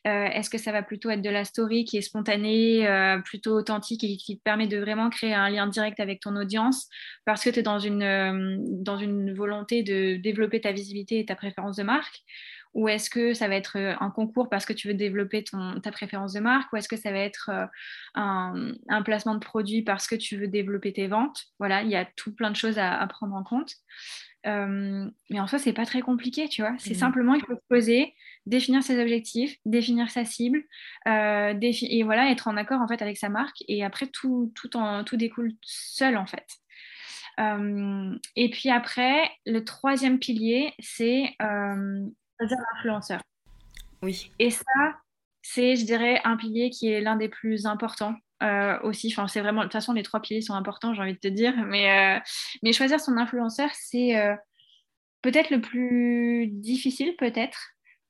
Euh, 0.07 0.25
est-ce 0.27 0.51
que 0.51 0.59
ça 0.59 0.73
va 0.73 0.83
plutôt 0.83 1.11
être 1.11 1.23
de 1.23 1.31
la 1.31 1.45
story 1.45 1.85
qui 1.85 1.97
est 1.97 2.03
spontanée, 2.03 2.87
euh, 2.87 3.19
plutôt 3.21 3.53
authentique 3.53 4.05
et 4.05 4.17
qui 4.17 4.37
te 4.39 4.43
permet 4.43 4.67
de 4.67 4.79
vraiment 4.79 5.09
créer 5.09 5.33
un 5.33 5.49
lien 5.49 5.67
direct 5.67 6.01
avec 6.01 6.21
ton 6.21 6.37
audience 6.37 6.89
parce 7.25 7.45
que 7.45 7.51
tu 7.51 7.61
es 7.61 7.63
dans 7.63 7.79
une 7.79 9.35
volonté 9.35 9.83
de 9.83 10.17
développer 10.17 10.61
ta 10.61 10.73
visibilité 10.73 11.21
et 11.21 11.25
ta 11.25 11.37
préférence 11.37 11.77
de 11.77 11.85
marque 11.85 12.23
ou 12.75 12.89
est-ce 12.89 13.11
que 13.11 13.35
ça 13.35 13.49
va 13.49 13.57
être 13.57 13.77
euh, 13.77 13.95
un 14.01 14.11
concours 14.11 14.49
parce 14.49 14.65
que 14.65 14.73
tu 14.73 14.89
veux 14.89 14.95
développer 14.95 15.45
ton, 15.45 15.81
ta 15.81 15.91
préférence 15.91 16.33
de 16.33 16.41
marque? 16.41 16.73
Ou 16.73 16.77
est-ce 16.77 16.89
que 16.89 16.97
ça 16.97 17.13
va 17.13 17.19
être 17.19 17.51
euh, 17.51 17.67
un, 18.15 19.03
placement 19.03 19.35
de 19.35 19.41
produit 19.41 19.83
parce 19.83 20.07
que 20.07 20.15
tu 20.15 20.37
veux 20.37 20.49
développer 20.49 20.93
tes 20.93 21.07
ventes? 21.07 21.45
Voilà, 21.59 21.83
il 21.83 21.91
y 21.91 21.97
a 21.97 22.07
tout 22.17 22.35
plein 22.35 22.51
de 22.51 22.57
choses 22.57 22.79
à, 22.79 23.07
prendre 23.09 23.35
en 23.35 23.45
compte. 23.45 23.75
Euh, 24.47 25.09
mais 25.31 25.39
en 25.39 25.47
soi, 25.47 25.59
c'est 25.59 25.73
pas 25.73 25.85
très 25.85 26.01
compliqué, 26.01 26.49
tu 26.49 26.63
vois. 26.63 26.75
C'est 26.79 26.95
mmh. 26.95 26.95
simplement, 26.95 27.35
il 27.35 27.45
faut 27.45 27.55
se 27.55 27.69
poser, 27.69 28.15
définir 28.47 28.83
ses 28.83 29.01
objectifs, 29.01 29.57
définir 29.67 30.11
sa 30.11 30.25
cible, 30.25 30.65
et 31.07 32.03
voilà, 32.03 32.31
être 32.31 32.49
en 32.49 32.57
accord 32.57 32.81
en 32.81 32.89
fait 32.89 33.03
avec 33.03 33.19
sa 33.19 33.29
marque. 33.29 33.63
Et 33.69 33.85
après, 33.85 34.07
tout, 34.07 34.51
tout, 34.55 34.77
en, 34.77 35.05
tout 35.05 35.17
découle 35.17 35.53
seul 35.63 36.17
en 36.17 36.27
fait. 36.27 36.47
et 37.39 38.51
puis 38.51 38.71
après, 38.71 39.31
le 39.47 39.61
troisième 39.61 40.19
pilier, 40.19 40.73
c'est 40.81 41.37
l'influenceur. 42.51 43.21
Oui. 44.03 44.33
Et 44.39 44.51
ça, 44.51 44.65
c'est, 45.43 45.77
je 45.77 45.85
dirais, 45.85 46.21
un 46.25 46.37
pilier 46.37 46.71
qui 46.71 46.89
est 46.89 47.01
l'un 47.01 47.17
des 47.17 47.29
plus 47.29 47.67
importants 47.67 48.15
euh, 48.43 48.79
aussi. 48.83 49.13
Enfin, 49.13 49.29
c'est 49.29 49.41
vraiment, 49.41 49.61
de 49.61 49.67
toute 49.67 49.73
façon, 49.73 49.93
les 49.93 50.03
trois 50.03 50.21
piliers 50.21 50.41
sont 50.41 50.55
importants, 50.55 50.95
j'ai 50.95 51.03
envie 51.03 51.15
de 51.15 51.19
te 51.19 51.29
dire. 51.29 51.55
Mais, 51.67 52.17
euh, 52.17 52.21
mais 52.63 52.73
choisir 52.73 53.01
son 53.01 53.17
influenceur, 53.17 53.71
c'est 53.73 54.17
euh, 54.17 54.35
peut-être 55.23 55.51
le 55.51 55.61
plus 55.61 56.49
difficile, 56.49 57.15
peut-être. 57.17 57.59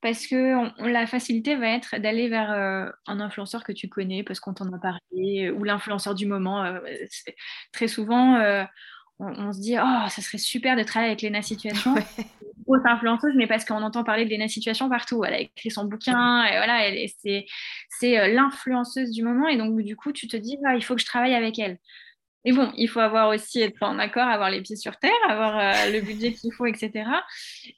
Parce 0.01 0.27
que 0.27 0.83
la 0.85 1.07
facilité 1.07 1.55
va 1.55 1.69
être 1.69 1.97
d'aller 1.99 2.29
vers 2.29 2.51
un 2.51 3.21
influenceur 3.21 3.63
que 3.63 3.71
tu 3.71 3.89
connais 3.89 4.25
parce 4.25 4.41
qu'on 4.41 4.53
t'en 4.53 4.73
a 4.73 4.79
parlé, 4.81 5.49
ou 5.53 5.63
l'influenceur 5.63 6.17
du 6.17 6.27
moment. 6.27 6.75
très 7.73 7.87
souvent, 7.87 8.67
on, 9.23 9.53
se 9.53 9.61
dit 9.61 9.77
oh 9.79 10.09
ça 10.09 10.23
serait 10.23 10.39
super 10.39 10.77
de 10.77 10.83
travailler 10.83 11.13
avec 11.13 11.23
Lena 11.23 11.43
Situation. 11.43 11.95
Grosse 12.67 12.85
influenceuse 12.85 13.35
mais 13.37 13.47
parce 13.47 13.65
qu'on 13.65 13.83
entend 13.83 14.05
parler 14.05 14.25
de 14.25 14.31
Lena 14.31 14.49
Situation 14.49 14.89
partout. 14.89 15.25
Elle 15.25 15.35
a 15.35 15.41
écrit 15.41 15.71
son 15.71 15.85
bouquin 15.85 16.45
et 16.45 16.57
voilà 16.57 16.91
c'est 17.23 17.47
c'est 17.89 18.19
euh, 18.19 18.29
l'influenceuse 18.29 19.11
du 19.11 19.23
moment. 19.23 19.49
Et 19.49 19.57
donc 19.57 19.81
du 19.81 19.97
coup 19.97 20.13
tu 20.13 20.29
te 20.29 20.37
dis 20.37 20.59
ah, 20.65 20.75
il 20.75 20.85
faut 20.85 20.95
que 20.95 21.01
je 21.01 21.07
travaille 21.07 21.35
avec 21.35 21.59
elle 21.59 21.79
mais 22.45 22.53
bon, 22.53 22.73
il 22.77 22.89
faut 22.89 23.01
avoir 23.01 23.29
aussi 23.29 23.61
être 23.61 23.83
en 23.83 23.99
accord, 23.99 24.27
avoir 24.27 24.51
les 24.51 24.61
pieds 24.63 24.77
sur 24.77 24.97
terre, 24.97 25.13
avoir 25.29 25.59
euh, 25.59 25.91
le 25.91 26.01
budget 26.01 26.33
qu'il 26.33 26.53
faut, 26.53 26.67
etc. 26.67 27.05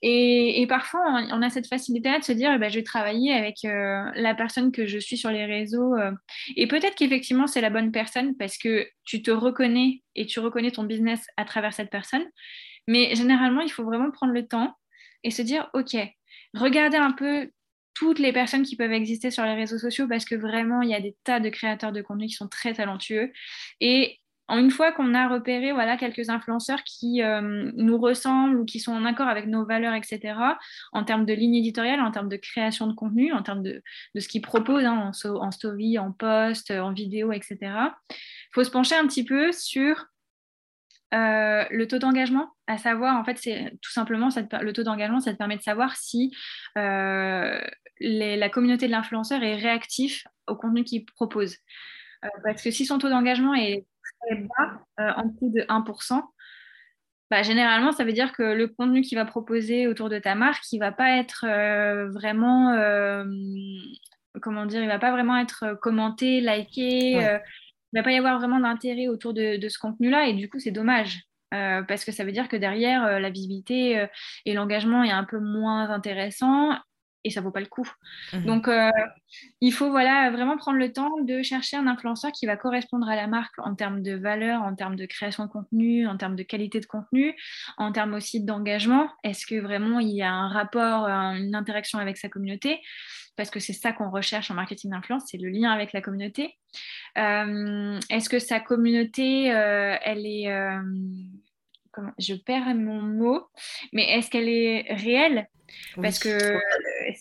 Et, 0.02 0.64
parfois, 0.68 1.02
on, 1.30 1.42
a 1.42 1.50
cette 1.50 1.66
facilité 1.66 2.08
à 2.08 2.18
de 2.18 2.24
se 2.24 2.32
dire, 2.32 2.50
eh 2.54 2.58
ben, 2.58 2.70
je 2.70 2.76
vais 2.76 2.82
travailler 2.82 3.34
avec 3.34 3.64
euh, 3.64 4.10
la 4.14 4.34
personne 4.34 4.72
que 4.72 4.86
je 4.86 4.98
suis 4.98 5.18
sur 5.18 5.30
les 5.30 5.44
réseaux. 5.44 5.94
Euh. 5.94 6.12
et 6.56 6.66
peut-être 6.66 6.94
qu'effectivement, 6.94 7.46
c'est 7.46 7.60
la 7.60 7.70
bonne 7.70 7.92
personne 7.92 8.36
parce 8.36 8.56
que 8.56 8.88
tu 9.04 9.22
te 9.22 9.30
reconnais 9.30 10.02
et 10.14 10.26
tu 10.26 10.40
reconnais 10.40 10.70
ton 10.70 10.84
business 10.84 11.26
à 11.36 11.44
travers 11.44 11.74
cette 11.74 11.90
personne. 11.90 12.24
Mais 12.88 13.14
généralement, 13.14 13.60
il 13.60 13.70
faut 13.70 13.84
vraiment 13.84 14.10
prendre 14.10 14.32
le 14.32 14.46
temps 14.46 14.74
et 15.22 15.30
se 15.30 15.42
dire, 15.42 15.68
OK, 15.74 15.96
regardez 16.54 16.96
un 16.96 17.12
peu 17.12 17.50
toutes 17.94 18.18
les 18.18 18.32
personnes 18.32 18.64
qui 18.64 18.76
peuvent 18.76 18.92
exister 18.92 19.30
sur 19.30 19.44
les 19.44 19.54
réseaux 19.54 19.78
sociaux 19.78 20.08
parce 20.08 20.24
que 20.24 20.34
vraiment, 20.34 20.82
il 20.82 20.90
y 20.90 20.94
a 20.94 21.00
des 21.00 21.16
tas 21.24 21.40
de 21.40 21.48
créateurs 21.48 21.92
de 21.92 22.02
contenu 22.02 22.26
qui 22.26 22.34
sont 22.34 22.48
très 22.48 22.74
talentueux. 22.74 23.32
Et 23.80 24.18
une 24.50 24.70
fois 24.70 24.92
qu'on 24.92 25.14
a 25.14 25.28
repéré 25.28 25.72
voilà, 25.72 25.96
quelques 25.96 26.28
influenceurs 26.28 26.82
qui 26.84 27.22
euh, 27.22 27.70
nous 27.76 27.98
ressemblent 27.98 28.60
ou 28.60 28.64
qui 28.64 28.78
sont 28.78 28.92
en 28.92 29.04
accord 29.04 29.28
avec 29.28 29.46
nos 29.46 29.64
valeurs, 29.64 29.94
etc., 29.94 30.34
en 30.92 31.04
termes 31.04 31.24
de 31.24 31.32
ligne 31.32 31.56
éditoriale, 31.56 32.00
en 32.00 32.10
termes 32.10 32.28
de 32.28 32.36
création 32.36 32.86
de 32.86 32.92
contenu, 32.92 33.32
en 33.32 33.42
termes 33.42 33.62
de, 33.62 33.82
ce 34.18 34.28
qu'ils 34.28 34.42
proposent 34.42 34.84
hein, 34.84 35.12
en, 35.24 35.50
story, 35.50 35.98
en 35.98 36.12
post, 36.12 36.70
en 36.70 36.92
vidéo, 36.92 37.32
etc., 37.32 37.56
il 38.10 38.52
faut 38.52 38.64
se 38.64 38.70
pencher 38.70 38.94
un 38.94 39.06
petit 39.06 39.24
peu 39.24 39.50
sur 39.52 40.06
euh, 41.14 41.64
le 41.70 41.86
taux 41.86 41.98
d'engagement, 41.98 42.50
à 42.66 42.76
savoir, 42.76 43.18
en 43.18 43.24
fait, 43.24 43.38
c'est 43.38 43.78
tout 43.80 43.92
simplement 43.92 44.28
le 44.60 44.72
taux 44.72 44.82
d'engagement, 44.82 45.20
ça 45.20 45.32
te 45.32 45.38
permet 45.38 45.56
de 45.56 45.62
savoir 45.62 45.96
si 45.96 46.34
euh, 46.76 47.60
la 48.00 48.48
communauté 48.50 48.86
de 48.86 48.92
l'influenceur 48.92 49.42
est 49.42 49.56
réactif 49.56 50.26
au 50.48 50.56
contenu 50.56 50.84
qu'il 50.84 51.06
propose. 51.06 51.56
parce 52.42 52.62
que 52.62 52.70
si 52.70 52.84
son 52.84 52.98
taux 52.98 53.08
d'engagement 53.08 53.54
est 53.54 53.86
bas, 54.36 54.80
euh, 55.00 55.12
en 55.16 55.26
dessous 55.26 55.50
de 55.50 55.64
1%, 55.68 56.22
bah, 57.30 57.42
généralement, 57.42 57.92
ça 57.92 58.04
veut 58.04 58.12
dire 58.12 58.32
que 58.32 58.42
le 58.42 58.68
contenu 58.68 59.02
qu'il 59.02 59.18
va 59.18 59.24
proposer 59.24 59.86
autour 59.86 60.08
de 60.08 60.18
ta 60.18 60.34
marque, 60.34 60.64
il 60.72 60.78
va 60.78 60.92
pas 60.92 61.16
être 61.18 61.44
euh, 61.48 62.10
vraiment, 62.10 62.72
euh, 62.72 63.24
comment 64.42 64.66
dire, 64.66 64.82
il 64.82 64.88
va 64.88 64.98
pas 64.98 65.10
vraiment 65.10 65.36
être 65.38 65.78
commenté, 65.80 66.40
liké. 66.40 67.12
il 67.12 67.40
va 67.94 68.02
pas 68.02 68.12
y 68.12 68.16
avoir 68.16 68.38
vraiment 68.38 68.60
d'intérêt 68.60 69.08
autour 69.08 69.34
de, 69.34 69.58
ce 69.68 69.78
contenu-là, 69.78 70.26
et 70.28 70.34
du 70.34 70.48
coup, 70.48 70.58
c'est 70.58 70.70
dommage. 70.70 71.22
parce 71.50 72.04
que 72.04 72.12
ça 72.12 72.24
veut 72.24 72.32
dire 72.32 72.48
que 72.48 72.56
derrière, 72.56 73.20
la 73.20 73.30
visibilité 73.30 74.06
et 74.44 74.54
l'engagement 74.54 75.02
est 75.02 75.12
un 75.12 75.24
peu 75.24 75.38
moins 75.38 75.90
intéressant 75.90 76.76
et 77.24 77.30
ça 77.30 77.40
vaut 77.40 77.50
pas 77.50 77.60
le 77.60 77.66
coup. 77.66 77.90
Mhm. 78.32 78.44
Donc, 78.44 78.68
euh, 78.68 78.90
il 79.60 79.72
faut 79.72 79.90
voilà, 79.90 80.30
vraiment 80.30 80.56
prendre 80.56 80.78
le 80.78 80.92
temps 80.92 81.20
de 81.22 81.42
chercher 81.42 81.76
un 81.76 81.86
influenceur 81.86 82.30
qui 82.32 82.46
va 82.46 82.56
correspondre 82.56 83.08
à 83.08 83.16
la 83.16 83.26
marque 83.26 83.58
en 83.58 83.74
termes 83.74 84.02
de 84.02 84.14
valeur, 84.14 84.62
en 84.62 84.74
termes 84.74 84.96
de 84.96 85.06
création 85.06 85.46
de 85.46 85.50
contenu, 85.50 86.06
en 86.06 86.16
termes 86.16 86.36
de 86.36 86.42
qualité 86.42 86.80
de 86.80 86.86
contenu, 86.86 87.34
en 87.78 87.92
termes 87.92 88.14
aussi 88.14 88.44
d'engagement. 88.44 89.08
Est-ce 89.24 89.46
que 89.46 89.56
vraiment 89.56 90.00
il 90.00 90.10
y 90.10 90.22
a 90.22 90.32
un 90.32 90.48
rapport, 90.48 91.08
une 91.08 91.54
interaction 91.54 91.98
avec 91.98 92.18
sa 92.18 92.28
communauté? 92.28 92.80
Parce 93.36 93.50
que 93.50 93.58
c'est 93.58 93.72
ça 93.72 93.92
qu'on 93.92 94.10
recherche 94.10 94.50
en 94.50 94.54
marketing 94.54 94.90
d'influence, 94.90 95.24
c'est 95.26 95.38
le 95.38 95.48
lien 95.48 95.72
avec 95.72 95.92
la 95.92 96.00
communauté. 96.00 96.56
Euh, 97.18 97.98
est-ce 98.10 98.28
que 98.28 98.38
sa 98.38 98.60
communauté, 98.60 99.52
euh, 99.52 99.96
elle 100.02 100.26
est... 100.26 100.48
Comment, 101.90 102.12
je 102.18 102.34
perds 102.34 102.74
mon 102.74 103.02
mot, 103.02 103.46
mais 103.92 104.10
est-ce 104.10 104.28
qu'elle 104.28 104.48
est 104.48 104.92
réelle? 104.92 105.48
Parce 106.00 106.18
que 106.18 106.28
euh, 106.28 106.58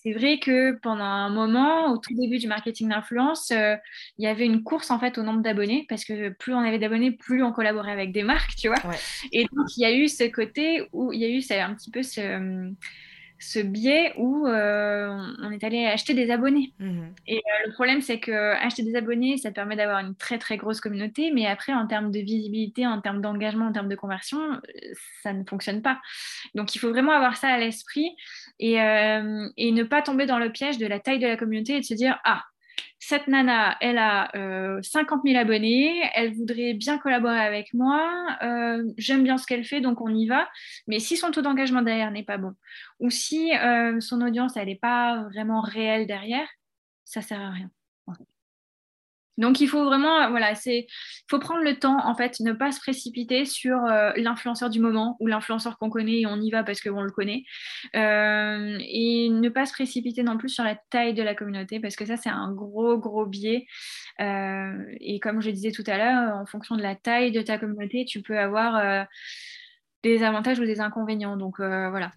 c'est 0.01 0.13
vrai 0.13 0.39
que 0.39 0.73
pendant 0.79 1.03
un 1.03 1.29
moment, 1.29 1.91
au 1.91 1.97
tout 1.97 2.13
début 2.13 2.37
du 2.37 2.47
marketing 2.47 2.89
d'influence, 2.89 3.51
euh, 3.51 3.75
il 4.17 4.25
y 4.25 4.27
avait 4.27 4.45
une 4.45 4.63
course 4.63 4.91
en 4.91 4.99
fait 4.99 5.17
au 5.17 5.23
nombre 5.23 5.41
d'abonnés 5.41 5.85
parce 5.89 6.05
que 6.05 6.29
plus 6.29 6.53
on 6.53 6.59
avait 6.59 6.79
d'abonnés, 6.79 7.11
plus 7.11 7.43
on 7.43 7.51
collaborait 7.51 7.91
avec 7.91 8.11
des 8.11 8.23
marques, 8.23 8.55
tu 8.55 8.67
vois. 8.67 8.79
Et 9.31 9.43
donc 9.43 9.67
il 9.77 9.81
y 9.81 9.85
a 9.85 9.93
eu 9.93 10.07
ce 10.07 10.23
côté 10.25 10.87
où 10.91 11.13
il 11.13 11.19
y 11.19 11.25
a 11.25 11.29
eu 11.29 11.41
un 11.59 11.73
petit 11.75 11.91
peu 11.91 12.03
ce 12.03 12.71
ce 13.43 13.59
biais 13.59 14.13
où 14.17 14.47
euh, 14.47 15.09
on 15.41 15.51
est 15.51 15.63
allé 15.63 15.85
acheter 15.85 16.13
des 16.13 16.31
abonnés. 16.31 16.73
Mhm. 16.79 17.13
Et 17.27 17.37
euh, 17.37 17.67
le 17.67 17.73
problème, 17.73 18.01
c'est 18.01 18.19
que 18.19 18.31
acheter 18.31 18.83
des 18.83 18.95
abonnés, 18.95 19.37
ça 19.37 19.49
te 19.49 19.55
permet 19.55 19.75
d'avoir 19.75 19.99
une 19.99 20.15
très 20.15 20.37
très 20.37 20.55
grosse 20.55 20.79
communauté, 20.79 21.31
mais 21.31 21.45
après, 21.45 21.73
en 21.73 21.85
termes 21.85 22.11
de 22.11 22.19
visibilité, 22.19 22.87
en 22.87 23.01
termes 23.01 23.21
d'engagement, 23.21 23.67
en 23.67 23.73
termes 23.73 23.89
de 23.89 23.95
conversion, 23.95 24.39
euh, 24.39 24.59
ça 25.21 25.33
ne 25.33 25.43
fonctionne 25.43 25.81
pas. 25.81 25.99
Donc, 26.55 26.73
il 26.73 26.79
faut 26.79 26.89
vraiment 26.89 27.11
avoir 27.11 27.35
ça 27.35 27.49
à 27.49 27.57
l'esprit 27.57 28.15
et, 28.59 28.75
et 28.75 29.71
ne 29.71 29.83
pas 29.83 30.01
tomber 30.01 30.25
dans 30.25 30.39
le 30.39 30.51
piège 30.51 30.77
de 30.77 30.85
la 30.85 30.99
taille 30.99 31.19
de 31.19 31.27
la 31.27 31.35
communauté 31.35 31.75
et 31.75 31.79
de 31.79 31.85
se 31.85 31.93
dire 31.93 32.19
ah 32.23 32.43
cette 33.05 33.27
nana, 33.27 33.75
elle 33.81 33.97
a 33.97 34.31
50 34.81 35.19
euh, 35.19 35.29
000 35.29 35.37
abonnés, 35.37 36.09
elle 36.15 36.33
voudrait 36.33 36.73
bien 36.73 36.97
collaborer 36.97 37.41
avec 37.41 37.73
moi, 37.73 38.37
euh, 38.41 38.81
j'aime 38.97 39.23
bien 39.23 39.37
ce 39.37 39.45
qu'elle 39.45 39.65
fait, 39.65 39.81
donc 39.81 39.99
on 39.99 40.07
y 40.07 40.25
va. 40.25 40.47
Mais 40.87 40.99
si 40.99 41.17
son 41.17 41.31
taux 41.31 41.41
d'engagement 41.41 41.81
derrière 41.81 42.11
n'est 42.11 42.23
pas 42.23 42.37
bon, 42.37 42.53
ou 42.99 43.09
si 43.09 43.53
euh, 43.57 43.99
son 43.99 44.21
audience, 44.21 44.55
elle 44.55 44.67
n'est 44.67 44.77
pas 44.77 45.23
vraiment 45.33 45.59
réelle 45.59 46.07
derrière, 46.07 46.47
ça 47.03 47.21
sert 47.21 47.41
à 47.41 47.49
rien. 47.49 47.69
Donc 49.37 49.61
il 49.61 49.67
faut 49.67 49.83
vraiment, 49.83 50.29
voilà, 50.29 50.53
c'est, 50.55 50.85
faut 51.29 51.39
prendre 51.39 51.63
le 51.63 51.79
temps 51.79 51.97
en 52.05 52.15
fait, 52.15 52.39
ne 52.39 52.51
pas 52.51 52.71
se 52.71 52.79
précipiter 52.79 53.45
sur 53.45 53.83
euh, 53.85 54.11
l'influenceur 54.15 54.69
du 54.69 54.79
moment 54.79 55.17
ou 55.19 55.27
l'influenceur 55.27 55.77
qu'on 55.77 55.89
connaît 55.89 56.21
et 56.21 56.27
on 56.27 56.39
y 56.39 56.51
va 56.51 56.63
parce 56.63 56.81
qu'on 56.81 57.01
le 57.01 57.11
connaît, 57.11 57.43
euh, 57.95 58.77
et 58.79 59.29
ne 59.29 59.49
pas 59.49 59.65
se 59.65 59.73
précipiter 59.73 60.23
non 60.23 60.37
plus 60.37 60.49
sur 60.49 60.63
la 60.63 60.75
taille 60.75 61.13
de 61.13 61.23
la 61.23 61.33
communauté 61.33 61.79
parce 61.79 61.95
que 61.95 62.05
ça 62.05 62.15
c'est 62.17 62.29
un 62.29 62.51
gros 62.51 62.97
gros 62.97 63.25
biais. 63.25 63.65
Euh, 64.19 64.85
et 64.99 65.19
comme 65.19 65.41
je 65.41 65.49
disais 65.49 65.71
tout 65.71 65.83
à 65.87 65.97
l'heure, 65.97 66.35
en 66.37 66.45
fonction 66.45 66.75
de 66.75 66.83
la 66.83 66.95
taille 66.95 67.31
de 67.31 67.41
ta 67.41 67.57
communauté, 67.57 68.05
tu 68.05 68.21
peux 68.21 68.37
avoir 68.37 69.07
des 70.03 70.23
avantages 70.23 70.59
ou 70.59 70.65
des 70.65 70.79
inconvénients. 70.79 71.37
Donc 71.37 71.57
voilà, 71.57 72.11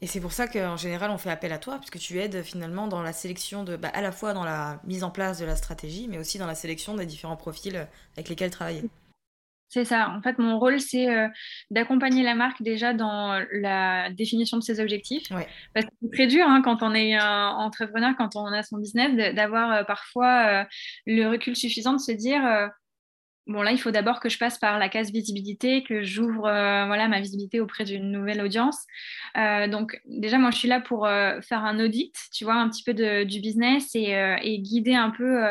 et 0.00 0.06
c'est 0.06 0.20
pour 0.20 0.32
ça 0.32 0.46
qu'en 0.46 0.76
général, 0.76 1.10
on 1.10 1.18
fait 1.18 1.30
appel 1.30 1.52
à 1.52 1.58
toi, 1.58 1.78
puisque 1.78 1.98
tu 1.98 2.18
aides 2.18 2.42
finalement 2.42 2.88
dans 2.88 3.02
la 3.02 3.12
sélection 3.12 3.64
de, 3.64 3.76
bah, 3.76 3.90
à 3.92 4.02
la 4.02 4.12
fois 4.12 4.32
dans 4.34 4.44
la 4.44 4.80
mise 4.84 5.04
en 5.04 5.10
place 5.10 5.38
de 5.38 5.44
la 5.44 5.56
stratégie, 5.56 6.08
mais 6.08 6.18
aussi 6.18 6.38
dans 6.38 6.46
la 6.46 6.54
sélection 6.54 6.94
des 6.94 7.06
différents 7.06 7.36
profils 7.36 7.86
avec 8.16 8.28
lesquels 8.28 8.50
travailler. 8.50 8.84
C'est 9.70 9.84
ça. 9.84 10.10
En 10.16 10.22
fait, 10.22 10.38
mon 10.38 10.58
rôle, 10.58 10.80
c'est 10.80 11.10
euh, 11.10 11.28
d'accompagner 11.70 12.22
la 12.22 12.34
marque 12.34 12.62
déjà 12.62 12.94
dans 12.94 13.38
la 13.52 14.10
définition 14.10 14.56
de 14.56 14.62
ses 14.62 14.80
objectifs. 14.80 15.28
Parce 15.74 15.84
que 15.84 15.92
c'est 16.02 16.10
très 16.10 16.26
dur 16.26 16.46
hein, 16.48 16.62
quand 16.64 16.82
on 16.82 16.94
est 16.94 17.20
entrepreneur, 17.20 18.14
quand 18.16 18.34
on 18.36 18.46
a 18.46 18.62
son 18.62 18.78
business, 18.78 19.34
d'avoir 19.34 19.72
euh, 19.72 19.84
parfois 19.84 20.62
euh, 20.62 20.64
le 21.06 21.26
recul 21.28 21.54
suffisant 21.54 21.92
de 21.92 21.98
se 21.98 22.12
dire 22.12 22.40
Bon, 23.48 23.62
là, 23.62 23.72
il 23.72 23.78
faut 23.78 23.90
d'abord 23.90 24.20
que 24.20 24.28
je 24.28 24.36
passe 24.36 24.58
par 24.58 24.78
la 24.78 24.90
case 24.90 25.10
visibilité, 25.10 25.82
que 25.82 26.02
j'ouvre 26.02 26.46
euh, 26.46 26.84
voilà, 26.84 27.08
ma 27.08 27.18
visibilité 27.18 27.60
auprès 27.60 27.84
d'une 27.84 28.12
nouvelle 28.12 28.42
audience. 28.42 28.84
Euh, 29.38 29.66
donc, 29.68 29.98
déjà, 30.04 30.36
moi, 30.36 30.50
je 30.50 30.58
suis 30.58 30.68
là 30.68 30.82
pour 30.82 31.06
euh, 31.06 31.40
faire 31.40 31.64
un 31.64 31.80
audit, 31.80 32.14
tu 32.30 32.44
vois, 32.44 32.56
un 32.56 32.68
petit 32.68 32.82
peu 32.82 32.92
de, 32.92 33.24
du 33.24 33.40
business 33.40 33.94
et, 33.94 34.58
guider 34.60 34.94
un 34.94 35.10
peu 35.10 35.42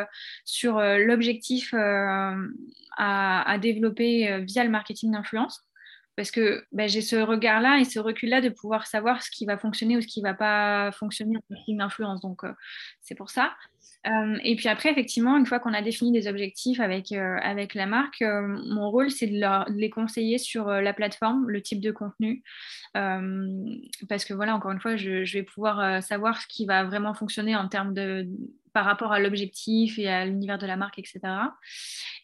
sur 0.46 0.80
l'objectif 0.80 1.74
à, 2.98 3.58
développer 3.60 4.44
via 4.44 4.64
le 4.64 4.70
marketing 4.70 5.12
d'influence. 5.12 5.67
Parce 6.18 6.32
que 6.32 6.66
ben, 6.74 6.90
j'ai 6.90 7.02
ce 7.02 7.16
regard-là 7.16 7.80
et 7.80 7.86
ce 7.86 8.00
recul-là 8.00 8.42
de 8.42 8.50
pouvoir 8.50 8.88
savoir 8.88 9.24
ce 9.24 9.32
qui 9.32 9.46
va 9.46 9.58
fonctionner 9.58 9.96
ou 9.96 10.02
ce 10.02 10.08
qui 10.08 10.22
ne 10.22 10.28
va 10.28 10.34
pas 10.34 10.92
fonctionner 10.92 11.38
en 11.38 11.42
marketing 11.50 11.78
d'influence. 11.78 12.20
Donc, 12.20 12.42
c'est 13.02 13.16
pour 13.16 13.30
ça. 13.30 13.54
Euh, 14.08 14.38
et 14.44 14.56
puis 14.56 14.70
après, 14.70 14.92
effectivement, 14.92 15.38
une 15.38 15.46
fois 15.46 15.60
qu'on 15.60 15.74
a 15.74 15.82
défini 15.82 16.12
des 16.12 16.28
objectifs 16.28 16.80
avec, 16.80 17.12
euh, 17.12 17.38
avec 17.42 17.74
la 17.74 17.86
marque, 17.88 18.22
euh, 18.22 18.42
mon 18.70 18.90
rôle, 18.90 19.12
c'est 19.12 19.28
de, 19.28 19.72
les 19.78 19.90
conseiller 19.90 20.38
sur 20.38 20.68
la 20.68 20.94
plateforme, 20.94 21.50
le 21.50 21.62
type 21.62 21.82
de 21.82 21.92
contenu. 21.92 22.44
parce 22.94 24.26
que 24.26 24.34
voilà, 24.34 24.56
encore 24.56 24.72
une 24.72 24.80
fois, 24.80 24.96
je, 24.96 25.32
vais 25.34 25.44
pouvoir 25.44 26.02
savoir 26.02 26.42
ce 26.42 26.48
qui 26.48 26.66
va 26.66 26.84
vraiment 26.84 27.14
fonctionner 27.14 27.56
en 27.56 27.68
termes 27.68 27.94
de 27.94 28.28
par 28.78 28.86
rapport 28.86 29.12
à 29.12 29.20
l'objectif 29.20 29.98
et 29.98 30.08
à 30.08 30.24
l'univers 30.24 30.60
de 30.60 30.68
la 30.68 30.76
marque, 30.76 31.00
etc. 31.00 31.20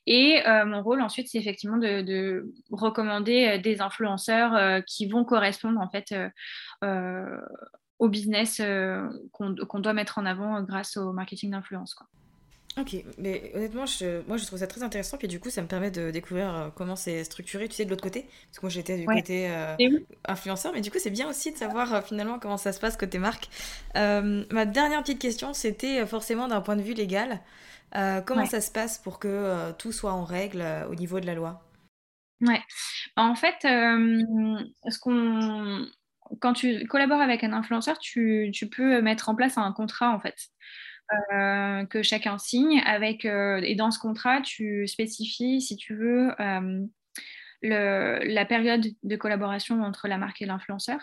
Et 0.05 0.43
mon 0.65 0.83
rôle 0.83 1.01
ensuite, 1.01 1.29
c'est 1.29 1.39
effectivement 1.39 1.77
de, 1.77 2.01
de, 2.01 2.53
recommander 2.69 3.57
des 3.57 3.81
influenceurs 3.81 4.83
qui 4.85 5.07
vont 5.07 5.25
correspondre 5.25 5.79
en 5.79 5.89
fait 5.89 6.13
au 8.03 8.09
business 8.09 8.59
euh, 8.59 9.07
qu'on 9.31 9.79
doit 9.79 9.93
mettre 9.93 10.17
en 10.17 10.25
avant 10.25 10.61
grâce 10.61 10.97
au 10.97 11.13
marketing 11.13 11.51
d'influence. 11.51 11.95
Ok, 12.75 12.95
mais 13.19 13.51
honnêtement, 13.53 13.85
je, 13.85 14.25
moi 14.27 14.37
je 14.37 14.45
trouve 14.45 14.57
ça 14.57 14.65
très 14.65 14.81
intéressant, 14.81 15.17
puis 15.17 15.27
du 15.27 15.39
coup 15.39 15.51
ça 15.51 15.61
me 15.61 15.67
permet 15.67 15.91
de 15.91 16.09
découvrir 16.09 16.53
euh, 16.53 16.69
comment 16.75 16.95
c'est 16.95 17.23
structuré, 17.23 17.67
tu 17.67 17.75
sais, 17.75 17.85
de 17.85 17.89
l'autre 17.91 18.01
côté, 18.01 18.21
parce 18.47 18.57
que 18.57 18.61
moi 18.65 18.69
j'étais 18.69 18.97
du 18.97 19.05
côté 19.05 19.47
euh, 19.49 19.75
influenceur, 20.25 20.73
mais 20.73 20.81
du 20.81 20.89
coup 20.89 20.97
c'est 20.99 21.11
bien 21.11 21.29
aussi 21.29 21.51
de 21.51 21.57
savoir 21.57 22.03
finalement 22.03 22.39
comment 22.39 22.57
ça 22.57 22.73
se 22.73 22.79
passe 22.79 22.97
côté 22.97 23.19
marque. 23.19 23.47
ma 23.93 24.65
dernière 24.65 25.01
petite 25.01 25.19
question, 25.19 25.53
c'était 25.53 26.05
forcément 26.07 26.47
d'un 26.47 26.61
point 26.61 26.75
de 26.75 26.81
vue 26.81 26.93
légal, 26.93 27.41
comment 28.25 28.45
ça 28.45 28.59
se 28.59 28.71
passe 28.71 28.97
pour 28.97 29.19
que 29.19 29.71
tout 29.73 29.91
soit 29.91 30.13
en 30.13 30.23
règle 30.23 30.63
au 30.89 30.95
niveau 30.95 31.19
de 31.19 31.27
la 31.27 31.35
loi? 31.35 31.61
Ouais, 32.41 32.61
en 33.15 33.35
fait, 33.35 33.57
ce 33.61 34.99
qu'on 34.99 35.85
quand 36.39 36.53
tu 36.53 36.85
collabores 36.87 37.21
avec 37.21 37.43
un 37.43 37.53
influenceur, 37.53 37.99
tu, 37.99 38.51
peux 38.71 39.01
mettre 39.01 39.29
en 39.29 39.35
place 39.35 39.57
un 39.57 39.71
contrat 39.71 40.09
en 40.09 40.19
fait. 40.19 40.35
Euh, 41.31 41.85
que 41.85 42.01
chacun 42.01 42.37
signe 42.37 42.81
avec 42.85 43.25
euh, 43.25 43.59
et 43.63 43.75
dans 43.75 43.91
ce 43.91 43.99
contrat 43.99 44.41
tu 44.41 44.87
spécifies 44.87 45.61
si 45.61 45.75
tu 45.75 45.95
veux 45.95 46.31
euh, 46.39 46.87
la 47.61 48.45
période 48.45 48.85
de 49.03 49.15
collaboration 49.15 49.81
entre 49.83 50.07
la 50.07 50.17
marque 50.17 50.41
et 50.41 50.45
l'influenceur 50.45 50.99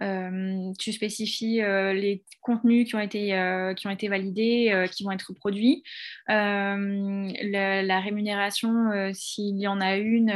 tu 0.00 0.92
spécifies 0.92 1.58
les 1.60 2.24
contenus 2.40 2.88
qui 2.88 2.96
ont 2.96 3.00
été, 3.00 3.28
qui 3.76 3.86
ont 3.86 3.90
été 3.90 4.08
validés, 4.08 4.88
qui 4.90 5.04
vont 5.04 5.12
être 5.12 5.32
produits, 5.34 5.84
la, 6.26 8.00
rémunération 8.00 9.12
s'il 9.14 9.56
y 9.56 9.68
en 9.68 9.80
a 9.80 9.94
une, 9.94 10.32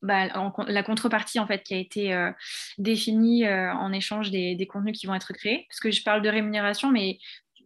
bah, 0.00 0.26
la 0.68 0.82
contrepartie 0.82 1.38
en 1.38 1.46
fait 1.46 1.62
qui 1.62 1.74
a 1.74 1.76
été 1.76 2.30
définie 2.78 3.46
en 3.46 3.92
échange 3.92 4.30
des, 4.30 4.66
contenus 4.66 4.98
qui 4.98 5.06
vont 5.06 5.14
être 5.14 5.34
créés. 5.34 5.66
Parce 5.68 5.80
que 5.80 5.90
je 5.90 6.02
parle 6.02 6.22
de 6.22 6.30
rémunération, 6.30 6.90
mais 6.90 7.18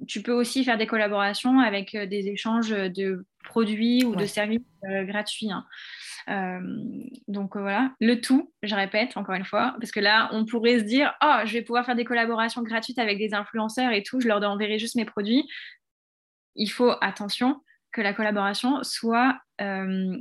tu 0.06 0.22
peux 0.22 0.32
aussi 0.32 0.64
faire 0.64 0.78
des 0.78 0.86
collaborations 0.86 1.60
avec 1.60 1.94
euh, 1.94 2.06
des 2.06 2.28
échanges 2.28 2.70
de 2.70 3.26
produits 3.44 4.04
ou 4.04 4.14
de 4.14 4.26
services 4.26 4.60
gratuits. 4.82 5.50
Hein. 5.50 5.64
donc 7.26 7.56
voilà, 7.56 7.92
le 8.00 8.20
tout, 8.20 8.52
je 8.62 8.74
répète 8.74 9.16
encore 9.16 9.34
une 9.34 9.44
fois, 9.44 9.74
parce 9.80 9.90
que 9.90 10.00
là, 10.00 10.28
on 10.32 10.44
pourrait 10.46 10.78
se 10.78 10.84
dire, 10.84 11.12
oh, 11.22 11.38
je 11.44 11.52
vais 11.52 11.62
pouvoir 11.62 11.84
faire 11.84 11.96
des 11.96 12.04
collaborations 12.04 12.62
gratuites 12.62 13.00
avec 13.00 13.18
des 13.18 13.34
influenceurs 13.34 13.92
et 13.92 14.04
tout, 14.04 14.20
je 14.20 14.28
leur 14.28 14.42
enverrai 14.42 14.78
juste 14.78 14.94
mes 14.94 15.04
produits. 15.04 15.44
Il 16.54 16.68
faut, 16.68 16.92
attention, 17.00 17.60
que 17.92 18.00
la 18.00 18.14
collaboration 18.14 18.82
soit 18.84 19.40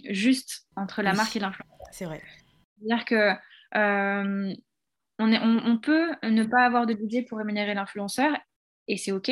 juste 0.10 0.68
entre 0.76 1.02
la 1.02 1.14
marque 1.14 1.36
et 1.36 1.40
l'influenceur. 1.40 1.88
C'est 1.92 2.06
vrai. 2.06 2.22
C'est-à-dire 2.82 3.06
que 3.06 3.32
euh, 3.76 4.54
on, 5.20 5.34
on, 5.34 5.78
peut 5.78 6.10
ne 6.24 6.44
pas 6.44 6.66
avoir 6.66 6.86
de 6.86 6.94
budget 6.94 7.24
pour 7.24 7.38
rémunérer 7.38 7.74
l'influenceur 7.74 8.36
et 8.88 8.98
c'est 8.98 9.12
OK. 9.12 9.32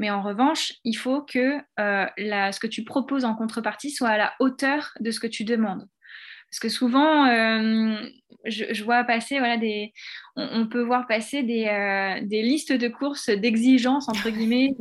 Mais 0.00 0.10
en 0.10 0.22
revanche, 0.22 0.72
il 0.84 0.94
faut 0.94 1.22
que 1.22 1.58
euh, 1.78 2.06
la, 2.16 2.50
ce 2.50 2.58
que 2.58 2.66
tu 2.66 2.82
proposes 2.82 3.24
en 3.24 3.36
contrepartie 3.36 3.90
soit 3.90 4.08
à 4.08 4.18
la 4.18 4.32
hauteur 4.40 4.92
de 4.98 5.10
ce 5.12 5.20
que 5.20 5.28
tu 5.28 5.44
demandes. 5.44 5.86
Parce 6.50 6.58
que 6.58 6.68
souvent, 6.68 7.26
euh, 7.26 7.96
je, 8.44 8.82
vois 8.82 9.04
passer, 9.04 9.38
voilà, 9.38 9.56
des, 9.56 9.92
on, 10.34 10.66
peut 10.66 10.82
voir 10.82 11.06
passer 11.06 11.44
des, 11.44 12.20
des 12.24 12.42
listes 12.42 12.72
de 12.72 12.88
courses 12.88 13.30
d'exigences, 13.30 14.08
entre 14.08 14.30
guillemets. 14.36 14.74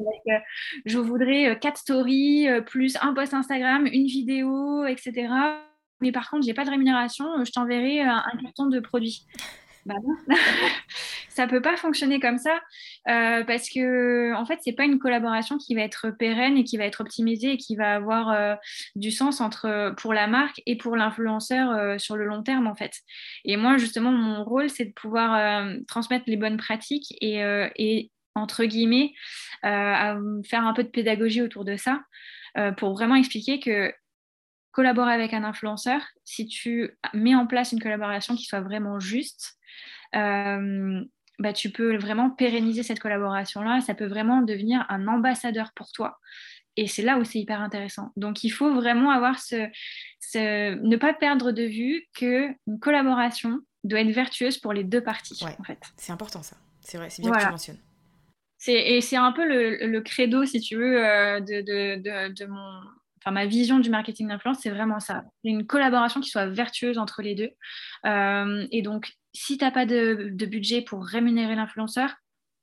je 0.85 0.97
voudrais 0.97 1.59
quatre 1.59 1.77
stories, 1.77 2.47
plus 2.65 2.97
un 3.01 3.13
post 3.13 3.35
Instagram, 3.35 3.85
une 3.85 4.07
vidéo, 4.07 4.83
etc 4.87 5.27
mais 6.01 6.11
par 6.11 6.29
contre, 6.29 6.45
j'ai 6.45 6.53
pas 6.53 6.65
de 6.65 6.69
rémunération, 6.69 7.25
euh, 7.39 7.45
je 7.45 7.51
t'enverrai 7.51 8.01
euh, 8.01 8.09
un, 8.09 8.37
carton 8.43 8.67
de 8.67 8.79
produits. 8.79 9.25
Bah 9.85 9.95
ça 11.29 11.47
peut 11.47 11.61
pas 11.61 11.77
fonctionner 11.77 12.19
comme 12.19 12.37
ça 12.37 12.59
euh, 13.07 13.43
parce 13.43 13.69
que 13.69 14.33
en 14.35 14.45
fait 14.45 14.59
c'est 14.63 14.73
pas 14.73 14.85
une 14.85 14.99
collaboration 14.99 15.57
qui 15.57 15.75
va 15.75 15.81
être 15.81 16.09
pérenne 16.09 16.57
et 16.57 16.63
qui 16.63 16.77
va 16.77 16.85
être 16.85 17.01
optimisée 17.01 17.53
et 17.53 17.57
qui 17.57 17.75
va 17.75 17.95
avoir 17.95 18.29
euh, 18.29 18.55
du 18.95 19.11
sens 19.11 19.41
entre 19.41 19.93
pour 19.97 20.13
la 20.13 20.27
marque 20.27 20.61
et 20.65 20.77
pour 20.77 20.95
l'influenceur 20.95 21.71
euh, 21.71 21.97
sur 21.97 22.17
le 22.17 22.25
long 22.25 22.43
terme 22.43 22.67
en 22.67 22.75
fait. 22.75 22.93
Et 23.45 23.57
moi 23.57 23.77
justement 23.77 24.11
mon 24.11 24.43
rôle 24.43 24.69
c'est 24.69 24.85
de 24.85 24.93
pouvoir 24.93 25.65
transmettre 25.87 26.25
les 26.27 26.37
bonnes 26.37 26.57
pratiques 26.57 27.15
et, 27.21 28.11
entre 28.35 28.63
guillemets 28.65 29.13
à 29.63 30.17
faire 30.47 30.65
un 30.65 30.73
peu 30.73 30.83
de 30.83 30.89
pédagogie 30.89 31.41
autour 31.41 31.65
de 31.65 31.75
ça 31.75 32.01
pour 32.77 32.93
vraiment 32.93 33.15
expliquer 33.15 33.59
que 33.59 33.91
collaborer 34.71 35.13
avec 35.13 35.33
un 35.33 35.43
influenceur, 35.43 36.01
si 36.23 36.47
tu 36.47 36.97
mets 37.13 37.35
en 37.35 37.47
place 37.47 37.71
une 37.71 37.81
collaboration 37.81 38.35
qui 38.35 38.45
soit 38.45 38.61
vraiment 38.61 38.99
juste, 38.99 39.57
euh, 40.15 41.03
bah, 41.39 41.53
tu 41.53 41.69
peux 41.71 41.97
vraiment 41.97 42.29
pérenniser 42.29 42.83
cette 42.83 42.99
collaboration-là. 42.99 43.81
Ça 43.81 43.95
peut 43.95 44.07
vraiment 44.07 44.41
devenir 44.41 44.85
un 44.89 45.07
ambassadeur 45.07 45.71
pour 45.73 45.91
toi. 45.91 46.19
Et 46.77 46.87
c'est 46.87 47.01
là 47.01 47.17
où 47.17 47.23
c'est 47.23 47.39
hyper 47.39 47.61
intéressant. 47.61 48.11
Donc, 48.15 48.43
il 48.43 48.51
faut 48.51 48.73
vraiment 48.73 49.11
avoir 49.11 49.39
ce, 49.39 49.69
ne 50.35 50.95
pas 50.97 51.13
perdre 51.13 51.51
de 51.51 51.63
vue 51.63 52.05
qu'une 52.13 52.79
collaboration 52.79 53.59
doit 53.83 54.01
être 54.01 54.11
vertueuse 54.11 54.57
pour 54.57 54.73
les 54.73 54.83
deux 54.83 55.01
parties. 55.01 55.39
en 55.43 55.63
fait. 55.63 55.79
C'est 55.97 56.11
important 56.11 56.43
ça. 56.43 56.57
C'est 56.81 56.97
vrai, 56.97 57.09
c'est 57.09 57.21
bien 57.21 57.31
que 57.31 57.43
tu 57.43 57.49
mentionnes. 57.49 57.79
Et 58.67 59.01
c'est 59.01 59.15
un 59.15 59.31
peu 59.31 59.45
le, 59.45 59.99
credo, 60.01 60.45
si 60.45 60.59
tu 60.59 60.75
veux, 60.75 61.05
euh, 61.05 61.39
de, 61.39 61.61
de, 61.61 62.33
de, 62.33 62.45
mon, 62.45 62.81
enfin 63.21 63.31
ma 63.31 63.45
vision 63.45 63.79
du 63.79 63.89
marketing 63.89 64.27
d'influence, 64.27 64.59
c'est 64.61 64.69
vraiment 64.69 64.99
ça. 64.99 65.23
Une 65.43 65.65
collaboration 65.65 66.19
qui 66.19 66.29
soit 66.29 66.47
vertueuse 66.47 66.97
entre 66.97 67.21
les 67.21 67.35
deux. 67.35 67.51
Euh, 68.05 68.67
et 68.71 68.81
donc, 68.81 69.13
si 69.33 69.57
tu 69.57 69.63
n'as 69.63 69.71
pas 69.71 69.85
de, 69.85 70.29
budget 70.45 70.81
pour 70.81 71.05
rémunérer 71.05 71.55
l'influenceur, 71.55 72.15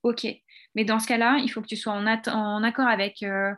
ok. 0.02 0.26
Mais 0.74 0.84
dans 0.84 0.98
ce 0.98 1.08
cas-là, 1.08 1.38
il 1.42 1.48
faut 1.48 1.62
que 1.62 1.66
tu 1.66 1.76
sois 1.76 1.94
en, 1.94 2.06
accord 2.06 2.86
avec, 2.86 3.22
euh, 3.22 3.50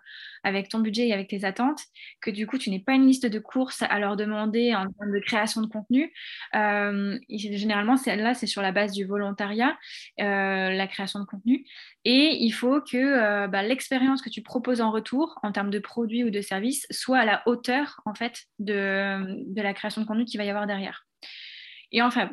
avec 0.44 0.68
ton 0.68 0.78
budget 0.78 1.08
et 1.08 1.12
avec 1.12 1.28
tes 1.28 1.44
attentes, 1.44 1.80
que 2.20 2.30
du 2.30 2.46
coup, 2.46 2.58
tu 2.58 2.70
n'aies 2.70 2.78
pas 2.78 2.92
une 2.92 3.08
liste 3.08 3.26
de 3.26 3.40
courses 3.40 3.82
à 3.82 3.98
leur 3.98 4.16
demander 4.16 4.72
en 4.72 4.88
termes 4.88 5.12
de 5.12 5.18
création 5.18 5.60
de 5.60 5.66
contenu. 5.66 6.12
Euh, 6.54 7.18
généralement, 7.28 7.96
là, 8.06 8.34
c'est 8.34 8.46
sur 8.46 8.62
la 8.62 8.70
base 8.70 8.92
du 8.92 9.04
volontariat, 9.04 9.76
euh, 10.20 10.70
la 10.70 10.86
création 10.86 11.18
de 11.18 11.24
contenu. 11.24 11.66
Et 12.04 12.36
il 12.40 12.52
faut 12.52 12.80
que 12.80 13.48
bah, 13.48 13.64
l'expérience 13.64 14.22
que 14.22 14.30
tu 14.30 14.42
proposes 14.42 14.80
en 14.80 14.92
retour, 14.92 15.40
en 15.42 15.50
termes 15.50 15.70
de 15.70 15.80
produits 15.80 16.22
ou 16.22 16.30
de 16.30 16.40
services, 16.40 16.86
soit 16.92 17.18
à 17.18 17.24
la 17.24 17.42
hauteur, 17.46 18.00
en 18.04 18.14
fait, 18.14 18.44
de, 18.60 19.44
de 19.52 19.60
la 19.60 19.74
création 19.74 20.02
de 20.02 20.06
contenu 20.06 20.24
qu'il 20.24 20.38
va 20.38 20.44
y 20.44 20.50
avoir 20.50 20.68
derrière. 20.68 21.04
Et 21.90 22.00
enfin, 22.00 22.30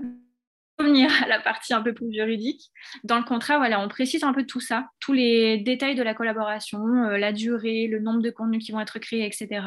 revenir 0.78 1.10
à 1.24 1.28
la 1.28 1.40
partie 1.40 1.74
un 1.74 1.82
peu 1.82 1.94
plus 1.94 2.12
juridique. 2.14 2.72
Dans 3.04 3.18
le 3.18 3.24
contrat, 3.24 3.58
voilà, 3.58 3.80
on 3.80 3.88
précise 3.88 4.24
un 4.24 4.34
peu 4.34 4.46
tout 4.46 4.60
ça, 4.60 4.90
tous 5.00 5.14
les 5.14 5.58
détails 5.58 5.96
de 5.96 6.04
la 6.04 6.14
collaboration, 6.14 6.86
euh, 7.06 7.18
la 7.18 7.32
durée, 7.32 7.88
le 7.88 8.00
nombre 8.00 8.22
de 8.22 8.30
contenus 8.30 8.64
qui 8.66 8.72
vont 8.72 8.80
être 8.80 9.00
créés, 9.00 9.26
etc. 9.26 9.66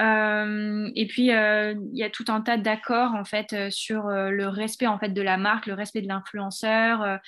Euh, 0.00 0.90
et 0.94 1.06
puis, 1.06 1.32
euh, 1.32 1.74
il 1.92 1.98
y 1.98 2.02
a 2.02 2.10
tout 2.10 2.24
un 2.28 2.40
tas 2.40 2.56
d'accords 2.56 3.14
en 3.14 3.24
fait 3.24 3.70
sur 3.70 4.08
le 4.08 4.48
respect 4.48 4.86
en 4.86 4.98
fait 4.98 5.10
de 5.10 5.22
la 5.22 5.36
marque, 5.36 5.66
le 5.66 5.74
respect 5.74 6.02
de 6.02 6.08
l'influenceur, 6.08 7.18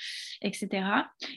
etc. 0.42 0.84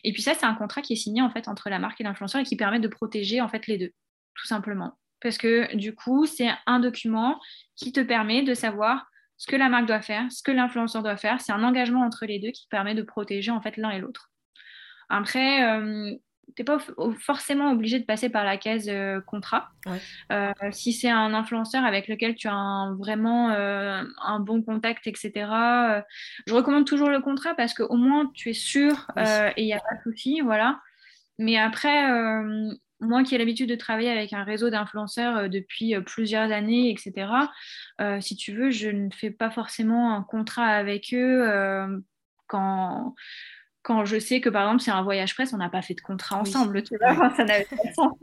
Et 0.04 0.14
puis 0.14 0.22
ça, 0.22 0.34
c'est 0.34 0.46
un 0.46 0.56
contrat 0.56 0.82
qui 0.82 0.94
est 0.94 0.98
signé 0.98 1.22
en 1.22 1.30
fait 1.30 1.48
entre 1.48 1.70
la 1.70 1.80
marque 1.80 2.02
et 2.02 2.04
l'influenceur 2.04 2.42
et 2.42 2.44
qui 2.44 2.56
permet 2.56 2.80
de 2.80 2.88
protéger 2.88 3.42
en 3.42 3.48
fait 3.48 3.68
les 3.68 3.78
deux, 3.78 3.92
tout 4.36 4.48
simplement. 4.48 4.98
Parce 5.22 5.38
que 5.38 5.74
du 5.76 5.96
coup, 5.96 6.26
c'est 6.26 6.50
un 6.66 6.80
document 6.80 7.40
qui 7.76 7.92
te 7.92 8.02
permet 8.02 8.44
de 8.44 8.54
savoir 8.54 9.08
ce 9.44 9.48
que 9.52 9.58
la 9.58 9.68
marque 9.68 9.88
doit 9.88 10.02
faire, 10.02 10.32
ce 10.32 10.42
que 10.42 10.54
l'influenceur 10.54 11.04
doit 11.04 11.18
faire. 11.18 11.42
C'est 11.42 11.52
un 11.52 11.64
engagement 11.64 12.00
entre 12.00 12.26
les 12.26 12.40
deux 12.40 12.52
qui 12.52 12.66
permet 12.70 12.96
de 12.96 13.02
protéger 13.02 13.52
en 13.52 13.60
fait 13.60 13.76
l'un 13.76 13.90
et 13.90 14.00
l'autre. 14.00 14.32
Après, 15.10 15.66
euh, 15.70 16.16
tu 16.56 16.62
n'es 16.62 16.64
pas 16.64 16.78
forcément 17.20 17.74
obligé 17.74 18.00
de 18.00 18.06
passer 18.06 18.30
par 18.30 18.46
la 18.46 18.56
case 18.56 18.88
euh, 18.88 19.20
contrat. 19.20 19.68
Euh, 20.32 20.54
si 20.72 20.94
c'est 20.94 21.10
un 21.10 21.34
influenceur 21.34 21.84
avec 21.84 22.08
lequel 22.08 22.36
tu 22.36 22.48
as 22.48 22.94
vraiment 22.98 23.50
un 23.50 24.40
bon 24.40 24.64
contact, 24.64 25.08
etc., 25.08 25.34
je 26.48 26.54
recommande 26.54 26.86
toujours 26.86 27.10
le 27.10 27.20
contrat 27.20 27.54
parce 27.54 27.74
qu'au 27.74 27.98
moins 27.98 28.32
tu 28.34 28.50
es 28.50 28.54
sûr 28.54 29.12
et 29.18 29.62
il 29.62 29.66
n'y 29.66 29.74
a 29.74 29.80
pas 29.80 29.96
de 29.96 30.10
souci. 30.10 30.40
Voilà. 30.40 30.80
Mais 31.38 31.58
après, 31.58 32.08
moi 33.04 33.24
qui 33.24 33.36
ai 33.36 33.38
l'habitude 33.38 33.70
de 33.70 33.76
travailler 33.76 34.10
avec 34.10 34.34
un 34.34 34.44
réseau 34.44 34.70
d'influenceurs 34.70 35.38
euh, 35.38 35.48
depuis 35.48 35.96
euh, 35.96 36.02
plusieurs 36.02 36.52
années, 36.52 36.90
etc., 36.90 37.28
euh, 38.02 38.20
si 38.22 38.36
tu 38.36 38.54
veux, 38.54 38.72
je 38.72 38.90
ne 38.90 39.10
fais 39.12 39.32
pas 39.32 39.50
forcément 39.50 40.16
un 40.16 40.24
contrat 40.24 40.68
avec 40.68 41.14
eux 41.14 42.04
quand, 42.48 43.16
quand 43.82 44.06
je 44.06 44.20
sais 44.20 44.42
que, 44.42 44.50
par 44.50 44.64
exemple, 44.64 44.82
c'est 44.82 44.92
un 44.92 45.02
voyage 45.04 45.34
presse, 45.36 45.54
on 45.54 45.58
n'a 45.58 45.70
pas 45.70 45.82
fait 45.82 45.94
de 45.94 46.02
contrat 46.02 46.38
ensemble, 46.38 46.84
tu 46.84 46.98
vois, 46.98 47.30
ça 47.36 47.44
n'avait 47.44 47.66
pas 47.66 47.76
de 47.76 47.94
sens. 47.94 48.14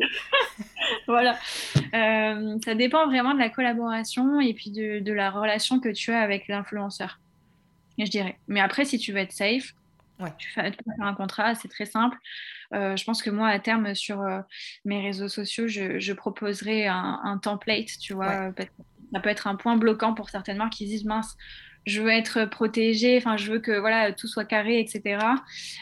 voilà. 1.07 1.39
ça 2.65 2.75
dépend 2.75 3.07
vraiment 3.07 3.35
de 3.35 3.39
la 3.39 3.51
collaboration 3.51 4.41
et 4.41 4.55
puis 4.55 4.71
de, 4.71 5.01
de 5.01 5.13
la 5.13 5.31
relation 5.31 5.81
que 5.81 5.89
tu 5.89 6.13
as 6.13 6.21
avec 6.21 6.49
l'influenceur, 6.49 7.21
je 7.99 8.11
dirais. 8.11 8.39
Mais 8.49 8.61
après, 8.61 8.85
si 8.85 8.99
tu 8.99 9.13
veux 9.13 9.19
être 9.19 9.33
safe, 9.33 9.75
tu 10.39 10.51
fais 10.51 10.73
un 11.01 11.15
contrat, 11.15 11.55
c'est 11.55 11.69
très 11.69 11.87
simple. 11.87 12.17
Euh, 12.75 12.97
je 12.97 13.05
pense 13.05 13.23
que 13.23 13.31
moi, 13.31 13.49
à 13.49 13.59
terme, 13.59 13.95
sur 13.95 14.21
euh, 14.21 14.41
mes 14.85 15.01
réseaux 15.01 15.29
sociaux, 15.29 15.67
je, 15.69 16.13
proposerai 16.13 16.87
un, 16.87 17.39
template, 17.43 17.99
tu 18.01 18.15
vois. 18.15 18.53
ça 19.13 19.21
peut 19.21 19.29
être 19.29 19.47
un 19.47 19.57
point 19.57 19.77
bloquant 19.77 20.15
pour 20.15 20.31
certaines 20.31 20.59
marques 20.59 20.75
qui 20.75 20.87
disent 20.87 21.05
mince, 21.05 21.37
je 21.87 22.03
veux 22.03 22.11
être 22.11 22.45
protégée, 22.45 23.17
enfin, 23.17 23.37
je 23.37 23.51
veux 23.51 23.59
que 23.59 23.79
voilà, 23.79 24.13
tout 24.13 24.29
soit 24.29 24.45
carré, 24.45 24.81
etc. 24.81 25.25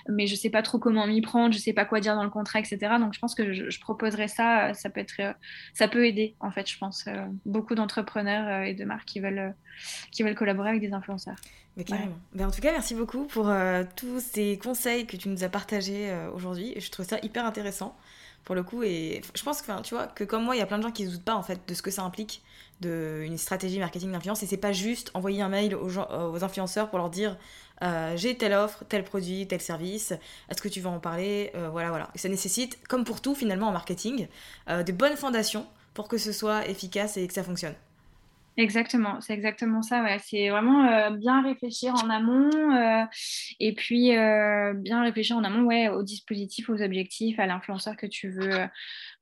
Mais 0.08 0.26
je 0.26 0.34
ne 0.34 0.38
sais 0.38 0.50
pas 0.50 0.62
trop 0.62 0.78
comment 0.78 1.06
m'y 1.06 1.20
prendre, 1.20 1.52
je 1.52 1.58
ne 1.58 1.62
sais 1.62 1.72
pas 1.72 1.84
quoi 1.84 2.00
dire 2.00 2.14
dans 2.14 2.24
le 2.24 2.30
contrat, 2.30 2.60
etc. 2.60 2.78
Donc, 3.00 3.14
je 3.14 3.18
pense 3.18 3.34
que 3.34 3.52
je, 3.52 3.80
proposerai 3.80 4.28
ça. 4.28 4.74
Ça 4.74 4.90
peut, 4.90 5.00
être, 5.00 5.20
ça 5.74 5.88
peut 5.88 6.06
aider, 6.06 6.36
en 6.40 6.50
fait, 6.50 6.68
je 6.70 6.78
pense, 6.78 7.06
euh, 7.08 7.26
beaucoup 7.44 7.74
d'entrepreneurs 7.74 8.62
et 8.62 8.74
de 8.74 8.84
marques 8.84 9.06
qui 9.06 9.20
veulent, 9.20 9.54
qui 10.12 10.22
veulent 10.22 10.36
collaborer 10.36 10.70
avec 10.70 10.80
des 10.80 10.92
influenceurs. 10.92 11.36
Mais 12.34 12.44
en 12.44 12.50
tout 12.50 12.60
cas, 12.60 12.72
merci 12.72 12.94
beaucoup 12.94 13.24
pour 13.24 13.48
euh, 13.48 13.84
tous 13.96 14.20
ces 14.20 14.58
conseils 14.58 15.06
que 15.06 15.16
tu 15.16 15.28
nous 15.28 15.44
as 15.44 15.48
partagés 15.48 16.10
euh, 16.10 16.30
aujourd'hui. 16.32 16.74
Je 16.78 16.90
trouve 16.90 17.06
ça 17.06 17.18
hyper 17.22 17.44
intéressant 17.44 17.96
pour 18.44 18.54
le 18.54 18.62
coup. 18.62 18.82
Et 18.82 19.22
je 19.34 19.42
pense 19.42 19.62
que, 19.62 19.82
tu 19.82 19.94
vois, 19.94 20.06
que 20.06 20.24
comme 20.24 20.44
moi, 20.44 20.56
il 20.56 20.58
y 20.58 20.62
a 20.62 20.66
plein 20.66 20.78
de 20.78 20.82
gens 20.82 20.90
qui 20.90 21.04
ne 21.04 21.10
doutent 21.10 21.24
pas 21.24 21.36
en 21.36 21.42
fait 21.42 21.60
de 21.68 21.74
ce 21.74 21.82
que 21.82 21.90
ça 21.90 22.02
implique 22.02 22.42
de 22.80 23.22
une 23.24 23.38
stratégie 23.38 23.78
marketing 23.78 24.12
d'influence. 24.12 24.42
Et 24.42 24.46
c'est 24.46 24.56
pas 24.56 24.72
juste 24.72 25.10
envoyer 25.14 25.42
un 25.42 25.48
mail 25.48 25.74
aux, 25.74 25.88
gens, 25.88 26.08
aux 26.10 26.42
influenceurs 26.42 26.90
pour 26.90 26.98
leur 26.98 27.10
dire 27.10 27.36
euh, 27.82 28.16
j'ai 28.16 28.36
telle 28.36 28.54
offre, 28.54 28.84
tel 28.88 29.04
produit, 29.04 29.46
tel 29.46 29.60
service, 29.60 30.12
est-ce 30.48 30.60
que 30.60 30.68
tu 30.68 30.80
veux 30.80 30.88
en 30.88 30.98
parler? 30.98 31.52
Voilà, 31.70 31.90
voilà. 31.90 32.10
Et 32.14 32.18
ça 32.18 32.28
nécessite, 32.28 32.78
comme 32.88 33.04
pour 33.04 33.20
tout 33.20 33.34
finalement 33.34 33.68
en 33.68 33.72
marketing, 33.72 34.26
de 34.68 34.92
bonnes 34.92 35.16
fondations 35.16 35.66
pour 35.94 36.08
que 36.08 36.18
ce 36.18 36.32
soit 36.32 36.66
efficace 36.68 37.16
et 37.16 37.26
que 37.26 37.34
ça 37.34 37.42
fonctionne. 37.42 37.74
Exactement, 38.58 39.20
c'est 39.20 39.34
exactement 39.34 39.82
ça. 39.82 40.02
Ouais. 40.02 40.18
C'est 40.18 40.48
vraiment 40.48 40.84
euh, 40.84 41.10
bien 41.10 41.42
réfléchir 41.42 41.94
en 41.94 42.10
amont 42.10 42.50
euh, 42.74 43.04
et 43.60 43.72
puis 43.72 44.16
euh, 44.16 44.74
bien 44.74 45.00
réfléchir 45.04 45.36
en 45.36 45.44
amont 45.44 45.62
ouais, 45.62 45.88
aux 45.88 46.02
dispositifs, 46.02 46.68
aux 46.68 46.82
objectifs, 46.82 47.38
à 47.38 47.46
l'influenceur 47.46 47.96
que 47.96 48.06
tu 48.06 48.30
veux 48.30 48.66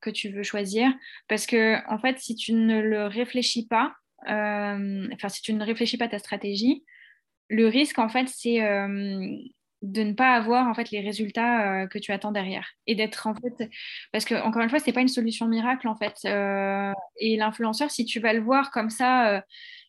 que 0.00 0.08
tu 0.08 0.30
veux 0.30 0.42
choisir. 0.42 0.90
Parce 1.28 1.44
que 1.44 1.76
en 1.92 1.98
fait, 1.98 2.18
si 2.18 2.34
tu 2.34 2.54
ne 2.54 2.80
le 2.80 3.06
réfléchis 3.08 3.66
pas, 3.66 3.94
enfin 4.26 5.28
si 5.28 5.42
tu 5.42 5.52
ne 5.52 5.62
réfléchis 5.62 5.98
pas 5.98 6.08
ta 6.08 6.18
stratégie, 6.18 6.82
le 7.50 7.68
risque 7.68 7.98
en 7.98 8.08
fait 8.08 8.28
c'est 8.28 8.60
de 9.82 10.02
ne 10.02 10.12
pas 10.12 10.34
avoir 10.34 10.66
en 10.68 10.74
fait 10.74 10.90
les 10.90 11.00
résultats 11.00 11.82
euh, 11.82 11.86
que 11.86 11.98
tu 11.98 12.12
attends 12.12 12.32
derrière 12.32 12.66
et 12.86 12.94
d'être 12.94 13.26
en 13.26 13.34
fait 13.34 13.68
parce 14.12 14.24
que 14.24 14.34
encore 14.34 14.62
une 14.62 14.70
fois 14.70 14.78
c'est 14.78 14.92
pas 14.92 15.02
une 15.02 15.08
solution 15.08 15.46
miracle 15.46 15.86
en 15.86 15.96
fait 15.96 16.16
euh, 16.24 16.92
et 17.20 17.36
l'influenceur 17.36 17.90
si 17.90 18.04
tu 18.04 18.18
vas 18.18 18.32
le 18.32 18.40
voir 18.40 18.70
comme 18.70 18.88
ça 18.90 19.36
euh, 19.36 19.40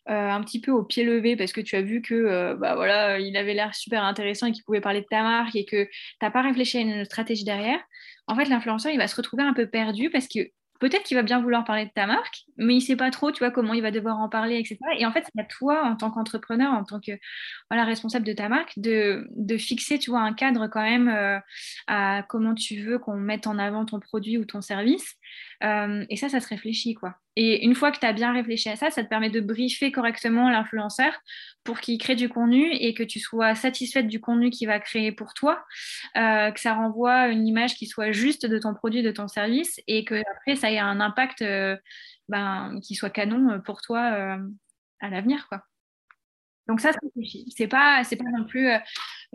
un 0.05 0.41
petit 0.41 0.59
peu 0.59 0.71
au 0.71 0.83
pied 0.83 1.03
levé 1.03 1.35
parce 1.35 1.53
que 1.53 1.61
tu 1.61 1.75
as 1.75 1.81
vu 1.81 2.01
que 2.01 2.53
bah 2.55 2.75
voilà 2.75 3.19
il 3.19 3.35
avait 3.37 3.53
l'air 3.53 3.73
super 3.75 4.03
intéressant 4.03 4.47
et 4.47 4.51
qu'il 4.51 4.63
pouvait 4.63 4.81
parler 4.81 5.01
de 5.01 5.07
ta 5.09 5.23
marque 5.23 5.55
et 5.55 5.65
que 5.65 5.85
tu 5.85 5.89
n'as 6.21 6.31
pas 6.31 6.41
réfléchi 6.41 6.77
à 6.77 6.81
une 6.81 7.05
stratégie 7.05 7.45
derrière 7.45 7.79
en 8.27 8.35
fait 8.35 8.45
l'influenceur 8.45 8.91
il 8.91 8.97
va 8.97 9.07
se 9.07 9.15
retrouver 9.15 9.43
un 9.43 9.53
peu 9.53 9.67
perdu 9.67 10.09
parce 10.09 10.27
que 10.27 10.39
peut-être 10.79 11.03
qu'il 11.03 11.15
va 11.17 11.23
bien 11.23 11.41
vouloir 11.41 11.63
parler 11.63 11.85
de 11.85 11.91
ta 11.91 12.07
marque, 12.07 12.43
mais 12.57 12.73
il 12.73 12.77
ne 12.77 12.83
sait 12.83 12.95
pas 12.95 13.11
trop, 13.11 13.31
tu 13.31 13.39
vois, 13.39 13.51
comment 13.51 13.73
il 13.73 13.81
va 13.81 13.91
devoir 13.91 14.19
en 14.19 14.29
parler, 14.29 14.57
etc. 14.57 14.77
Et 14.97 15.05
en 15.05 15.11
fait, 15.11 15.25
c'est 15.25 15.41
à 15.41 15.45
toi, 15.45 15.83
en 15.85 15.95
tant 15.95 16.11
qu'entrepreneur, 16.11 16.73
en 16.73 16.83
tant 16.83 16.99
que 16.99 17.11
voilà, 17.69 17.85
responsable 17.85 18.25
de 18.25 18.33
ta 18.33 18.49
marque, 18.49 18.73
de, 18.77 19.27
fixer, 19.57 19.99
tu 19.99 20.09
vois, 20.11 20.21
un 20.21 20.33
cadre 20.33 20.67
quand 20.67 20.81
même 20.81 21.07
euh, 21.07 21.39
à 21.87 22.23
comment 22.29 22.53
tu 22.53 22.81
veux 22.81 22.99
qu'on 22.99 23.17
mette 23.17 23.47
en 23.47 23.57
avant 23.57 23.85
ton 23.85 23.99
produit 23.99 24.37
ou 24.37 24.45
ton 24.45 24.61
service. 24.61 25.15
Euh, 25.63 26.05
et 26.09 26.17
ça, 26.17 26.29
ça 26.29 26.39
se 26.39 26.47
réfléchit, 26.47 26.93
quoi. 26.93 27.15
Et 27.39 27.63
une 27.63 27.75
fois 27.75 27.91
que 27.91 27.99
tu 27.99 28.05
as 28.07 28.13
bien 28.13 28.33
réfléchi 28.33 28.67
à 28.67 28.75
ça, 28.75 28.89
ça 28.89 29.03
te 29.03 29.09
permet 29.09 29.29
de 29.29 29.39
briefer 29.39 29.91
correctement 29.91 30.49
l'influenceur 30.49 31.13
pour 31.63 31.79
qu'il 31.79 31.99
crée 31.99 32.15
du 32.15 32.29
contenu 32.29 32.73
et 32.73 32.95
que 32.95 33.03
tu 33.03 33.19
sois 33.19 33.53
satisfaite 33.53 34.07
du 34.07 34.19
contenu 34.19 34.49
qu'il 34.49 34.67
va 34.67 34.79
créer 34.79 35.11
pour 35.11 35.35
toi, 35.35 35.63
euh, 36.17 36.49
que 36.49 36.59
ça 36.59 36.73
renvoie 36.73 37.27
une 37.27 37.45
image 37.45 37.75
qui 37.75 37.85
soit 37.85 38.11
juste 38.11 38.47
de 38.47 38.57
ton 38.57 38.73
produit, 38.73 39.03
de 39.03 39.11
ton 39.11 39.27
service 39.27 39.79
et 39.85 40.03
que 40.03 40.15
après 40.15 40.55
ça 40.55 40.71
ait 40.71 40.79
un 40.79 40.99
impact 40.99 41.43
euh, 41.43 41.77
ben, 42.27 42.79
qui 42.81 42.95
soit 42.95 43.11
canon 43.11 43.61
pour 43.63 43.83
toi 43.83 44.39
à 44.99 45.09
l'avenir, 45.11 45.47
quoi. 45.47 45.61
Donc 46.67 46.81
ça, 46.81 46.91
c'est 47.55 47.67
pas, 47.67 48.03
c'est 48.03 48.15
pas 48.17 48.29
non 48.37 48.45
plus 48.45 48.69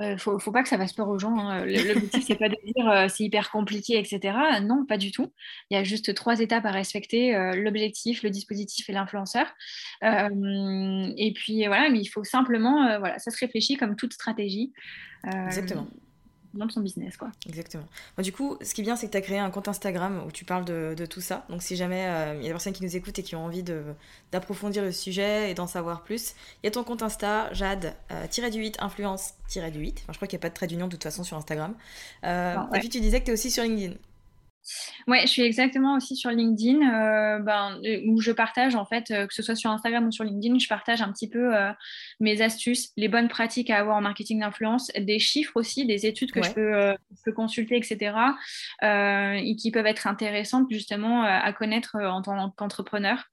euh, 0.00 0.16
faut, 0.16 0.38
faut 0.38 0.52
pas 0.52 0.62
que 0.62 0.68
ça 0.68 0.78
fasse 0.78 0.92
peur 0.92 1.08
aux 1.08 1.18
gens. 1.18 1.38
Hein. 1.38 1.64
L'objectif, 1.66 2.24
c'est 2.26 2.36
pas 2.36 2.48
de 2.48 2.56
dire 2.64 2.88
euh, 2.88 3.08
c'est 3.08 3.24
hyper 3.24 3.50
compliqué, 3.50 3.98
etc. 3.98 4.34
Non, 4.62 4.86
pas 4.86 4.96
du 4.96 5.12
tout. 5.12 5.32
Il 5.70 5.76
y 5.76 5.80
a 5.80 5.84
juste 5.84 6.14
trois 6.14 6.40
étapes 6.40 6.64
à 6.64 6.70
respecter 6.70 7.34
euh, 7.34 7.52
l'objectif, 7.54 8.22
le 8.22 8.30
dispositif 8.30 8.88
et 8.88 8.92
l'influenceur. 8.92 9.46
et 10.02 11.32
puis 11.34 11.66
voilà, 11.66 11.90
mais 11.90 12.00
il 12.00 12.08
faut 12.08 12.24
simplement, 12.24 12.98
voilà, 12.98 13.18
ça 13.18 13.30
se 13.30 13.38
réfléchit 13.38 13.76
comme 13.76 13.96
toute 13.96 14.14
stratégie. 14.14 14.72
Exactement 15.24 15.86
dans 16.54 16.68
son 16.68 16.80
business. 16.80 17.16
Quoi. 17.16 17.30
Exactement. 17.48 17.84
du 18.18 18.32
coup, 18.32 18.56
ce 18.60 18.74
qui 18.74 18.82
est 18.82 18.84
bien, 18.84 18.96
c'est 18.96 19.06
que 19.06 19.12
tu 19.12 19.18
as 19.18 19.22
créé 19.22 19.38
un 19.38 19.50
compte 19.50 19.68
Instagram 19.68 20.22
où 20.26 20.30
tu 20.30 20.44
parles 20.44 20.64
de, 20.64 20.94
de 20.96 21.06
tout 21.06 21.20
ça. 21.20 21.44
Donc, 21.48 21.62
si 21.62 21.76
jamais 21.76 22.06
euh, 22.06 22.34
il 22.34 22.42
y 22.42 22.44
a 22.44 22.48
des 22.48 22.50
personnes 22.50 22.72
qui 22.72 22.84
nous 22.84 22.96
écoutent 22.96 23.18
et 23.18 23.22
qui 23.22 23.36
ont 23.36 23.44
envie 23.44 23.64
d'approfondir 24.32 24.82
le 24.82 24.92
sujet 24.92 25.50
et 25.50 25.54
d'en 25.54 25.66
savoir 25.66 26.02
plus, 26.02 26.34
il 26.62 26.66
y 26.66 26.68
a 26.68 26.70
ton 26.70 26.84
compte 26.84 27.02
Insta, 27.02 27.52
Jade, 27.52 27.94
euh, 28.10 28.50
du 28.50 28.58
8, 28.58 28.78
influence, 28.80 29.34
du 29.54 29.60
8. 29.60 30.00
Enfin, 30.02 30.12
je 30.12 30.18
crois 30.18 30.28
qu'il 30.28 30.36
n'y 30.36 30.40
a 30.40 30.44
pas 30.44 30.48
de 30.48 30.54
trait 30.54 30.66
d'union 30.66 30.86
de 30.86 30.92
toute 30.92 31.02
façon 31.02 31.24
sur 31.24 31.36
Instagram. 31.36 31.74
Euh, 32.24 32.56
et 32.74 32.80
puis, 32.80 32.88
tu 32.88 33.00
disais 33.00 33.20
que 33.20 33.26
tu 33.26 33.30
es 33.30 33.34
aussi 33.34 33.50
sur 33.50 33.62
LinkedIn. 33.62 33.94
Ouais, 35.08 35.22
je 35.22 35.26
suis 35.26 35.42
exactement 35.42 35.96
aussi 35.96 36.14
sur 36.14 36.30
LinkedIn, 36.30 36.78
euh, 36.78 37.38
ben, 37.40 37.80
où 38.06 38.20
je 38.20 38.30
partage 38.30 38.76
en 38.76 38.84
fait, 38.84 39.10
euh, 39.10 39.26
que 39.26 39.34
ce 39.34 39.42
soit 39.42 39.56
sur 39.56 39.70
Instagram 39.70 40.06
ou 40.06 40.12
sur 40.12 40.22
LinkedIn, 40.22 40.58
je 40.58 40.68
partage 40.68 41.02
un 41.02 41.10
petit 41.10 41.28
peu 41.28 41.52
mes 42.22 42.40
astuces, 42.40 42.90
les 42.96 43.08
bonnes 43.08 43.28
pratiques 43.28 43.70
à 43.70 43.78
avoir 43.78 43.96
en 43.96 44.00
marketing 44.00 44.40
d'influence, 44.40 44.90
des 44.98 45.18
chiffres 45.18 45.52
aussi, 45.56 45.86
des 45.86 46.06
études 46.06 46.32
que 46.32 46.42
je, 46.42 46.50
peux, 46.52 47.32
consulter, 47.32 47.76
etc. 47.76 48.14
et 48.82 49.56
qui 49.56 49.70
peuvent 49.70 49.86
être 49.86 50.06
intéressantes 50.06 50.66
justement 50.70 51.22
à 51.22 51.52
connaître 51.52 51.96
en 51.96 52.22
tant 52.22 52.50
qu'entrepreneur, 52.50 53.24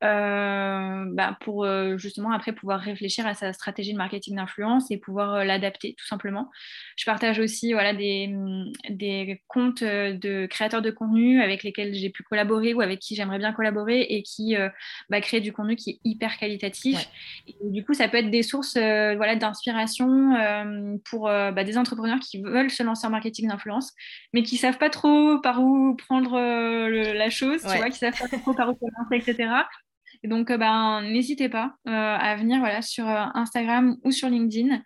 ben, 0.00 1.36
pour 1.40 1.66
justement 1.98 2.32
après 2.32 2.52
pouvoir 2.52 2.80
réfléchir 2.80 3.26
à 3.26 3.34
sa 3.34 3.52
stratégie 3.52 3.92
de 3.92 3.98
marketing 3.98 4.36
d'influence 4.36 4.90
et 4.90 4.96
pouvoir 4.96 5.44
l'adapter 5.44 5.94
tout 5.98 6.06
simplement. 6.06 6.50
Je 6.96 7.04
partage 7.04 7.38
aussi 7.38 7.72
voilà, 7.72 7.94
des, 7.94 8.34
des 8.90 9.42
comptes 9.48 9.82
de 9.82 10.46
créateurs 10.46 10.82
de 10.82 10.90
contenu 10.90 11.40
avec 11.40 11.62
lesquels 11.62 11.94
j'ai 11.94 12.10
pu 12.10 12.22
collaborer 12.22 12.74
ou 12.74 12.80
avec 12.80 13.00
qui 13.00 13.14
j'aimerais 13.14 13.38
bien 13.38 13.52
collaborer 13.52 14.00
et 14.02 14.22
qui 14.22 14.56
euh, 14.56 14.68
bah, 15.10 15.20
créent 15.20 15.40
du 15.40 15.52
contenu 15.52 15.76
qui 15.76 15.90
est 15.90 16.00
hyper 16.04 16.38
qualitatif. 16.38 17.08
Et 17.46 17.54
du 17.62 17.84
coup, 17.84 17.94
ça 17.94 18.08
peut 18.08 18.18
être 18.18 18.30
des 18.30 18.35
sources 18.42 18.76
euh, 18.76 19.14
voilà, 19.16 19.36
d'inspiration 19.36 20.34
euh, 20.34 20.96
pour 21.04 21.24
bah, 21.24 21.64
des 21.64 21.78
entrepreneurs 21.78 22.20
qui 22.20 22.42
veulent 22.42 22.70
se 22.70 22.82
lancer 22.82 23.06
en 23.06 23.10
marketing 23.10 23.48
d'influence, 23.48 23.92
mais 24.32 24.42
qui 24.42 24.56
savent 24.56 24.78
pas 24.78 24.90
trop 24.90 25.38
par 25.40 25.62
où 25.62 25.96
prendre 25.96 26.38
la 26.38 27.30
chose, 27.30 27.62
tu 27.62 27.76
vois, 27.76 27.90
qui 27.90 27.98
savent 27.98 28.18
pas 28.18 28.28
trop 28.38 28.54
par 28.54 28.70
où 28.70 28.74
commencer, 28.74 29.30
etc. 29.30 29.50
Et 30.22 30.28
donc, 30.28 30.50
ben, 30.50 31.02
n'hésitez 31.02 31.48
pas 31.48 31.76
à 31.86 32.36
venir 32.36 32.58
voilà, 32.60 32.82
sur 32.82 33.06
Instagram 33.06 33.96
ou 34.04 34.10
sur 34.10 34.28
LinkedIn. 34.28 34.80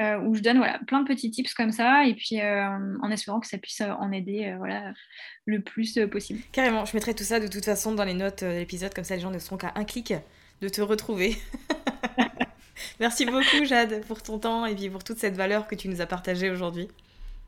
Euh, 0.00 0.18
où 0.18 0.34
je 0.34 0.40
donne 0.40 0.56
voilà, 0.56 0.80
plein 0.88 1.02
de 1.02 1.06
petits 1.06 1.30
tips 1.30 1.54
comme 1.54 1.70
ça, 1.70 2.04
et 2.04 2.14
puis 2.14 2.40
euh, 2.40 2.68
en 3.00 3.10
espérant 3.12 3.38
que 3.38 3.46
ça 3.46 3.58
puisse 3.58 3.80
euh, 3.80 3.92
en 4.00 4.10
aider 4.10 4.52
voilà, 4.58 4.92
le 5.46 5.62
plus 5.62 5.96
possible. 6.10 6.40
Carrément, 6.50 6.84
je 6.84 6.96
mettrai 6.96 7.14
tout 7.14 7.22
ça 7.22 7.38
de 7.38 7.46
toute 7.46 7.64
façon 7.64 7.94
dans 7.94 8.04
les 8.04 8.14
notes 8.14 8.42
de 8.42 8.58
l'épisode, 8.58 8.92
comme 8.92 9.04
ça 9.04 9.14
les 9.14 9.20
gens 9.20 9.30
ne 9.30 9.38
seront 9.38 9.56
qu'à 9.56 9.72
un 9.76 9.84
clic 9.84 10.12
de 10.60 10.68
te 10.68 10.80
retrouver. 10.80 11.36
Merci 13.00 13.26
beaucoup 13.26 13.64
Jade 13.64 14.04
pour 14.06 14.22
ton 14.22 14.38
temps 14.38 14.66
et 14.66 14.74
puis 14.74 14.88
pour 14.90 15.04
toute 15.04 15.18
cette 15.18 15.36
valeur 15.36 15.66
que 15.66 15.74
tu 15.74 15.88
nous 15.88 16.00
as 16.00 16.06
partagée 16.06 16.50
aujourd'hui. 16.50 16.88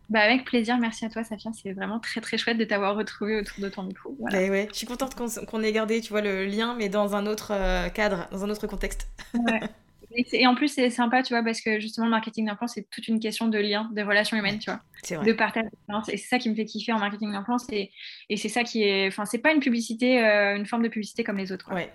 Bah 0.09 0.20
avec 0.20 0.45
plaisir, 0.45 0.78
merci 0.78 1.05
à 1.05 1.11
toi 1.11 1.24
Safia, 1.24 1.51
c'est 1.53 1.72
vraiment 1.72 1.99
très 1.99 2.20
très 2.20 2.39
chouette 2.39 2.59
de 2.59 2.64
t'avoir 2.64 2.95
retrouvé 2.95 3.41
autour 3.41 3.59
de 3.59 3.68
ton 3.68 3.82
micro. 3.82 4.16
Bah 4.20 4.39
ouais. 4.39 4.68
Je 4.70 4.76
suis 4.76 4.87
contente 4.87 5.16
qu'on 5.16 5.62
ait 5.62 5.72
gardé 5.72 6.01
tu 6.01 6.11
vois, 6.11 6.20
le 6.20 6.47
lien 6.47 6.76
mais 6.78 6.89
dans 6.89 7.16
un 7.16 7.26
autre 7.26 7.53
cadre, 7.91 8.28
dans 8.30 8.45
un 8.45 8.51
autre 8.51 8.68
contexte. 8.68 9.09
Ouais. 9.34 9.61
Et, 10.32 10.47
en 10.47 10.55
plus, 10.55 10.68
c'est 10.68 10.91
sympa, 10.91 11.22
tu 11.22 11.34
vois, 11.34 11.43
parce 11.43 11.61
que 11.61 11.78
justement, 11.78 12.07
le 12.07 12.11
marketing 12.11 12.47
d'influence, 12.47 12.72
c'est 12.74 12.89
toute 12.91 13.09
une 13.09 13.20
question 13.20 13.49
de 13.49 13.59
lien, 13.59 13.91
de 13.93 14.03
relations 14.03 14.37
humaines, 14.37 14.59
tu 14.59 14.70
vois. 14.70 15.22
De 15.22 15.32
partage 15.32 15.64
Et 16.09 16.16
c'est 16.16 16.28
ça 16.28 16.39
qui 16.39 16.49
me 16.49 16.55
fait 16.55 16.64
kiffer 16.64 16.93
en 16.93 16.99
marketing 16.99 17.32
d'influence. 17.32 17.66
Et, 17.70 17.91
et 18.30 18.37
c'est 18.37 18.49
ça 18.49 18.64
qui 18.64 18.82
est. 18.82 19.09
Enfin, 19.09 19.24
c'est 19.24 19.39
pas 19.39 19.53
une 19.53 19.61
publicité, 19.61 20.24
euh, 20.24 20.57
une 20.57 20.66
forme 20.66 20.82
de 20.82 20.89
publicité 20.89 21.24
comme 21.24 21.37
les 21.37 21.53
autres. 21.53 21.72
Ouais. 21.72 21.93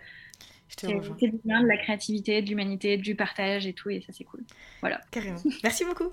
C'est 0.78 0.88
du 0.88 1.39
lien, 1.45 1.61
de 1.61 1.67
la 1.67 1.78
créativité, 1.78 2.41
de 2.41 2.49
l'humanité, 2.49 2.97
du 2.97 3.15
partage 3.15 3.67
et 3.67 3.74
tout. 3.74 3.89
Et 3.89 4.01
ça, 4.01 4.13
c'est 4.13 4.24
cool. 4.24 4.41
Voilà. 4.82 5.01
Carrément. 5.11 5.39
Merci 5.63 5.86
beaucoup. 5.86 6.09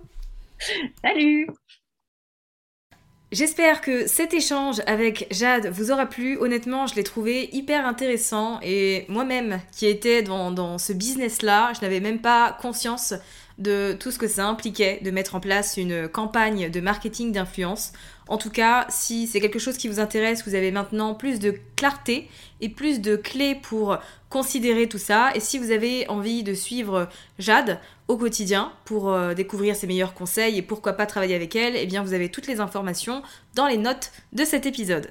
Salut 1.02 1.46
J'espère 3.30 3.82
que 3.82 4.06
cet 4.06 4.32
échange 4.32 4.80
avec 4.86 5.26
Jade 5.30 5.66
vous 5.66 5.90
aura 5.90 6.06
plu. 6.06 6.38
Honnêtement, 6.38 6.86
je 6.86 6.94
l'ai 6.94 7.02
trouvé 7.02 7.50
hyper 7.52 7.86
intéressant 7.86 8.58
et 8.62 9.04
moi-même 9.08 9.60
qui 9.70 9.84
étais 9.84 10.22
dans, 10.22 10.50
dans 10.50 10.78
ce 10.78 10.94
business-là, 10.94 11.74
je 11.76 11.82
n'avais 11.82 12.00
même 12.00 12.22
pas 12.22 12.56
conscience 12.58 13.12
de 13.58 13.94
tout 14.00 14.10
ce 14.10 14.18
que 14.18 14.28
ça 14.28 14.46
impliquait 14.46 15.00
de 15.02 15.10
mettre 15.10 15.34
en 15.34 15.40
place 15.40 15.76
une 15.76 16.08
campagne 16.08 16.70
de 16.70 16.80
marketing 16.80 17.32
d'influence. 17.32 17.92
En 18.28 18.36
tout 18.36 18.50
cas, 18.50 18.86
si 18.90 19.26
c'est 19.26 19.40
quelque 19.40 19.58
chose 19.58 19.76
qui 19.76 19.88
vous 19.88 20.00
intéresse, 20.00 20.46
vous 20.46 20.54
avez 20.54 20.70
maintenant 20.70 21.14
plus 21.14 21.40
de 21.40 21.54
clarté 21.76 22.28
et 22.60 22.68
plus 22.68 23.00
de 23.00 23.16
clés 23.16 23.54
pour 23.54 23.98
considérer 24.28 24.86
tout 24.86 24.98
ça. 24.98 25.30
Et 25.34 25.40
si 25.40 25.58
vous 25.58 25.70
avez 25.70 26.06
envie 26.08 26.42
de 26.42 26.54
suivre 26.54 27.08
Jade 27.38 27.80
au 28.06 28.16
quotidien 28.16 28.72
pour 28.84 29.10
euh, 29.10 29.34
découvrir 29.34 29.76
ses 29.76 29.86
meilleurs 29.86 30.14
conseils 30.14 30.58
et 30.58 30.62
pourquoi 30.62 30.92
pas 30.92 31.06
travailler 31.06 31.34
avec 31.34 31.56
elle, 31.56 31.76
eh 31.76 31.86
bien 31.86 32.02
vous 32.02 32.12
avez 32.12 32.30
toutes 32.30 32.46
les 32.46 32.60
informations 32.60 33.22
dans 33.54 33.66
les 33.66 33.78
notes 33.78 34.12
de 34.32 34.44
cet 34.44 34.66
épisode. 34.66 35.10